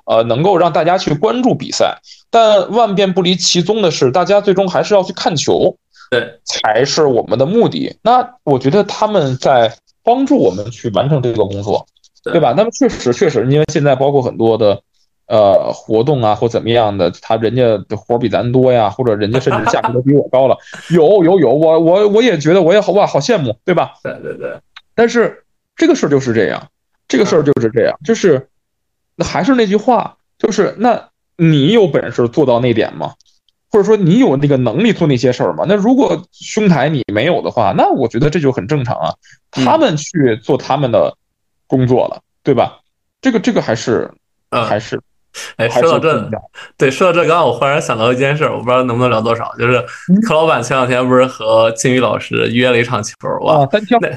[0.05, 1.97] 呃，能够让大家去关注比赛。
[2.29, 5.73] 但万变不离其宗的是，大家最终还是要去看球，
[6.11, 7.97] 对，才是我们的目的。
[8.03, 9.73] 那我觉得他们在
[10.03, 11.87] 帮助我们去完成这个工作，
[12.25, 12.53] 对吧？
[12.57, 14.81] 那么确实确实，因为现在包括很多的。
[15.27, 20.57] 呃，活动啊，或怎么样的，他人家的活比咱多呀，或者人家甚至价格都比我高了。
[20.89, 23.95] 有有有，我我我也觉得我也好哇，好羡慕，对吧？
[24.01, 24.57] 对对对。
[24.95, 25.43] 但是
[25.75, 26.69] 这个事儿就是这样，
[27.09, 28.47] 这个事儿就是这样，就是
[29.17, 33.13] 那还是那句话，就是那你有本事做到那点吗？
[33.69, 35.65] 或者说你有那个能力做那些事儿吗？
[35.67, 39.13] 那如果兄台你没有的话，那我觉得这就很正常啊。
[39.51, 41.17] 他们去做他们的
[41.67, 42.79] 工作了，对吧？
[43.19, 44.09] 这个这个还是
[44.51, 44.97] 还是。
[45.57, 46.29] 哎，说到这，
[46.77, 49.83] 对，说到这，刚刚我忽然想到一件事，我不知道能不能聊多少，就是
[50.27, 54.09] 柯老板前两天不是和金宇老师约了一场球，哇，单挑，那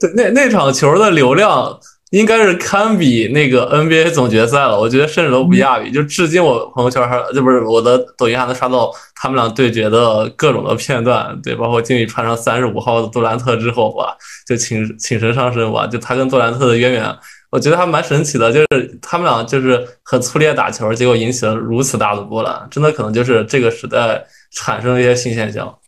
[0.00, 1.78] 对那那场球的流量
[2.10, 14.16] 应该是堪比那个 NBA 总决赛了，我觉得甚至都不亚于，就至今我朋友圈还这不是我的抖音还能刷到他们俩对决的各种的片段，对，包括金宇穿上三十五号的杜兰特之后，哇，
[14.46, 17.14] 就请请神上身，哇，就他跟杜兰特的渊源。
[17.50, 25.78] 我觉得还蛮神奇的，就是他们俩就是很粗略打球，结果引起了如此大的波澜，真的可能就是这个时代产生了一些新现象。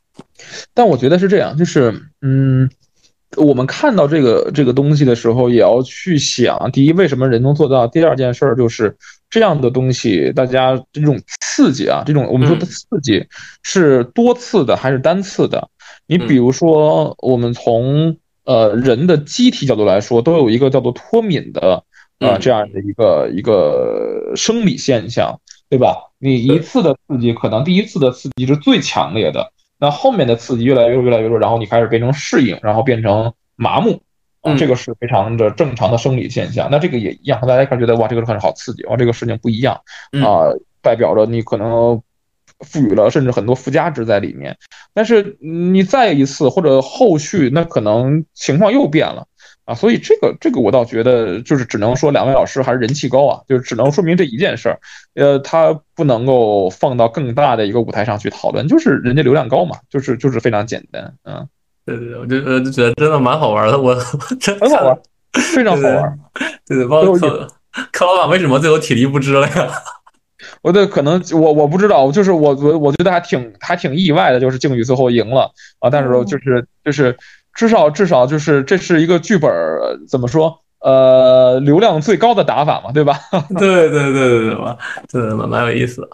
[0.73, 1.93] 但我觉得是这样，就是
[2.23, 2.70] 嗯，
[3.37, 7.87] 我们看到这个这个东西的时候，也要去想：第一，为什么人能做到？
[7.87, 8.97] 第二件事儿就是
[9.28, 13.27] 这样的东西，大家这种刺激啊，这种我们说的刺激
[13.62, 15.69] 是多次的还是单次的？
[16.07, 18.16] 你比如说，我们从
[18.51, 21.85] 呃，人的机体角度来说，都有一个叫做脱敏的
[22.19, 26.11] 啊这样的一个一个生理现象，对吧？
[26.19, 34.03] 你一次的刺激，可能第一次的刺激是最强烈的，那后面的刺激越来越弱，越来越弱，然后你开始变成适应，然后变成麻木，
[34.43, 36.69] 啊，这个是非常的正常的生理现象。
[36.73, 39.81] 那这个也一样，大家一看觉得哇，这个很好刺激，哇，这个事情不一样
[40.25, 40.51] 啊，
[40.83, 42.03] 代表着你可能
[42.61, 44.57] 赋予了甚至很多附加值在里面。
[44.95, 49.27] 但是你再一次或者后续，那可能情况又变了
[49.65, 49.74] 啊。
[49.74, 54.78] 所以这个这个我倒觉得就是只能说两位老师还是人气高啊，就是只能说明这一件事儿。
[55.15, 61.49] 呃，他不能够放到更大的一个舞台上去讨论，就是人家流量高嘛，就是就是非常简单，嗯。
[61.87, 63.95] 对对对，我就觉得真的蛮好玩的，我
[64.39, 64.99] 真很好玩，
[65.32, 66.19] 非常好玩。
[66.66, 67.19] 对对，包括
[67.91, 69.69] 柯老板为什么最后体力不支了呀？
[70.62, 77.16] 我的可能我我不知道，就是我我我觉得还挺还挺意外的，就是靖宇最后赢了啊，但是就是就是
[77.55, 79.51] 至少至少就是这是一个剧本
[80.09, 83.19] 怎么说呃流量最高的打法嘛，对吧？
[83.59, 84.77] 对对对对对吧？
[85.11, 86.09] 对蛮蛮有意思的。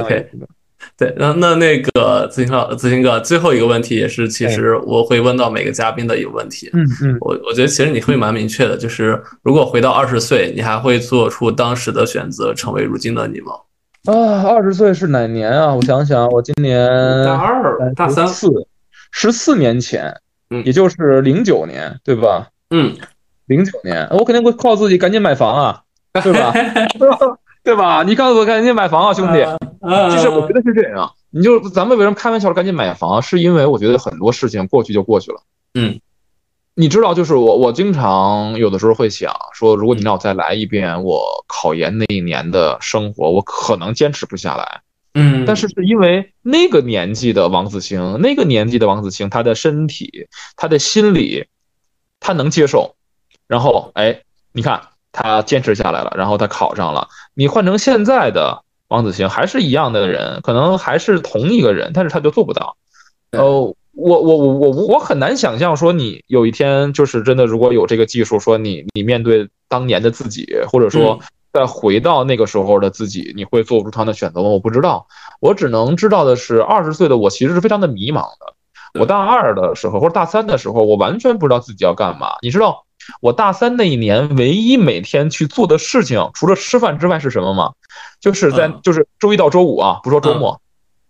[0.00, 0.28] OK。
[0.96, 6.68] 对，那那那个子行老，子行哥，最后一个问题也是，其实我会问到每个嘉宾的一个问题。
[6.74, 13.52] 嗯嗯，我我觉得其实你会蛮明确的，就是如果回到二十岁，你还会做出当时的选择，成为如今的你吗？
[14.06, 15.74] 啊，二十岁是哪年啊？
[15.74, 16.88] 我想想，我今年
[17.24, 18.48] 大二、大三、四，
[19.10, 20.14] 十四年前，
[20.50, 22.48] 嗯，也就是零九年，对吧？
[22.70, 22.96] 嗯，
[23.46, 25.82] 零九年，我肯定会靠自己赶紧买房啊，
[26.22, 26.52] 对吧？
[27.62, 28.02] 对吧？
[28.02, 29.44] 你告诉我赶紧买房啊，兄弟！
[30.10, 33.20] 其实我觉得是这样，你就咱们为什么开玩笑赶紧买房？
[33.20, 35.42] 是因为我觉得很多事情过去就过去了。
[35.74, 36.00] 嗯，
[36.80, 44.80] 你知道，就是我我经常有的时候会想说，如果你让我再来一遍我考研那一年的生活，我可能坚持不下来。
[45.12, 50.26] 嗯，但是是因为那个年纪的王子清，那个年纪的王子清，他的身体、
[50.56, 51.46] 他的心理，
[52.18, 52.94] 他能接受。
[53.46, 54.80] 然后，哎，你看。
[55.12, 57.08] 他坚持下来了，然后他考上了。
[57.34, 62.76] 你换成现在的王子晴，还是一样的人，可能还是同一个人，但是他就做不到。
[63.32, 71.18] 呃，我我我我我很难想象说你有一天就是真的，如果有这个技术，说你你面对当年的自己，或者说
[71.52, 74.48] 再回到那个时候的自己，你会做出同样的选择吗？
[74.48, 75.06] 我不知道，
[75.40, 78.54] 我只能知道的是，二十岁的我其实是非常的迷茫的。
[78.98, 82.30] 我大二的时候或者大三的时候，我完全不知道自己要干嘛。
[82.42, 82.84] 你知道？
[83.20, 87.72] 我大三那一年，唯一每天去做的事情，除了吃饭之外是什么吗？
[88.20, 90.60] 就是在就是周一到周五啊，不说周末，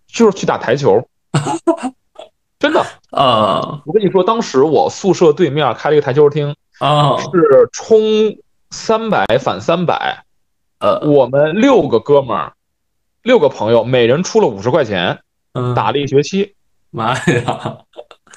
[0.07, 1.07] 就是去打台球。
[2.61, 2.81] 真的
[3.11, 3.83] 啊！
[3.87, 7.99] 我跟你说，当时我宿舍对面开了一个台球厅啊，是充
[8.71, 10.25] 三百返三百，
[10.79, 12.53] 呃，我们六个哥们儿，
[13.23, 15.19] 六个朋友，每人出了五十块钱，
[15.75, 16.55] 打了一学期。
[16.93, 17.79] 妈呀！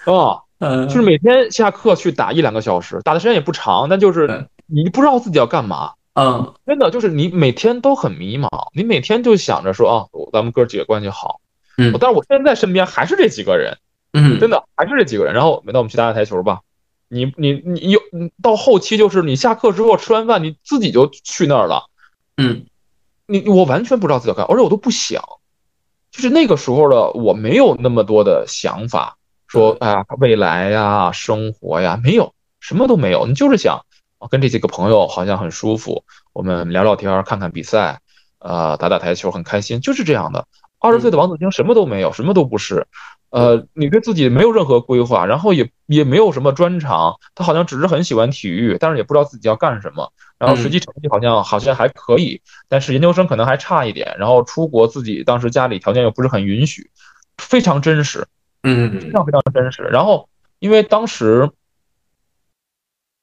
[0.05, 0.39] 啊！
[0.59, 5.91] 就是每天下课去打一两个小时，打的时间也不长，但就是你不知道自己要干嘛。
[6.13, 9.95] 嗯，真的就是你每天都很迷茫，你每天就想着说啊，
[10.31, 11.41] 咱们哥几个关系好。
[11.77, 13.77] 嗯，但是我现在身边还是这几个人。
[14.13, 15.33] 嗯，真的还是这几个人。
[15.33, 16.61] 然后，那我们去打打台球吧。
[17.09, 17.99] 你你你有
[18.41, 21.89] 到后期就是你下课之后吃完饭，你自己就去那儿了。
[22.37, 22.65] 嗯，
[23.27, 25.21] 你我完全不知道自己要干，而且我都不想。
[26.11, 29.17] 就是那个时候的我没有那么多的想法。
[29.45, 33.85] 说哎呀，未来呀，生活呀，没有什么都没有，你就是想
[34.31, 37.99] 跟这几个朋友好像很舒服，我们聊聊天，看看比赛，
[38.39, 40.47] 呃，打打台球，很开心，就是这样的。
[40.79, 42.87] 二十岁的王子清什么都没有，什么都不是，
[43.33, 52.39] 呃，你对自己没有任何规划，然后也也没有什么专长，他好像只是很喜欢体育，但是也不知道自己要干什么，然后实际成绩好像好像还可以，
[52.69, 56.91] 但是研究生可能还差一点，然后出国自己当时家里条件又不是很允许，
[57.39, 58.27] 非常真实。
[58.61, 59.81] 嗯，非常非常真实。
[59.81, 60.29] 然后，
[60.59, 61.49] 因为当时，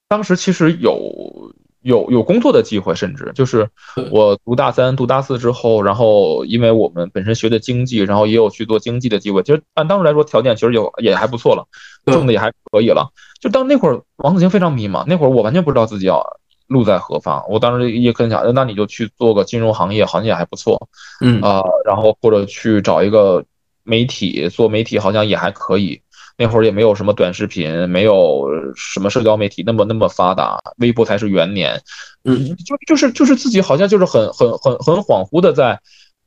[0.08, 3.68] 当时其实有有有工作的机会，甚至就是
[4.10, 9.42] 我读大三、读大四之后，然后因为我们本身学的经济，然后也有去做经济的机会。
[9.42, 11.66] 其实按当时来说，条件其实有也还不错了，
[12.06, 13.10] 挣的也还可以了。
[13.40, 16.22] 就当那会儿，王子晴非常迷茫，那会儿我完全不知道自己要
[16.66, 17.44] 路在何方。
[17.48, 20.88] 我当时也很想，那你就去做个金融行业，好像也还不错。
[21.20, 23.44] 嗯啊，然后或者去找一个。
[23.82, 26.00] 媒体做媒体好像也还可以，
[26.40, 31.78] 那会儿也没有什么短视频，没有什么社交媒体那么那么发达，微博才是元年，
[32.24, 35.78] 嗯，就就是就是自己好像就是很很很很恍惚的在，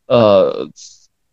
[0.06, 0.70] 呃，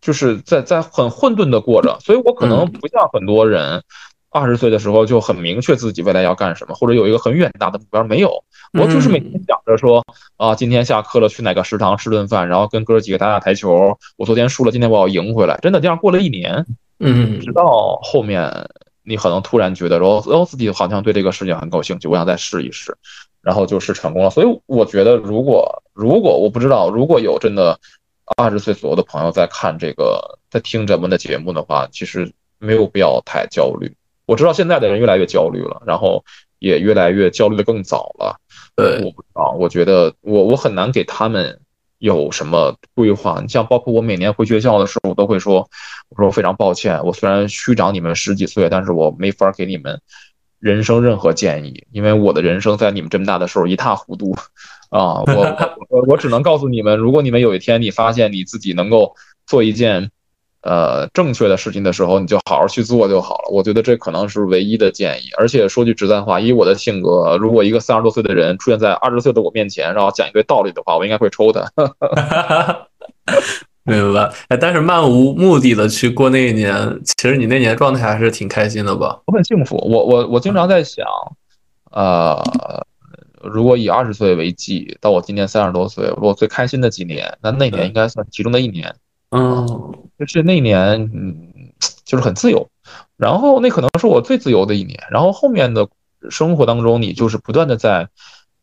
[0.01, 3.83] 就是在在很混沌的过着，所以我可能不像很多人，
[4.31, 8.43] 二十岁的时候就很明确自己未来要干什么，或者有一个很远大的目标，没有。
[8.79, 10.05] 我就是每天想着说
[10.37, 13.97] 啊，今天下课了去哪个食堂吃顿饭，然后跟哥几个打打台球。
[14.15, 15.57] 我昨天输了，今天我要赢回来。
[15.61, 16.65] 真的这样过了一年，
[16.99, 18.69] 嗯，直到后面
[19.03, 22.95] 你可能突然觉得说，哦，自己好像对这个事情很感兴趣，我想再试一试，
[23.41, 24.29] 然后就是成功了。
[24.29, 27.77] 所以我觉得，如果如果我不知道，如果有真的
[28.37, 33.93] 二十岁左右的朋友在看这个，在听咱们的节目的话，其实没有必要太焦虑。
[34.31, 36.23] 我知道现在的人越来越焦虑了，然后
[36.59, 38.39] 也越来越焦虑的更早了。
[38.77, 41.59] 对，我不知道，我觉得我我很难给他们
[41.99, 43.41] 有什么规划。
[43.41, 45.69] 你像包括我每年回学校的时候，我都会说，
[46.07, 49.99] 我说非常抱歉，我虽然虚长你们十几岁，但是我没法给你们
[50.59, 54.33] 人生任何建议，因为我的人生在你们这么大的时候一塌糊涂
[54.91, 55.23] 啊！
[55.27, 55.57] 我
[55.91, 59.13] 我我只能告诉你们，如果你们有一天你发现你自己能够
[59.45, 60.09] 做一件。
[60.63, 63.49] 呃，正确的事情的时候，你就好好去做就好了。
[63.51, 65.29] 我觉得这可能是唯一的建议。
[65.37, 71.65] 而且说句实在话，以我的性格，如果一个三十多岁的人出现在二十岁的我面前，然后讲一堆道理的话，我应该会抽他。
[73.83, 74.31] 明白。
[74.49, 79.19] 哎，但是漫无目的的去过那一年，其实你那年状态还是挺开心的吧？
[79.25, 79.75] 我很幸福。
[79.77, 81.03] 我我我经常在想，
[81.89, 82.39] 呃，
[83.41, 88.93] 如果以二十岁为计，到我今年三十多岁，我最开心的几年，那那年应该算其中的一年。
[89.31, 89.65] 嗯，
[90.19, 91.71] 就是那年，嗯，
[92.03, 92.69] 就是很自由，
[93.15, 95.87] 然后那可能是我最自由的一年，然后后面的
[96.29, 98.09] 生活当中，你就是不断的在，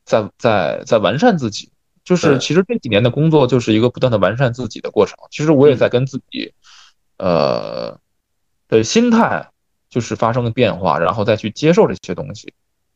[0.05, 1.71] 在在在完善自己，
[2.05, 5.17] 就是其实这几年的工作就是一个不断的完善自己的过程。
[5.31, 6.53] 其实我也在跟自己，
[7.17, 7.99] 呃，
[8.69, 9.49] 的心态
[9.89, 12.53] 就是发生了变化，然后再去接受这些东西，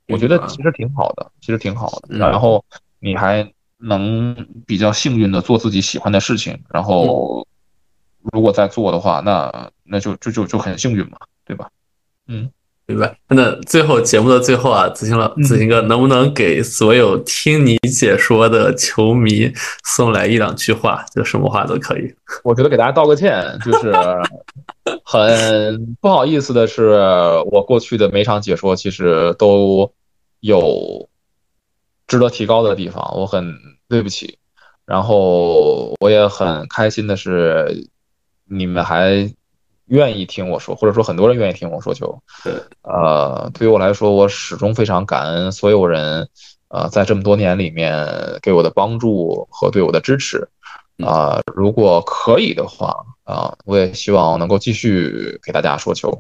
[0.09, 2.19] 我觉得其实挺好的，其实挺好的。
[2.19, 2.63] 然后
[3.01, 7.47] 你还能比较幸运的做自己喜欢的事情，然后。
[8.33, 11.69] 如果在做的话，那那就就就就很幸运嘛，对吧？
[12.29, 12.49] 嗯，
[12.87, 13.19] 明白。
[13.29, 19.53] 那最后节目的最后啊，子欣老子欣哥，能不能给所有听你解说的球迷
[19.85, 21.05] 送来一两句话？
[21.15, 22.15] 就什么话都可以。
[22.45, 23.93] 我觉得给大家道个歉，就是
[25.05, 26.93] 很不好意思的是，
[27.51, 29.93] 我过去的每场解说其实都
[30.41, 31.09] 有
[32.07, 33.53] 值得提高的地方，我很
[33.89, 34.39] 对不起。
[34.87, 37.89] 然后我也很开心的是。
[38.53, 39.33] 你们还
[39.87, 42.23] 愿意听我说，或者说很多人愿意听我说球。
[42.45, 42.53] 对，
[42.83, 46.29] 呃，对于我来说，我始终非常感恩所有人，
[46.69, 48.07] 呃，在这么多年里面
[48.43, 50.49] 给我的帮助和对我的支持。
[51.03, 56.11] 啊，如果可以的话，啊，我也希望能够继续给大家说球。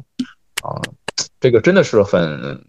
[0.62, 0.80] 啊，
[1.38, 2.64] 这个真的是很，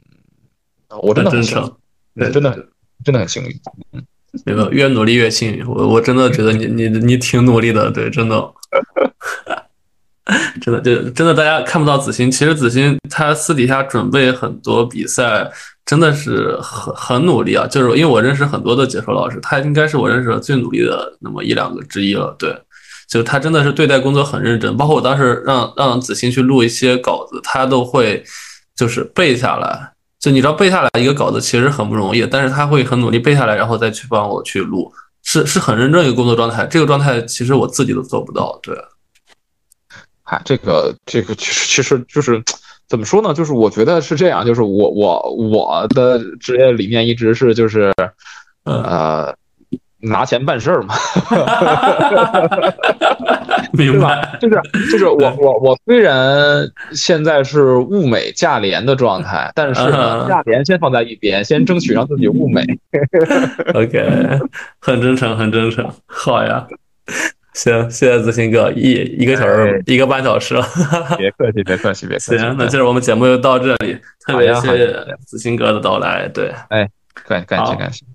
[1.02, 1.77] 我真的很真诚，
[2.15, 2.68] 对，真的
[3.03, 3.60] 真的很幸运。
[3.94, 4.06] 嗯，
[4.45, 4.68] 对吧？
[4.72, 5.65] 越努力越幸运。
[5.68, 8.53] 我我真的觉得你你你挺努力的，对，真的。
[10.61, 12.31] 真的，就真的，大家看不到子欣。
[12.31, 15.51] 其实子欣他私底下准备很多比赛，
[15.85, 17.68] 真的是很很努力啊。
[17.68, 22.34] 就是因为我认识很多的解说老师，他应该是我认识的最努力的那么一两个之一了。
[22.39, 22.57] 对，
[23.10, 24.77] 就他真的是对待工作很认真。
[24.77, 28.23] 包括我当时让让子欣去录一些稿子，他都会
[28.77, 29.93] 就是背下来。
[30.24, 34.90] 就你知道背下来一个稿子其实很不容易，但是他会很努力背下来，然后再去帮我去录，
[35.22, 36.66] 是是很认真一个工作状态。
[36.66, 38.58] 这个状态其实我自己都做不到。
[38.64, 38.74] 对。
[40.22, 42.41] 嗨，这个这个其实其实就是
[42.88, 43.34] 怎么说呢？
[43.34, 47.94] 就是我觉得是这样，就是我我我的职业理念一直是就是
[48.64, 49.36] 呃
[50.00, 50.95] 拿钱办事儿嘛，
[53.78, 54.38] 明白？
[54.40, 59.82] 就是就是我我我虽然现在是物美价廉的状态，但是
[60.28, 62.64] 价廉先放在一边，先争取让自己物美。
[63.74, 64.40] OK，
[64.80, 66.68] 很真诚，很真诚，好呀。
[67.54, 70.64] 行，谢谢子欣哥，一一个小时，一个半小时了。
[71.18, 72.38] 别 客气，别客气，别客气。
[72.38, 74.88] 行，那今儿我们节目就到这里，特别谢谢
[75.26, 76.28] 子欣哥的到来。
[76.28, 76.88] 对，哎，
[77.28, 78.06] 感感谢感谢。